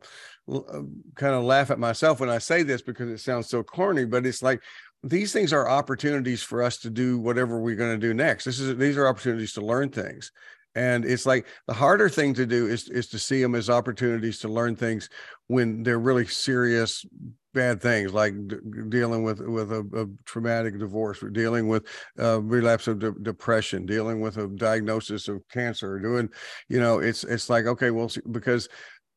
uh, 0.52 0.82
kind 1.14 1.34
of 1.34 1.44
laugh 1.44 1.70
at 1.70 1.78
myself 1.78 2.20
when 2.20 2.28
i 2.28 2.38
say 2.38 2.62
this 2.62 2.82
because 2.82 3.08
it 3.08 3.18
sounds 3.18 3.48
so 3.48 3.62
corny 3.62 4.04
but 4.04 4.26
it's 4.26 4.42
like 4.42 4.60
these 5.04 5.32
things 5.32 5.52
are 5.52 5.68
opportunities 5.68 6.42
for 6.42 6.62
us 6.62 6.78
to 6.78 6.88
do 6.88 7.18
whatever 7.18 7.60
we're 7.60 7.76
going 7.76 7.92
to 7.92 8.06
do 8.06 8.14
next. 8.14 8.46
This 8.46 8.58
is 8.58 8.74
these 8.78 8.96
are 8.96 9.06
opportunities 9.06 9.52
to 9.52 9.60
learn 9.60 9.90
things 9.90 10.32
and 10.74 11.04
it's 11.04 11.26
like 11.26 11.46
the 11.66 11.74
harder 11.74 12.08
thing 12.08 12.34
to 12.34 12.46
do 12.46 12.66
is 12.66 12.88
is 12.88 13.06
to 13.08 13.18
see 13.18 13.40
them 13.40 13.54
as 13.54 13.70
opportunities 13.70 14.38
to 14.40 14.48
learn 14.48 14.74
things 14.74 15.08
when 15.46 15.82
they're 15.82 15.98
really 15.98 16.26
serious 16.26 17.04
bad 17.52 17.80
things 17.80 18.12
like 18.12 18.34
d- 18.48 18.56
dealing 18.88 19.22
with 19.22 19.40
with 19.40 19.72
a, 19.72 19.86
a, 19.94 20.06
traumatic 20.24 20.78
divorce 20.78 21.22
or 21.22 21.30
dealing 21.30 21.68
with 21.68 21.86
uh, 22.18 22.42
relapse 22.42 22.88
of 22.88 22.98
de- 22.98 23.12
depression 23.22 23.86
dealing 23.86 24.20
with 24.20 24.36
a 24.38 24.48
diagnosis 24.48 25.28
of 25.28 25.40
cancer 25.48 25.98
doing 26.00 26.28
you 26.68 26.80
know 26.80 26.98
it's 26.98 27.22
it's 27.24 27.48
like 27.48 27.66
okay 27.66 27.90
well 27.90 28.10
because 28.32 28.68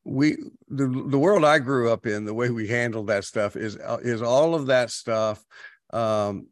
we 0.04 0.36
the, 0.68 0.86
the 1.08 1.18
world 1.18 1.44
i 1.44 1.58
grew 1.58 1.90
up 1.90 2.06
in 2.06 2.24
the 2.24 2.32
way 2.32 2.48
we 2.50 2.68
handle 2.68 3.02
that 3.02 3.24
stuff 3.24 3.56
is 3.56 3.76
uh, 3.76 3.98
is 4.02 4.22
all 4.22 4.54
of 4.54 4.66
that 4.66 4.90
stuff 4.90 5.44
um, 5.92 6.46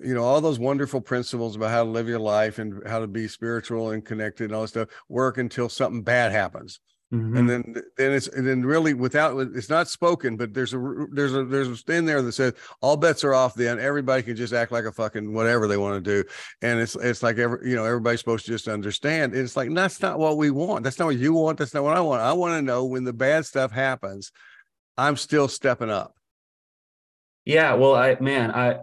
you 0.00 0.14
know 0.14 0.22
all 0.22 0.40
those 0.40 0.58
wonderful 0.58 1.00
principles 1.00 1.56
about 1.56 1.70
how 1.70 1.84
to 1.84 1.90
live 1.90 2.08
your 2.08 2.18
life 2.18 2.58
and 2.58 2.86
how 2.86 2.98
to 2.98 3.06
be 3.06 3.28
spiritual 3.28 3.90
and 3.90 4.04
connected 4.04 4.44
and 4.44 4.54
all 4.54 4.62
that 4.62 4.68
stuff 4.68 4.88
work 5.08 5.38
until 5.38 5.68
something 5.68 6.02
bad 6.02 6.32
happens. 6.32 6.80
Mm-hmm. 7.12 7.36
and 7.36 7.50
then 7.50 7.74
then 7.98 8.12
it's 8.12 8.28
and 8.28 8.48
then 8.48 8.64
really 8.64 8.94
without 8.94 9.38
it's 9.54 9.68
not 9.68 9.86
spoken 9.86 10.34
but 10.34 10.54
there's 10.54 10.72
a 10.72 11.06
there's 11.12 11.34
a 11.34 11.44
there's 11.44 11.68
a 11.68 11.76
thing 11.76 12.06
there 12.06 12.22
that 12.22 12.32
says 12.32 12.54
all 12.80 12.96
bets 12.96 13.22
are 13.22 13.34
off 13.34 13.54
then. 13.54 13.78
Everybody 13.78 14.22
can 14.22 14.34
just 14.34 14.54
act 14.54 14.72
like 14.72 14.86
a 14.86 14.92
fucking 14.92 15.34
whatever 15.34 15.68
they 15.68 15.76
want 15.76 16.02
to 16.02 16.10
do. 16.10 16.26
And 16.62 16.80
it's 16.80 16.96
it's 16.96 17.22
like 17.22 17.36
every 17.36 17.68
you 17.68 17.76
know 17.76 17.84
everybody's 17.84 18.20
supposed 18.20 18.46
to 18.46 18.50
just 18.50 18.66
understand. 18.66 19.34
It's 19.34 19.58
like 19.58 19.74
that's 19.74 20.00
not 20.00 20.18
what 20.18 20.38
we 20.38 20.50
want. 20.50 20.84
That's 20.84 20.98
not 20.98 21.04
what 21.04 21.18
you 21.18 21.34
want. 21.34 21.58
That's 21.58 21.74
not 21.74 21.84
what 21.84 21.98
i 21.98 22.00
want. 22.00 22.22
I 22.22 22.32
want 22.32 22.58
to 22.58 22.62
know 22.62 22.86
when 22.86 23.04
the 23.04 23.12
bad 23.12 23.44
stuff 23.44 23.72
happens 23.72 24.32
i'm 24.96 25.16
still 25.16 25.48
stepping 25.48 25.90
up. 25.90 26.14
Yeah 27.44 27.74
well 27.74 27.94
i 27.94 28.16
man 28.20 28.52
i 28.52 28.78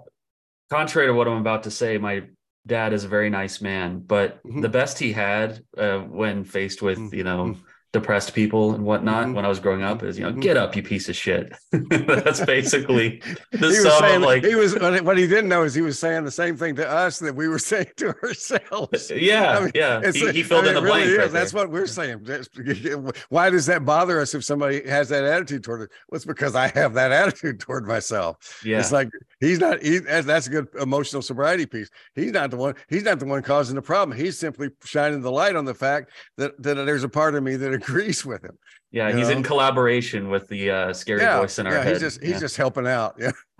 contrary 0.70 1.08
to 1.08 1.14
what 1.14 1.28
I'm 1.28 1.38
about 1.38 1.64
to 1.64 1.72
say, 1.72 1.98
my 1.98 2.24
dad 2.68 2.94
is 2.94 3.04
a 3.04 3.08
very 3.08 3.30
nice 3.30 3.62
man, 3.62 4.00
but 4.00 4.44
mm-hmm. 4.44 4.62
the 4.62 4.70
best 4.70 5.00
he 5.00 5.12
had 5.12 5.64
uh, 5.78 6.00
when 6.00 6.44
faced 6.44 6.82
with, 6.82 7.00
mm-hmm. 7.00 7.16
you 7.16 7.24
know, 7.24 7.46
mm-hmm 7.46 7.69
depressed 7.92 8.36
people 8.36 8.76
and 8.76 8.86
whatnot 8.86 9.26
mm-hmm. 9.26 9.34
when 9.34 9.46
I 9.46 9.48
was 9.48 9.60
growing 9.60 9.82
up 9.82 10.04
is, 10.04 10.18
you 10.18 10.24
know, 10.24 10.32
mm-hmm. 10.32 10.42
get 10.42 10.58
up, 10.58 10.76
you 10.76 10.84
piece 10.84 11.10
of 11.10 11.16
shit. 11.16 11.52
That's 11.72 12.46
basically 12.46 13.22
the 13.52 13.74
sum 13.74 14.00
saying, 14.00 14.16
of 14.18 14.22
like 14.22 14.46
he 14.46 14.54
was 14.54 14.78
what 14.78 15.18
he 15.18 15.26
didn't 15.26 15.50
know 15.50 15.64
is 15.64 15.74
he 15.74 15.82
was 15.82 15.98
saying 15.98 16.24
the 16.24 16.32
same 16.32 16.56
thing 16.56 16.76
to 16.76 16.88
us 16.88 17.18
that 17.20 17.36
we 17.36 17.48
were 17.48 17.58
saying 17.70 17.88
to 17.98 18.16
ourselves. 18.24 19.12
Yeah, 19.16 19.58
I 19.58 19.62
mean, 19.62 19.72
yeah. 19.74 20.12
He, 20.12 20.32
he, 20.32 20.44
filled 20.44 20.66
I 20.66 20.68
mean, 20.68 20.78
in 20.78 20.84
the 20.84 20.90
really 20.90 21.04
blank. 21.06 21.20
Right 21.20 21.32
That's 21.32 21.54
what 21.54 21.72
we're 21.72 21.88
saying. 21.88 22.26
Why 23.30 23.50
does 23.50 23.66
that 23.66 23.86
bother 23.86 24.20
us 24.20 24.36
if 24.36 24.44
somebody 24.44 24.88
has 24.88 25.10
that 25.10 25.24
attitude 25.24 25.64
toward 25.64 25.82
it? 25.82 25.90
Well, 26.10 26.18
it's 26.18 26.26
because 26.26 26.56
I 26.56 26.68
have 26.68 26.94
that 26.94 27.12
attitude 27.12 27.60
toward 27.60 27.88
myself. 27.88 28.62
Yeah. 28.64 28.80
It's 28.80 28.92
like 28.92 29.10
he's 29.40 29.60
not 29.60 29.82
he, 29.82 29.98
that's 30.00 30.46
a 30.46 30.50
good 30.50 30.68
emotional 30.80 31.24
sobriety 31.24 31.66
piece. 31.66 31.90
He's 32.14 32.34
not 32.34 32.52
the 32.52 32.58
one, 32.58 32.76
he's 32.88 33.04
not 33.04 33.20
the 33.20 33.26
one 33.26 33.42
causing 33.42 33.76
the 33.76 33.82
problem. 33.82 34.16
He's 34.16 34.38
simply 34.38 34.70
shining 34.84 35.22
the 35.22 35.32
light 35.32 35.56
on 35.56 35.66
the 35.66 35.74
fact 35.74 36.12
that 36.38 36.62
that 36.62 36.76
there's 36.76 37.04
a 37.04 37.10
part 37.10 37.34
of 37.34 37.42
me 37.42 37.56
that 37.56 37.79
agrees 37.82 38.26
with 38.26 38.44
him. 38.44 38.58
Yeah, 38.92 39.16
he's 39.16 39.28
know? 39.28 39.38
in 39.38 39.44
collaboration 39.44 40.30
with 40.30 40.48
the 40.48 40.72
uh, 40.72 40.94
scary 40.94 41.22
yeah, 41.22 41.40
voice 41.40 41.60
in 41.60 41.68
our 41.68 41.74
yeah, 41.74 41.84
head. 41.84 41.92
He's 41.94 42.02
just 42.02 42.24
he's 42.24 42.40
just 42.40 42.58
helping 42.58 42.88
out. 42.88 43.16
Yeah. 43.20 43.32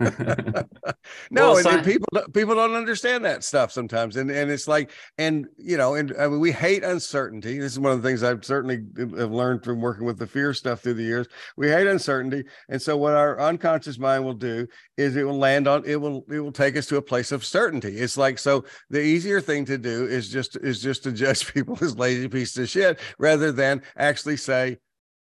no, 1.30 1.52
well, 1.52 1.58
and, 1.58 1.66
and, 1.68 1.84
people 1.84 2.08
people 2.32 2.56
don't 2.56 2.74
understand 2.74 3.24
that 3.24 3.44
stuff 3.44 3.70
sometimes, 3.70 4.16
and 4.16 4.28
and 4.28 4.50
it's 4.50 4.66
like, 4.66 4.90
and 5.18 5.46
you 5.56 5.76
know, 5.76 5.94
and 5.94 6.12
I 6.18 6.26
mean, 6.26 6.40
we 6.40 6.50
hate 6.50 6.82
uncertainty. 6.82 7.58
This 7.58 7.70
is 7.70 7.78
one 7.78 7.92
of 7.92 8.02
the 8.02 8.08
things 8.08 8.24
I've 8.24 8.44
certainly 8.44 8.82
have 8.98 9.30
learned 9.30 9.62
from 9.62 9.80
working 9.80 10.04
with 10.04 10.18
the 10.18 10.26
fear 10.26 10.52
stuff 10.52 10.80
through 10.80 10.94
the 10.94 11.04
years. 11.04 11.28
We 11.56 11.68
hate 11.68 11.86
uncertainty, 11.86 12.42
and 12.68 12.82
so 12.82 12.96
what 12.96 13.12
our 13.12 13.38
unconscious 13.40 14.00
mind 14.00 14.24
will 14.24 14.34
do 14.34 14.66
is 14.96 15.14
it 15.14 15.22
will 15.22 15.38
land 15.38 15.68
on 15.68 15.84
it 15.86 16.00
will 16.00 16.24
it 16.28 16.40
will 16.40 16.50
take 16.50 16.76
us 16.76 16.86
to 16.86 16.96
a 16.96 17.02
place 17.02 17.30
of 17.30 17.44
certainty. 17.44 17.98
It's 17.98 18.16
like 18.16 18.40
so 18.40 18.64
the 18.88 19.00
easier 19.00 19.40
thing 19.40 19.64
to 19.66 19.78
do 19.78 20.06
is 20.06 20.28
just 20.28 20.56
is 20.56 20.82
just 20.82 21.04
to 21.04 21.12
judge 21.20 21.52
people 21.54 21.78
as 21.80 21.96
lazy 21.96 22.26
pieces 22.26 22.58
of 22.58 22.68
shit 22.68 22.98
rather 23.18 23.52
than 23.52 23.82
actually 23.96 24.36
say 24.36 24.78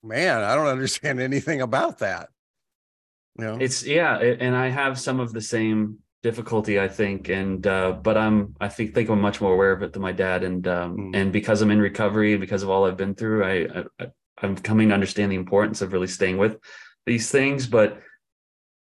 man, 0.04 0.42
I 0.42 0.56
don't 0.56 0.68
understand 0.68 1.20
anything 1.22 1.62
about 1.62 2.00
that. 2.00 2.30
You 3.38 3.46
know? 3.46 3.58
It's 3.60 3.86
yeah, 3.86 4.18
and 4.18 4.56
I 4.56 4.70
have 4.70 5.00
some 5.00 5.20
of 5.20 5.32
the 5.32 5.42
same 5.42 6.00
difficulty, 6.22 6.80
I 6.80 6.88
think, 6.88 7.30
and 7.30 7.66
uh, 7.66 7.94
but 7.94 8.18
I'm 8.18 8.56
I 8.60 8.68
think 8.68 8.94
think 8.94 9.10
I'm 9.10 9.22
much 9.22 9.42
more 9.42 9.54
aware 9.54 9.72
of 9.72 9.82
it 9.84 9.94
than 9.94 10.02
my 10.02 10.12
dad, 10.12 10.44
and 10.44 10.68
um, 10.68 10.98
mm. 10.98 11.16
and 11.16 11.32
because 11.32 11.62
I'm 11.62 11.72
in 11.72 11.80
recovery 11.80 12.34
and 12.34 12.42
because 12.42 12.64
of 12.64 12.70
all 12.70 12.86
I've 12.86 12.98
been 12.98 13.16
through, 13.16 13.44
I, 13.44 13.84
I 14.00 14.08
I'm 14.42 14.56
coming 14.58 14.90
to 14.90 14.94
understand 14.94 15.32
the 15.32 15.38
importance 15.38 15.82
of 15.82 15.94
really 15.94 16.08
staying 16.08 16.38
with 16.38 16.58
these 17.06 17.32
things, 17.32 17.68
but 17.68 18.02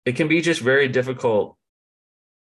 it 0.05 0.17
can 0.17 0.29
be 0.29 0.41
just 0.41 0.61
very 0.61 0.89
difficult 0.89 1.57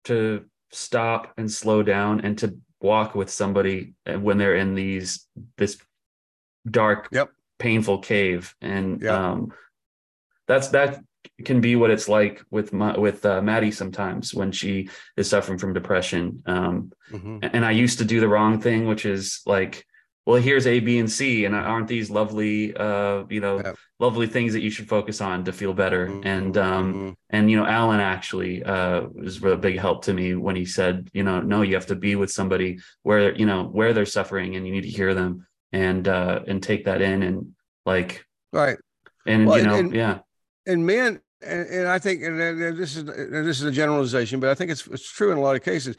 to 0.05 0.45
stop 0.71 1.33
and 1.37 1.51
slow 1.51 1.83
down 1.83 2.21
and 2.21 2.37
to 2.39 2.57
walk 2.81 3.15
with 3.15 3.29
somebody 3.29 3.93
when 4.05 4.37
they're 4.37 4.55
in 4.55 4.75
these 4.75 5.27
this 5.57 5.77
dark 6.69 7.07
yep 7.11 7.29
painful 7.59 7.99
cave 7.99 8.55
and 8.61 9.01
yeah. 9.01 9.31
um 9.31 9.53
that's 10.47 10.69
that 10.69 11.01
can 11.45 11.61
be 11.61 11.75
what 11.75 11.91
it's 11.91 12.09
like 12.09 12.43
with 12.51 12.73
my 12.73 12.97
with 12.97 13.25
uh, 13.25 13.41
Maddie 13.41 13.71
sometimes 13.71 14.33
when 14.33 14.51
she 14.51 14.89
is 15.15 15.29
suffering 15.29 15.57
from 15.57 15.73
depression 15.73 16.43
um 16.45 16.91
mm-hmm. 17.11 17.39
and 17.41 17.65
I 17.65 17.71
used 17.71 17.99
to 17.99 18.05
do 18.05 18.19
the 18.19 18.27
wrong 18.27 18.59
thing 18.59 18.87
which 18.87 19.05
is 19.05 19.41
like 19.45 19.85
well 20.25 20.41
here's 20.41 20.67
a 20.67 20.79
b 20.79 20.99
and 20.99 21.11
c 21.11 21.45
and 21.45 21.55
aren't 21.55 21.87
these 21.87 22.09
lovely 22.09 22.75
uh 22.75 23.23
you 23.29 23.39
know 23.39 23.59
yeah. 23.59 23.73
lovely 23.99 24.27
things 24.27 24.53
that 24.53 24.61
you 24.61 24.69
should 24.69 24.87
focus 24.87 25.21
on 25.21 25.43
to 25.43 25.51
feel 25.51 25.73
better 25.73 26.07
mm-hmm. 26.07 26.27
and 26.27 26.57
um 26.57 26.93
mm-hmm. 26.93 27.11
and 27.29 27.51
you 27.51 27.57
know 27.57 27.65
allen 27.65 27.99
actually 27.99 28.63
uh 28.63 29.01
was 29.13 29.43
a 29.43 29.57
big 29.57 29.77
help 29.77 30.03
to 30.03 30.13
me 30.13 30.35
when 30.35 30.55
he 30.55 30.65
said 30.65 31.09
you 31.13 31.23
know 31.23 31.41
no 31.41 31.61
you 31.61 31.75
have 31.75 31.85
to 31.85 31.95
be 31.95 32.15
with 32.15 32.31
somebody 32.31 32.79
where 33.03 33.35
you 33.35 33.45
know 33.45 33.63
where 33.63 33.93
they're 33.93 34.05
suffering 34.05 34.55
and 34.55 34.65
you 34.65 34.71
need 34.71 34.83
to 34.83 34.89
hear 34.89 35.13
them 35.13 35.45
and 35.73 36.07
uh 36.07 36.41
and 36.47 36.63
take 36.63 36.85
that 36.85 37.01
in 37.01 37.23
and 37.23 37.51
like 37.85 38.25
right 38.53 38.77
and 39.27 39.45
well, 39.45 39.57
you 39.57 39.65
know 39.65 39.75
and, 39.75 39.93
yeah 39.93 40.19
and 40.65 40.85
men 40.85 41.19
and, 41.45 41.67
and 41.67 41.87
I 41.87 41.99
think 41.99 42.23
and 42.23 42.39
this 42.77 42.95
is 42.95 43.03
this 43.05 43.59
is 43.59 43.63
a 43.63 43.71
generalization, 43.71 44.39
but 44.39 44.49
I 44.49 44.55
think 44.55 44.71
it's 44.71 44.87
it's 44.87 45.09
true 45.09 45.31
in 45.31 45.37
a 45.37 45.41
lot 45.41 45.55
of 45.55 45.63
cases. 45.63 45.97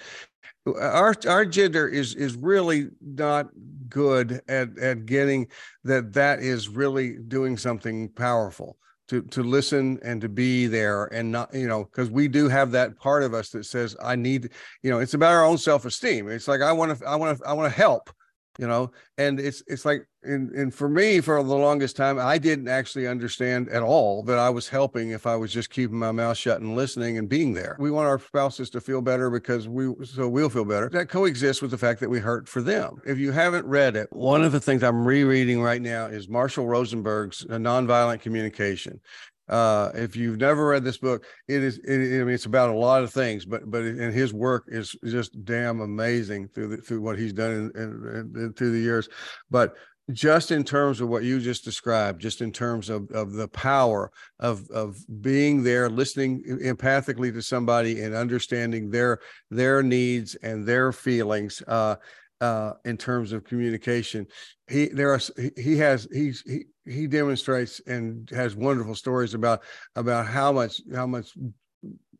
Our 0.66 1.14
our 1.28 1.44
gender 1.44 1.87
is 1.88 2.14
is 2.14 2.37
really 2.37 2.88
not 3.00 3.48
good 3.88 4.40
at 4.48 4.76
at 4.78 5.06
getting 5.06 5.48
that 5.84 6.12
that 6.14 6.40
is 6.40 6.68
really 6.68 7.18
doing 7.28 7.56
something 7.56 8.08
powerful 8.10 8.78
to 9.08 9.22
to 9.22 9.42
listen 9.42 9.98
and 10.02 10.20
to 10.22 10.28
be 10.28 10.66
there 10.66 11.06
and 11.06 11.30
not 11.30 11.54
you 11.54 11.68
know 11.68 11.84
because 11.84 12.10
we 12.10 12.28
do 12.28 12.48
have 12.48 12.70
that 12.70 12.98
part 12.98 13.22
of 13.22 13.34
us 13.34 13.50
that 13.50 13.66
says 13.66 13.94
I 14.02 14.16
need 14.16 14.50
you 14.82 14.90
know 14.90 15.00
it's 15.00 15.14
about 15.14 15.32
our 15.32 15.44
own 15.44 15.58
self 15.58 15.84
esteem. 15.84 16.28
It's 16.30 16.48
like 16.48 16.62
I 16.62 16.72
want 16.72 16.98
to 16.98 17.06
I 17.06 17.16
want 17.16 17.38
to 17.38 17.46
I 17.46 17.52
want 17.52 17.70
to 17.70 17.76
help 17.76 18.10
you 18.58 18.66
know? 18.66 18.90
And 19.18 19.38
it's 19.38 19.62
it's 19.66 19.84
like 19.84 20.06
and, 20.22 20.50
and 20.52 20.74
for 20.74 20.88
me 20.88 21.20
for 21.20 21.42
the 21.42 21.54
longest 21.54 21.96
time 21.96 22.18
i 22.18 22.38
didn't 22.38 22.66
actually 22.66 23.06
understand 23.06 23.68
at 23.68 23.82
all 23.82 24.22
that 24.22 24.38
i 24.38 24.48
was 24.48 24.66
helping 24.68 25.10
if 25.10 25.26
i 25.26 25.36
was 25.36 25.52
just 25.52 25.68
keeping 25.68 25.98
my 25.98 26.10
mouth 26.10 26.36
shut 26.36 26.62
and 26.62 26.74
listening 26.74 27.18
and 27.18 27.28
being 27.28 27.52
there. 27.52 27.76
We 27.78 27.90
want 27.90 28.08
our 28.08 28.18
spouses 28.18 28.70
to 28.70 28.80
feel 28.80 29.02
better 29.02 29.28
because 29.28 29.68
we 29.68 29.92
so 30.04 30.28
we'll 30.28 30.48
feel 30.48 30.64
better. 30.64 30.88
That 30.88 31.08
coexists 31.08 31.60
with 31.60 31.70
the 31.70 31.78
fact 31.78 32.00
that 32.00 32.08
we 32.08 32.20
hurt 32.20 32.48
for 32.48 32.62
them. 32.62 33.02
If 33.04 33.18
you 33.18 33.32
haven't 33.32 33.66
read 33.66 33.96
it 33.96 34.08
one 34.10 34.42
of 34.42 34.52
the 34.52 34.60
things 34.60 34.82
i'm 34.82 35.06
rereading 35.06 35.60
right 35.60 35.82
now 35.82 36.06
is 36.06 36.28
marshall 36.28 36.66
rosenberg's 36.66 37.44
uh, 37.50 37.54
nonviolent 37.54 38.20
communication 38.20 39.00
uh, 39.48 39.90
if 39.94 40.16
you've 40.16 40.38
never 40.38 40.68
read 40.68 40.85
this 40.85 40.98
book, 40.98 41.24
it 41.48 41.62
is. 41.62 41.78
It, 41.78 42.20
I 42.20 42.24
mean, 42.24 42.35
it's 42.35 42.46
about 42.46 42.70
a 42.70 42.76
lot 42.76 43.02
of 43.02 43.12
things, 43.12 43.44
but 43.44 43.70
but 43.70 43.83
and 43.83 44.12
his 44.12 44.33
work 44.33 44.64
is 44.68 44.96
just 45.04 45.44
damn 45.44 45.80
amazing 45.80 46.48
through 46.48 46.68
the, 46.68 46.76
through 46.78 47.02
what 47.02 47.18
he's 47.18 47.33
done 47.33 47.70
in, 47.74 47.83
in, 47.83 48.33
in, 48.37 48.52
through 48.54 48.72
the 48.72 48.78
years. 48.78 49.09
But 49.50 49.74
just 50.12 50.50
in 50.50 50.64
terms 50.64 51.00
of 51.00 51.09
what 51.09 51.24
you 51.24 51.40
just 51.40 51.64
described, 51.64 52.20
just 52.20 52.40
in 52.40 52.52
terms 52.52 52.88
of 52.88 53.11
of 53.11 53.33
the 53.33 53.48
power 53.48 54.11
of 54.40 54.68
of 54.70 54.96
being 55.20 55.62
there, 55.62 55.90
listening 55.90 56.42
empathically 56.62 57.33
to 57.33 57.42
somebody 57.42 58.02
and 58.02 58.14
understanding 58.14 58.90
their 58.90 59.18
their 59.50 59.83
needs 59.83 60.35
and 60.37 60.66
their 60.66 60.92
feelings. 60.92 61.62
Uh, 61.66 61.96
uh, 62.40 62.73
in 62.85 62.97
terms 62.97 63.33
of 63.33 63.44
communication. 63.44 64.27
He 64.68 64.87
there 64.87 65.12
are 65.12 65.20
he 65.57 65.77
has 65.79 66.09
he's 66.12 66.42
he 66.47 66.64
he 66.85 67.07
demonstrates 67.07 67.81
and 67.87 68.29
has 68.31 68.57
wonderful 68.57 68.94
stories 68.94 69.35
about 69.35 69.62
about 69.97 70.27
how 70.27 70.53
much 70.53 70.81
how 70.94 71.07
much 71.07 71.37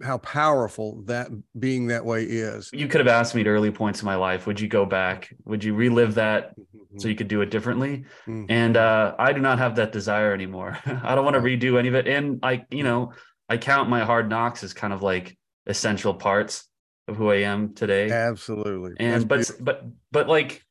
how 0.03 0.19
powerful 0.19 1.03
that 1.05 1.29
being 1.59 1.87
that 1.87 2.05
way 2.05 2.25
is. 2.25 2.71
You 2.73 2.89
could 2.89 3.01
have 3.01 3.09
asked 3.09 3.35
me 3.35 3.43
at 3.43 3.47
early 3.47 3.71
points 3.71 4.03
in 4.03 4.07
my 4.07 4.17
life, 4.17 4.47
would 4.47 4.61
you 4.61 4.69
go 4.69 4.85
back? 4.85 5.35
Would 5.45 5.63
you 5.63 5.75
relive 5.75 6.15
that 6.15 6.59
mm-hmm. 6.59 6.99
so 6.99 7.09
you 7.09 7.15
could 7.15 7.29
do 7.29 7.41
it 7.43 7.51
differently? 7.51 8.05
Mm-hmm. 8.27 8.47
And 8.49 8.77
uh, 8.77 9.15
I 9.19 9.33
do 9.33 9.41
not 9.41 9.59
have 9.59 9.77
that 9.77 9.93
desire 9.93 10.33
anymore. 10.33 10.79
I 10.87 11.15
don't 11.15 11.25
want 11.25 11.35
to 11.35 11.41
redo 11.41 11.79
any 11.79 11.89
of 11.89 11.95
it. 11.95 12.09
And 12.09 12.41
I, 12.43 12.65
you 12.71 12.83
know, 12.83 13.13
I 13.49 13.57
count 13.57 13.89
my 13.89 14.05
hard 14.05 14.29
knocks 14.29 14.65
as 14.65 14.73
kind 14.73 14.93
of 14.93 15.03
like 15.03 15.37
essential 15.67 16.15
parts 16.15 16.69
of 17.09 17.17
who 17.17 17.31
I 17.31 17.43
am 17.43 17.75
today. 17.75 18.11
Absolutely. 18.11 18.95
And 18.99 19.29
that's 19.29 19.51
but 19.51 19.65
but 19.65 19.85
but 20.11 20.29
like 20.29 20.65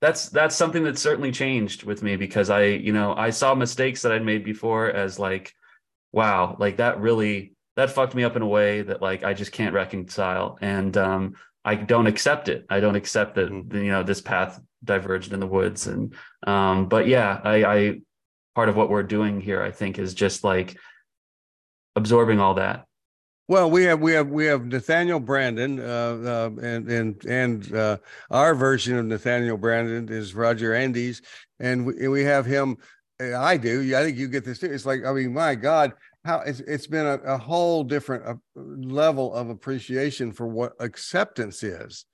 that's 0.00 0.28
that's 0.28 0.56
something 0.56 0.84
that 0.84 0.98
certainly 0.98 1.32
changed 1.32 1.84
with 1.84 2.02
me 2.02 2.16
because 2.16 2.50
I, 2.50 2.64
you 2.64 2.92
know, 2.92 3.14
I 3.14 3.30
saw 3.30 3.54
mistakes 3.54 4.02
that 4.02 4.12
I'd 4.12 4.24
made 4.24 4.44
before 4.44 4.90
as 4.90 5.18
like, 5.18 5.54
wow, 6.12 6.56
like 6.58 6.78
that 6.78 7.00
really 7.00 7.54
that 7.76 7.90
fucked 7.90 8.14
me 8.14 8.24
up 8.24 8.36
in 8.36 8.42
a 8.42 8.46
way 8.46 8.82
that 8.82 9.02
like 9.02 9.24
I 9.24 9.34
just 9.34 9.52
can't 9.52 9.74
reconcile. 9.74 10.58
And 10.60 10.96
um 10.96 11.34
I 11.64 11.74
don't 11.74 12.06
accept 12.06 12.48
it. 12.48 12.66
I 12.70 12.80
don't 12.80 12.96
accept 12.96 13.34
that 13.34 13.50
mm-hmm. 13.50 13.76
you 13.76 13.90
know 13.90 14.02
this 14.02 14.20
path 14.20 14.60
diverged 14.82 15.32
in 15.32 15.40
the 15.40 15.46
woods. 15.46 15.86
And 15.86 16.14
um, 16.46 16.88
but 16.88 17.06
yeah, 17.06 17.40
I, 17.42 17.64
I 17.64 18.00
part 18.54 18.68
of 18.68 18.76
what 18.76 18.90
we're 18.90 19.02
doing 19.02 19.40
here, 19.40 19.62
I 19.62 19.70
think, 19.70 19.98
is 19.98 20.14
just 20.14 20.42
like 20.42 20.76
absorbing 21.96 22.40
all 22.40 22.54
that 22.54 22.86
well, 23.50 23.68
we 23.68 23.82
have 23.82 23.98
we 23.98 24.12
have 24.12 24.28
we 24.28 24.46
have 24.46 24.66
Nathaniel 24.66 25.20
Branden, 25.20 25.80
uh, 25.80 26.30
uh, 26.30 26.50
and 26.64 26.88
and 26.88 27.24
and 27.24 27.74
uh, 27.74 27.96
our 28.30 28.54
version 28.54 28.96
of 28.96 29.06
Nathaniel 29.06 29.58
Branden 29.58 30.08
is 30.08 30.36
Roger 30.36 30.72
Andes, 30.72 31.20
and 31.58 31.84
we, 31.84 32.06
we 32.06 32.22
have 32.22 32.46
him. 32.46 32.76
Uh, 33.20 33.36
I 33.36 33.56
do. 33.56 33.80
I 33.96 34.04
think 34.04 34.18
you 34.18 34.28
get 34.28 34.44
this 34.44 34.60
too. 34.60 34.72
It's 34.72 34.86
like 34.86 35.04
I 35.04 35.12
mean, 35.12 35.34
my 35.34 35.56
God, 35.56 35.94
how 36.24 36.42
it's 36.42 36.60
it's 36.60 36.86
been 36.86 37.06
a, 37.06 37.14
a 37.24 37.36
whole 37.36 37.82
different 37.82 38.24
uh, 38.24 38.34
level 38.54 39.34
of 39.34 39.50
appreciation 39.50 40.30
for 40.30 40.46
what 40.46 40.74
acceptance 40.78 41.64
is 41.64 42.06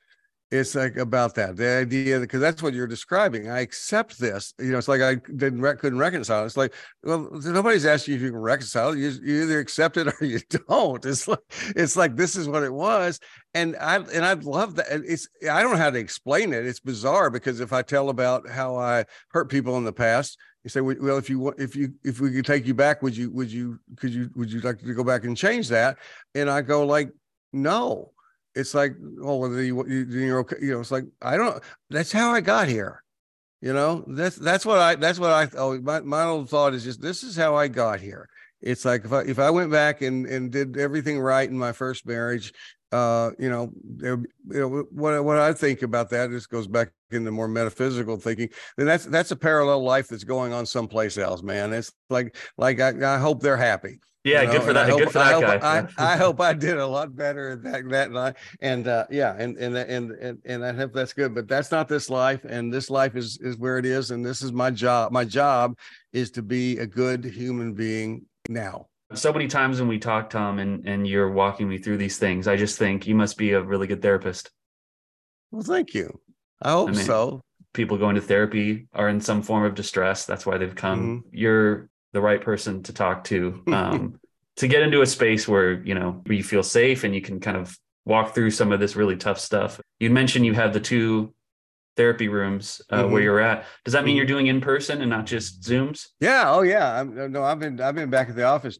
it's 0.50 0.76
like 0.76 0.96
about 0.96 1.34
that 1.34 1.56
the 1.56 1.68
idea 1.68 2.20
because 2.20 2.40
that's 2.40 2.62
what 2.62 2.72
you're 2.72 2.86
describing 2.86 3.50
i 3.50 3.60
accept 3.60 4.18
this 4.18 4.54
you 4.60 4.70
know 4.70 4.78
it's 4.78 4.86
like 4.86 5.00
i 5.00 5.16
didn't 5.36 5.60
couldn't 5.78 5.98
reconcile 5.98 6.44
it's 6.44 6.56
like 6.56 6.72
well 7.02 7.28
nobody's 7.44 7.84
asking 7.84 8.12
you 8.12 8.18
if 8.18 8.22
you 8.22 8.30
can 8.30 8.38
reconcile 8.38 8.94
you, 8.94 9.08
you 9.24 9.42
either 9.42 9.58
accept 9.58 9.96
it 9.96 10.06
or 10.20 10.24
you 10.24 10.38
don't 10.68 11.04
it's 11.04 11.26
like 11.26 11.40
it's 11.74 11.96
like 11.96 12.14
this 12.14 12.36
is 12.36 12.48
what 12.48 12.62
it 12.62 12.72
was 12.72 13.18
and 13.54 13.76
i 13.80 13.96
and 13.96 14.24
i 14.24 14.34
love 14.34 14.76
that 14.76 14.86
it's 14.90 15.28
i 15.50 15.62
don't 15.62 15.72
know 15.72 15.78
how 15.78 15.90
to 15.90 15.98
explain 15.98 16.52
it 16.52 16.64
it's 16.64 16.80
bizarre 16.80 17.28
because 17.28 17.60
if 17.60 17.72
i 17.72 17.82
tell 17.82 18.08
about 18.08 18.48
how 18.48 18.76
i 18.76 19.04
hurt 19.30 19.50
people 19.50 19.76
in 19.78 19.84
the 19.84 19.92
past 19.92 20.38
you 20.62 20.70
say 20.70 20.80
well 20.80 21.16
if 21.16 21.30
you 21.30 21.52
if 21.58 21.76
you 21.76 21.92
if 22.04 22.20
we 22.20 22.32
could 22.32 22.44
take 22.44 22.66
you 22.66 22.74
back 22.74 23.00
would 23.00 23.16
you 23.16 23.30
would 23.30 23.50
you 23.50 23.78
could 23.96 24.12
you 24.12 24.28
would 24.34 24.52
you 24.52 24.60
like 24.60 24.78
to 24.78 24.94
go 24.94 25.04
back 25.04 25.22
and 25.22 25.36
change 25.36 25.68
that? 25.68 25.96
And 26.34 26.50
i 26.50 26.60
go 26.60 26.84
like 26.84 27.12
no 27.52 28.10
it's 28.56 28.74
like, 28.74 28.96
oh, 29.22 29.54
you, 29.58 29.84
you're 29.86 30.40
okay. 30.40 30.56
You 30.60 30.72
know, 30.72 30.80
it's 30.80 30.90
like 30.90 31.04
I 31.20 31.36
don't. 31.36 31.62
That's 31.90 32.10
how 32.10 32.32
I 32.32 32.40
got 32.40 32.68
here. 32.68 33.02
You 33.60 33.72
know, 33.72 34.04
that's 34.08 34.36
that's 34.36 34.64
what 34.64 34.78
I 34.78 34.94
that's 34.96 35.18
what 35.18 35.30
I. 35.30 35.48
Oh, 35.56 35.78
my 35.80 36.00
my 36.00 36.24
old 36.24 36.48
thought 36.48 36.74
is 36.74 36.82
just 36.82 37.00
this 37.00 37.22
is 37.22 37.36
how 37.36 37.54
I 37.54 37.68
got 37.68 38.00
here. 38.00 38.28
It's 38.62 38.84
like 38.84 39.04
if 39.04 39.12
I 39.12 39.20
if 39.22 39.38
I 39.38 39.50
went 39.50 39.70
back 39.70 40.00
and 40.00 40.26
and 40.26 40.50
did 40.50 40.78
everything 40.78 41.20
right 41.20 41.48
in 41.48 41.58
my 41.58 41.72
first 41.72 42.06
marriage, 42.06 42.52
uh, 42.92 43.30
you 43.38 43.50
know, 43.50 43.70
you 43.98 44.26
know, 44.48 44.86
what 44.90 45.24
what 45.24 45.38
I 45.38 45.52
think 45.52 45.82
about 45.82 46.10
that 46.10 46.30
just 46.30 46.50
goes 46.50 46.66
back 46.66 46.90
into 47.10 47.30
more 47.30 47.48
metaphysical 47.48 48.16
thinking. 48.16 48.48
Then 48.76 48.86
that's 48.86 49.04
that's 49.06 49.30
a 49.30 49.36
parallel 49.36 49.82
life 49.82 50.08
that's 50.08 50.24
going 50.24 50.52
on 50.52 50.66
someplace 50.66 51.18
else, 51.18 51.42
man. 51.42 51.72
It's 51.72 51.92
like 52.10 52.36
like 52.58 52.80
I, 52.80 53.16
I 53.16 53.18
hope 53.18 53.42
they're 53.42 53.56
happy. 53.56 53.98
Yeah, 54.22 54.42
you 54.42 54.46
know? 54.48 54.52
good 54.54 54.62
for 54.62 54.72
that. 54.72 54.88
Hope, 54.88 54.98
good 54.98 55.08
for 55.08 55.18
that 55.18 55.34
I 55.34 55.40
guy. 55.40 55.80
Hope, 55.80 55.90
I, 55.98 56.12
I, 56.12 56.16
hope 56.16 56.40
I 56.40 56.52
did 56.66 56.78
a 56.78 56.86
lot 56.86 57.14
better 57.14 57.50
at 57.50 57.62
that. 57.62 57.88
That 57.88 58.08
and 58.08 58.18
I, 58.18 58.34
and 58.60 58.88
uh, 58.88 59.06
yeah, 59.10 59.36
and 59.38 59.56
and 59.56 59.76
and 59.76 60.10
and 60.12 60.38
and 60.44 60.64
I 60.64 60.72
hope 60.72 60.92
that's 60.92 61.12
good. 61.12 61.34
But 61.34 61.48
that's 61.48 61.70
not 61.70 61.88
this 61.88 62.10
life, 62.10 62.44
and 62.44 62.72
this 62.72 62.90
life 62.90 63.16
is 63.16 63.38
is 63.40 63.56
where 63.56 63.78
it 63.78 63.86
is, 63.86 64.10
and 64.10 64.24
this 64.24 64.42
is 64.42 64.52
my 64.52 64.70
job. 64.70 65.12
My 65.12 65.24
job 65.24 65.76
is 66.12 66.30
to 66.32 66.42
be 66.42 66.78
a 66.78 66.86
good 66.86 67.24
human 67.24 67.74
being 67.74 68.26
now 68.48 68.88
so 69.14 69.32
many 69.32 69.46
times 69.46 69.78
when 69.78 69.88
we 69.88 69.98
talk 69.98 70.30
thom 70.30 70.58
and 70.58 70.86
and 70.86 71.06
you're 71.06 71.30
walking 71.30 71.68
me 71.68 71.78
through 71.78 71.96
these 71.96 72.18
things 72.18 72.48
i 72.48 72.56
just 72.56 72.78
think 72.78 73.06
you 73.06 73.14
must 73.14 73.36
be 73.36 73.52
a 73.52 73.62
really 73.62 73.86
good 73.86 74.02
therapist 74.02 74.50
well 75.50 75.62
thank 75.62 75.94
you 75.94 76.18
i 76.62 76.70
hope 76.70 76.88
I 76.88 76.92
mean, 76.92 77.04
so 77.04 77.40
people 77.72 77.98
going 77.98 78.16
to 78.16 78.20
therapy 78.20 78.88
are 78.92 79.08
in 79.08 79.20
some 79.20 79.42
form 79.42 79.64
of 79.64 79.74
distress 79.74 80.24
that's 80.24 80.44
why 80.44 80.58
they've 80.58 80.74
come 80.74 81.22
mm-hmm. 81.22 81.36
you're 81.36 81.88
the 82.12 82.20
right 82.20 82.40
person 82.40 82.82
to 82.84 82.92
talk 82.92 83.24
to 83.24 83.62
um, 83.68 84.18
to 84.56 84.66
get 84.66 84.82
into 84.82 85.02
a 85.02 85.06
space 85.06 85.46
where 85.46 85.82
you 85.82 85.94
know 85.94 86.22
where 86.24 86.36
you 86.36 86.44
feel 86.44 86.62
safe 86.62 87.04
and 87.04 87.14
you 87.14 87.20
can 87.20 87.38
kind 87.40 87.56
of 87.56 87.78
walk 88.04 88.34
through 88.34 88.50
some 88.50 88.72
of 88.72 88.80
this 88.80 88.96
really 88.96 89.16
tough 89.16 89.38
stuff 89.38 89.80
you 90.00 90.10
mentioned 90.10 90.46
you 90.46 90.54
have 90.54 90.72
the 90.72 90.80
two 90.80 91.32
therapy 91.96 92.28
rooms 92.28 92.82
uh, 92.90 93.02
mm-hmm. 93.02 93.12
where 93.12 93.22
you're 93.22 93.40
at. 93.40 93.64
Does 93.84 93.92
that 93.92 94.04
mean 94.04 94.12
mm-hmm. 94.12 94.18
you're 94.18 94.26
doing 94.26 94.46
in 94.48 94.60
person 94.60 95.00
and 95.00 95.08
not 95.08 95.24
just 95.24 95.62
Zooms? 95.62 96.08
Yeah. 96.20 96.44
Oh, 96.50 96.60
yeah. 96.60 97.00
I'm, 97.00 97.32
no, 97.32 97.42
I've 97.42 97.58
been 97.58 97.80
I've 97.80 97.94
been 97.94 98.10
back 98.10 98.28
at 98.28 98.36
the 98.36 98.44
office 98.44 98.78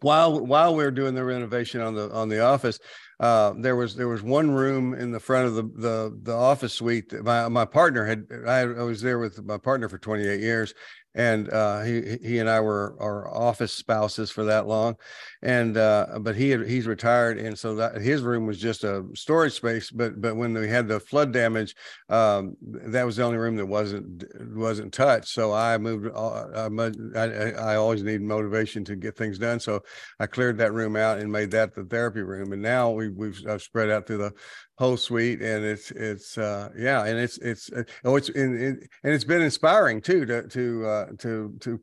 while 0.00 0.44
while 0.44 0.74
we 0.74 0.84
were 0.84 0.90
doing 0.90 1.14
the 1.14 1.24
renovation 1.24 1.80
on 1.80 1.94
the 1.94 2.10
on 2.12 2.28
the 2.28 2.40
office, 2.40 2.78
uh, 3.20 3.52
there 3.58 3.76
was 3.76 3.94
there 3.94 4.08
was 4.08 4.22
one 4.22 4.50
room 4.50 4.94
in 4.94 5.12
the 5.12 5.20
front 5.20 5.46
of 5.46 5.54
the 5.54 5.62
the, 5.62 6.18
the 6.22 6.34
office 6.34 6.72
suite. 6.72 7.10
that 7.10 7.24
my 7.24 7.48
my 7.48 7.64
partner 7.64 8.04
had 8.04 8.26
I, 8.46 8.60
I 8.60 8.82
was 8.82 9.02
there 9.02 9.18
with 9.18 9.44
my 9.44 9.58
partner 9.58 9.88
for 9.88 9.98
28 9.98 10.40
years, 10.40 10.74
and 11.14 11.50
uh, 11.50 11.82
he 11.82 12.18
he 12.22 12.38
and 12.38 12.48
I 12.48 12.60
were 12.60 12.96
our 13.00 13.28
office 13.28 13.72
spouses 13.72 14.30
for 14.30 14.44
that 14.44 14.66
long, 14.66 14.96
and 15.42 15.76
uh, 15.76 16.18
but 16.20 16.36
he 16.36 16.50
had, 16.50 16.66
he's 16.66 16.86
retired, 16.86 17.38
and 17.38 17.58
so 17.58 17.74
that 17.76 18.00
his 18.00 18.22
room 18.22 18.46
was 18.46 18.58
just 18.58 18.84
a 18.84 19.04
storage 19.14 19.52
space. 19.52 19.90
But 19.90 20.20
but 20.20 20.36
when 20.36 20.54
we 20.54 20.68
had 20.68 20.88
the 20.88 21.00
flood 21.00 21.32
damage, 21.32 21.74
um, 22.08 22.56
that 22.62 23.04
was 23.04 23.16
the 23.16 23.24
only 23.24 23.38
room 23.38 23.56
that 23.56 23.66
wasn't 23.66 24.24
wasn't 24.54 24.92
touched. 24.92 25.28
So 25.28 25.52
I 25.52 25.76
moved. 25.78 26.08
Uh, 26.14 26.70
I, 27.14 27.52
I 27.52 27.76
always 27.76 28.02
need 28.02 28.22
motivation 28.22 28.84
to 28.84 28.96
get 28.96 29.16
things 29.16 29.38
done, 29.38 29.60
so 29.60 29.80
I 30.18 30.26
cleared 30.26 30.58
that 30.58 30.72
room 30.72 30.96
out 30.96 31.18
and 31.18 31.30
made 31.30 31.50
that 31.50 31.74
the 31.74 31.84
therapy 31.84 32.22
room. 32.22 32.52
And 32.52 32.62
now 32.62 32.90
we 32.90 33.08
we've 33.08 33.40
I've 33.46 33.62
spread 33.62 33.90
out 33.90 34.06
through 34.06 34.18
the 34.18 34.32
whole 34.78 34.96
suite 34.96 35.42
and 35.42 35.64
it's 35.64 35.90
it's 35.92 36.38
uh 36.38 36.68
yeah 36.76 37.04
and 37.04 37.18
it's 37.18 37.36
it's 37.38 37.70
uh, 37.72 37.82
oh 38.04 38.16
it's 38.16 38.30
in, 38.30 38.56
in, 38.56 38.88
and 39.04 39.12
it's 39.12 39.24
been 39.24 39.42
inspiring 39.42 40.00
too 40.00 40.24
to 40.24 40.48
to 40.48 40.86
uh 40.86 41.06
to 41.18 41.54
to 41.60 41.78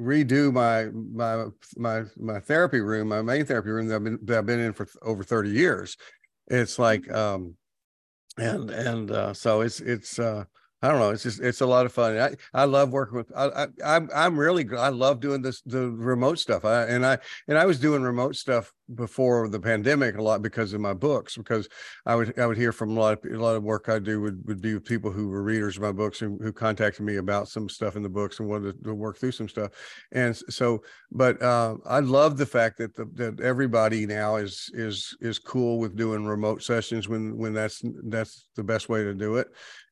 redo 0.00 0.52
my 0.52 0.86
my 1.12 1.44
my 1.76 2.02
my 2.16 2.40
therapy 2.40 2.80
room 2.80 3.08
my 3.08 3.20
main 3.20 3.44
therapy 3.44 3.70
room 3.70 3.86
that 3.86 3.96
I've 3.96 4.04
been 4.04 4.18
that 4.22 4.38
I've 4.38 4.46
been 4.46 4.60
in 4.60 4.72
for 4.72 4.88
over 5.02 5.22
30 5.22 5.50
years. 5.50 5.96
It's 6.48 6.78
like 6.78 7.10
um 7.12 7.54
and 8.38 8.70
and 8.70 9.10
uh 9.10 9.34
so 9.34 9.60
it's 9.60 9.80
it's 9.80 10.18
uh 10.18 10.44
I 10.82 10.88
don't 10.88 10.98
know. 10.98 11.10
It's 11.10 11.22
just 11.22 11.40
it's 11.40 11.62
a 11.62 11.66
lot 11.66 11.86
of 11.86 11.92
fun. 11.92 12.18
I 12.18 12.34
I 12.52 12.64
love 12.64 12.90
working 12.90 13.16
with. 13.16 13.32
I, 13.34 13.46
I 13.46 13.66
I'm 13.82 14.10
I'm 14.14 14.38
really 14.38 14.66
I 14.76 14.90
love 14.90 15.20
doing 15.20 15.40
this 15.40 15.62
the 15.62 15.90
remote 15.90 16.38
stuff. 16.38 16.66
I 16.66 16.84
and 16.84 17.04
I 17.04 17.16
and 17.48 17.56
I 17.56 17.64
was 17.64 17.80
doing 17.80 18.02
remote 18.02 18.36
stuff 18.36 18.72
before 18.94 19.48
the 19.48 19.58
pandemic 19.58 20.18
a 20.18 20.22
lot 20.22 20.42
because 20.42 20.74
of 20.74 20.80
my 20.82 20.92
books 20.92 21.36
because 21.36 21.66
I 22.04 22.14
would 22.14 22.38
I 22.38 22.44
would 22.44 22.58
hear 22.58 22.72
from 22.72 22.90
a 22.90 23.00
lot 23.00 23.24
of 23.24 23.32
a 23.32 23.42
lot 23.42 23.56
of 23.56 23.62
work 23.62 23.88
I 23.88 23.98
do 23.98 24.20
would 24.20 24.46
would 24.46 24.60
be 24.60 24.74
with 24.74 24.84
people 24.84 25.10
who 25.10 25.28
were 25.28 25.42
readers 25.42 25.76
of 25.76 25.82
my 25.82 25.92
books 25.92 26.20
and 26.20 26.38
who 26.42 26.52
contacted 26.52 27.06
me 27.06 27.16
about 27.16 27.48
some 27.48 27.70
stuff 27.70 27.96
in 27.96 28.02
the 28.02 28.08
books 28.10 28.38
and 28.38 28.48
wanted 28.48 28.84
to, 28.84 28.94
work 28.94 29.18
through 29.18 29.32
some 29.32 29.48
stuff. 29.48 29.72
And 30.12 30.36
so, 30.36 30.82
but 31.10 31.40
uh, 31.42 31.76
I 31.86 32.00
love 32.00 32.36
the 32.36 32.46
fact 32.46 32.78
that 32.78 32.94
the, 32.94 33.06
that 33.14 33.40
everybody 33.40 34.04
now 34.04 34.36
is 34.36 34.70
is 34.74 35.16
is 35.22 35.38
cool 35.38 35.78
with 35.78 35.96
doing 35.96 36.26
remote 36.26 36.62
sessions 36.62 37.08
when 37.08 37.36
when 37.38 37.54
that's 37.54 37.82
that's 38.04 38.48
the 38.56 38.64
best 38.64 38.90
way 38.90 39.02
to 39.02 39.14
do 39.14 39.36
it 39.36 39.48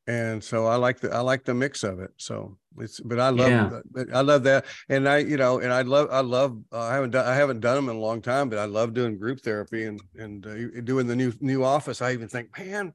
and 0.06 0.42
so 0.42 0.66
I 0.66 0.76
like 0.76 1.00
the 1.00 1.12
I 1.12 1.20
like 1.20 1.44
the 1.44 1.54
mix 1.54 1.82
of 1.82 2.00
it. 2.00 2.10
So 2.16 2.58
it's 2.78 3.00
but 3.00 3.18
I 3.18 3.30
love 3.30 3.50
yeah. 3.50 4.04
I 4.12 4.20
love 4.20 4.42
that, 4.44 4.66
and 4.88 5.08
I 5.08 5.18
you 5.18 5.36
know 5.36 5.60
and 5.60 5.72
I 5.72 5.82
love 5.82 6.08
I 6.10 6.20
love 6.20 6.58
uh, 6.72 6.80
I 6.80 6.94
haven't 6.94 7.10
done 7.10 7.26
I 7.26 7.34
haven't 7.34 7.60
done 7.60 7.76
them 7.76 7.88
in 7.88 7.96
a 7.96 8.00
long 8.00 8.20
time, 8.20 8.48
but 8.48 8.58
I 8.58 8.66
love 8.66 8.92
doing 8.94 9.18
group 9.18 9.40
therapy 9.40 9.84
and 9.84 10.00
and 10.16 10.46
uh, 10.46 10.80
doing 10.82 11.06
the 11.06 11.16
new 11.16 11.32
new 11.40 11.64
office. 11.64 12.02
I 12.02 12.12
even 12.12 12.28
think, 12.28 12.56
man, 12.58 12.92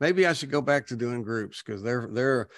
maybe 0.00 0.26
I 0.26 0.32
should 0.32 0.50
go 0.50 0.62
back 0.62 0.86
to 0.88 0.96
doing 0.96 1.22
groups 1.22 1.62
because 1.62 1.82
they're 1.82 2.08
they're 2.12 2.48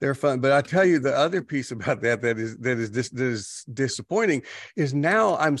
they're 0.00 0.14
fun. 0.14 0.40
But 0.40 0.52
I 0.52 0.62
tell 0.62 0.84
you, 0.84 0.98
the 0.98 1.16
other 1.16 1.42
piece 1.42 1.70
about 1.70 2.00
that 2.00 2.22
that 2.22 2.38
is 2.38 2.56
that 2.58 2.78
is 2.78 2.90
dis, 2.90 3.10
that 3.10 3.24
is 3.24 3.64
disappointing 3.72 4.42
is 4.76 4.94
now 4.94 5.36
I'm 5.36 5.58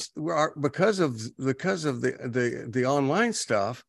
because 0.60 1.00
of 1.00 1.20
because 1.38 1.84
of 1.84 2.00
the 2.00 2.12
the 2.12 2.66
the 2.70 2.86
online 2.86 3.34
stuff. 3.34 3.84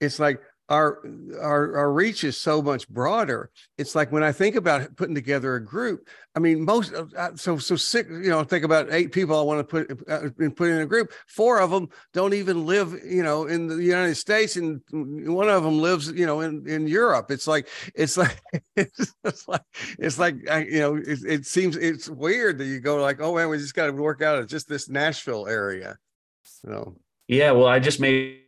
It's 0.00 0.18
like 0.18 0.40
our 0.68 1.02
our 1.40 1.76
our 1.76 1.92
reach 1.92 2.24
is 2.24 2.36
so 2.36 2.62
much 2.62 2.88
broader. 2.88 3.50
It's 3.76 3.94
like 3.94 4.10
when 4.10 4.22
i 4.22 4.32
think 4.32 4.56
about 4.56 4.96
putting 4.96 5.14
together 5.14 5.56
a 5.56 5.64
group 5.64 6.08
i 6.34 6.38
mean 6.38 6.64
most 6.64 6.94
uh, 6.94 7.36
so 7.36 7.58
so 7.58 7.76
sick 7.76 8.08
you 8.08 8.30
know 8.30 8.42
think 8.44 8.64
about 8.64 8.90
eight 8.90 9.12
people 9.12 9.38
i 9.38 9.42
want 9.42 9.60
to 9.60 9.64
put 9.64 10.10
uh, 10.10 10.30
put 10.56 10.70
in 10.70 10.80
a 10.80 10.86
group. 10.86 11.12
Four 11.26 11.60
of 11.60 11.70
them 11.70 11.88
don't 12.12 12.34
even 12.34 12.64
live 12.64 12.98
you 13.04 13.22
know 13.22 13.46
in 13.46 13.66
the 13.66 13.76
united 13.76 14.14
states 14.14 14.56
and 14.56 14.80
one 14.90 15.50
of 15.50 15.62
them 15.62 15.80
lives 15.80 16.10
you 16.10 16.26
know 16.26 16.40
in 16.40 16.66
in 16.66 16.86
europe. 16.86 17.30
It's 17.30 17.46
like 17.46 17.68
it's 17.94 18.16
like 18.16 18.40
it's 18.76 19.48
like 19.48 19.62
it's 19.98 20.18
like 20.18 20.36
you 20.66 20.80
know 20.80 20.96
it, 20.96 21.18
it 21.26 21.46
seems 21.46 21.76
it's 21.76 22.08
weird 22.08 22.58
that 22.58 22.66
you 22.66 22.80
go 22.80 22.96
like 22.96 23.20
oh 23.20 23.34
man 23.34 23.50
we 23.50 23.58
just 23.58 23.74
got 23.74 23.86
to 23.86 23.92
work 23.92 24.22
out 24.22 24.38
of 24.38 24.46
just 24.46 24.68
this 24.68 24.88
nashville 24.88 25.46
area 25.46 25.98
so 26.42 26.96
yeah 27.28 27.50
well 27.50 27.66
i 27.66 27.78
just 27.78 28.00
made 28.00 28.43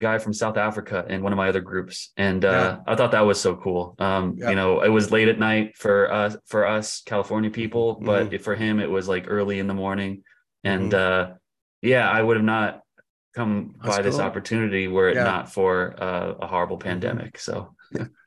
guy 0.00 0.18
from 0.18 0.32
South 0.32 0.56
Africa 0.56 1.04
in 1.08 1.22
one 1.22 1.32
of 1.32 1.36
my 1.36 1.48
other 1.48 1.60
groups, 1.60 2.12
and 2.16 2.44
uh, 2.44 2.48
yeah. 2.48 2.92
I 2.92 2.96
thought 2.96 3.12
that 3.12 3.20
was 3.20 3.40
so 3.40 3.56
cool. 3.56 3.94
Um, 3.98 4.36
yeah. 4.36 4.50
You 4.50 4.56
know, 4.56 4.80
it 4.80 4.88
was 4.88 5.10
late 5.10 5.28
at 5.28 5.38
night 5.38 5.76
for 5.76 6.12
us 6.12 6.36
for 6.46 6.66
us 6.66 7.02
California 7.04 7.50
people, 7.50 7.94
but 8.00 8.30
mm-hmm. 8.30 8.42
for 8.42 8.54
him 8.54 8.80
it 8.80 8.90
was 8.90 9.08
like 9.08 9.26
early 9.28 9.58
in 9.58 9.66
the 9.66 9.74
morning, 9.74 10.22
and 10.64 10.92
mm-hmm. 10.92 11.32
uh, 11.32 11.34
yeah, 11.82 12.10
I 12.10 12.22
would 12.22 12.36
have 12.36 12.44
not 12.44 12.82
come 13.34 13.74
That's 13.76 13.96
by 13.96 14.02
cool. 14.02 14.10
this 14.10 14.20
opportunity 14.20 14.88
were 14.88 15.08
it 15.08 15.16
yeah. 15.16 15.24
not 15.24 15.52
for 15.52 15.94
uh, 16.02 16.34
a 16.40 16.46
horrible 16.46 16.78
mm-hmm. 16.78 16.88
pandemic. 16.88 17.38
So 17.38 17.74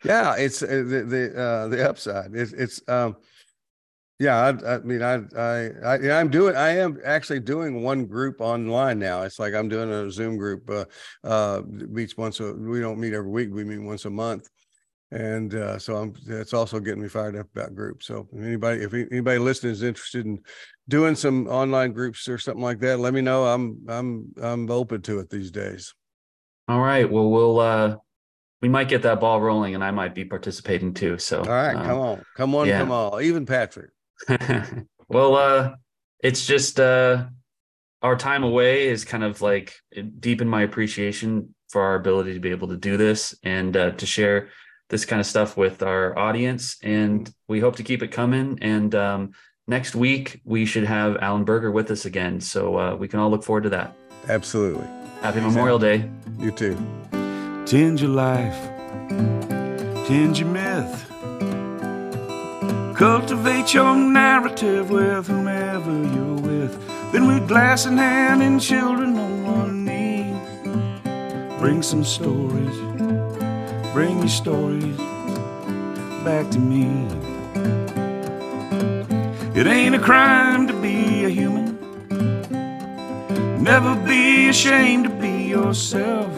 yeah, 0.03 0.35
it's 0.35 0.61
uh, 0.61 0.67
the 0.67 1.05
the 1.07 1.41
uh, 1.41 1.67
the 1.67 1.89
upside. 1.89 2.35
It's 2.35 2.53
it's 2.53 2.81
um, 2.87 3.15
yeah, 4.19 4.37
I, 4.37 4.75
I, 4.75 4.77
mean, 4.79 5.01
I, 5.01 5.15
I, 5.37 5.69
I, 5.83 6.19
am 6.19 6.29
doing, 6.29 6.55
I 6.55 6.77
am 6.77 6.99
actually 7.03 7.39
doing 7.39 7.81
one 7.81 8.05
group 8.05 8.41
online 8.41 8.99
now. 8.99 9.23
It's 9.23 9.39
like 9.39 9.53
I'm 9.53 9.67
doing 9.67 9.89
a 9.89 10.11
Zoom 10.11 10.37
group. 10.37 10.69
Uh, 10.69 10.85
uh, 11.23 11.61
meets 11.67 12.15
once 12.15 12.39
a. 12.39 12.53
We 12.53 12.79
don't 12.79 12.99
meet 12.99 13.13
every 13.13 13.29
week. 13.29 13.49
We 13.51 13.63
meet 13.63 13.79
once 13.79 14.05
a 14.05 14.11
month, 14.11 14.49
and 15.11 15.55
uh, 15.55 15.79
so 15.79 15.95
I'm. 15.95 16.13
It's 16.27 16.53
also 16.53 16.79
getting 16.79 17.01
me 17.01 17.09
fired 17.09 17.35
up 17.35 17.47
about 17.55 17.75
groups. 17.75 18.05
So 18.05 18.27
if 18.31 18.41
anybody, 18.41 18.83
if 18.83 18.93
anybody 18.93 19.39
listening 19.39 19.73
is 19.73 19.83
interested 19.83 20.27
in 20.27 20.39
doing 20.87 21.15
some 21.15 21.47
online 21.47 21.91
groups 21.91 22.27
or 22.29 22.37
something 22.37 22.63
like 22.63 22.79
that, 22.79 22.99
let 22.99 23.13
me 23.15 23.21
know. 23.21 23.45
I'm, 23.45 23.79
I'm, 23.87 24.31
I'm 24.41 24.69
open 24.69 25.01
to 25.03 25.19
it 25.19 25.29
these 25.29 25.49
days. 25.49 25.93
All 26.67 26.81
right. 26.81 27.09
Well, 27.09 27.29
we'll. 27.29 27.59
uh 27.59 27.97
we 28.61 28.69
might 28.69 28.87
get 28.87 29.01
that 29.01 29.19
ball 29.19 29.41
rolling 29.41 29.75
and 29.75 29.83
I 29.83 29.91
might 29.91 30.15
be 30.15 30.23
participating 30.23 30.93
too. 30.93 31.17
So 31.17 31.41
all 31.41 31.49
right, 31.49 31.75
um, 31.75 31.85
come 31.85 31.99
on, 31.99 32.25
come 32.37 32.55
on, 32.55 32.67
yeah. 32.67 32.79
come 32.79 32.91
on. 32.93 33.21
Even 33.21 33.45
Patrick. 33.45 33.89
well, 35.07 35.35
uh, 35.35 35.75
it's 36.19 36.45
just 36.45 36.79
uh, 36.79 37.25
our 38.01 38.15
time 38.15 38.43
away 38.43 38.87
is 38.87 39.05
kind 39.05 39.23
of 39.23 39.41
like 39.41 39.73
deepen 40.19 40.47
my 40.47 40.61
appreciation 40.61 41.53
for 41.69 41.81
our 41.81 41.95
ability 41.95 42.33
to 42.33 42.39
be 42.39 42.51
able 42.51 42.67
to 42.67 42.77
do 42.77 42.97
this 42.97 43.35
and 43.43 43.75
uh, 43.75 43.91
to 43.91 44.05
share 44.05 44.49
this 44.89 45.05
kind 45.05 45.19
of 45.19 45.25
stuff 45.25 45.57
with 45.57 45.81
our 45.81 46.17
audience. 46.17 46.77
And 46.83 47.31
we 47.47 47.59
hope 47.59 47.77
to 47.77 47.83
keep 47.83 48.03
it 48.03 48.09
coming. 48.09 48.59
And 48.61 48.93
um, 48.93 49.31
next 49.67 49.95
week, 49.95 50.39
we 50.43 50.65
should 50.65 50.83
have 50.83 51.17
Allen 51.17 51.45
Berger 51.45 51.71
with 51.71 51.89
us 51.89 52.05
again. 52.05 52.39
So 52.39 52.77
uh, 52.77 52.95
we 52.95 53.07
can 53.07 53.19
all 53.19 53.31
look 53.31 53.43
forward 53.43 53.63
to 53.63 53.69
that. 53.69 53.95
Absolutely. 54.29 54.87
Happy 55.21 55.39
Memorial 55.39 55.79
Day. 55.79 56.09
You 56.37 56.51
too. 56.51 56.77
Tend 57.65 58.01
your 58.01 58.09
life, 58.09 58.59
tend 60.05 60.37
your 60.37 60.49
myth. 60.49 61.12
Cultivate 63.03 63.73
your 63.73 63.97
narrative 63.97 64.89
with 64.89 65.27
whomever 65.27 65.91
you're 65.91 66.39
with. 66.39 67.11
Then 67.11 67.27
with 67.27 67.49
glass 67.49 67.85
in 67.85 67.97
hand 67.97 68.41
and 68.41 68.61
children 68.61 69.17
on 69.17 69.43
one 69.43 69.83
knee. 69.83 70.33
Bring 71.59 71.81
some 71.81 72.05
stories, 72.05 72.77
bring 73.91 74.19
your 74.19 74.29
stories 74.29 74.95
back 76.23 76.49
to 76.51 76.59
me. 76.59 76.85
It 79.53 79.67
ain't 79.67 79.95
a 79.95 79.99
crime 79.99 80.65
to 80.67 80.73
be 80.73 81.25
a 81.25 81.29
human. 81.29 81.77
Never 83.61 83.95
be 84.07 84.47
ashamed 84.47 85.03
to 85.03 85.09
be 85.09 85.49
yourself. 85.49 86.31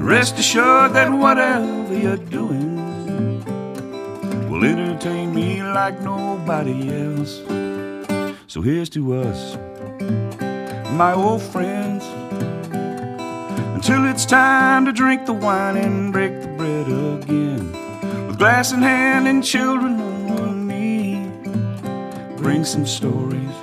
Rest 0.00 0.38
assured 0.38 0.92
that 0.92 1.10
whatever 1.10 1.98
you're 1.98 2.16
doing 2.16 2.63
like 5.74 6.00
nobody 6.00 6.88
else. 6.88 7.42
So 8.46 8.62
here's 8.62 8.88
to 8.90 9.14
us, 9.14 9.56
my 10.92 11.12
old 11.12 11.42
friends, 11.42 12.04
until 13.74 14.04
it's 14.06 14.24
time 14.24 14.84
to 14.84 14.92
drink 14.92 15.26
the 15.26 15.32
wine 15.32 15.76
and 15.76 16.12
break 16.12 16.40
the 16.40 16.46
bread 16.56 16.86
again. 16.86 17.72
With 18.28 18.38
glass 18.38 18.72
in 18.72 18.82
hand 18.82 19.26
and 19.26 19.42
children 19.42 20.00
on 20.00 20.28
one 20.28 20.68
knee, 20.68 21.28
bring 22.36 22.64
some 22.64 22.86
stories, 22.86 23.56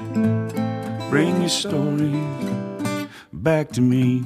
bring 1.10 1.40
your 1.40 1.50
stories 1.50 3.08
back 3.32 3.70
to 3.72 3.82
me. 3.82 4.26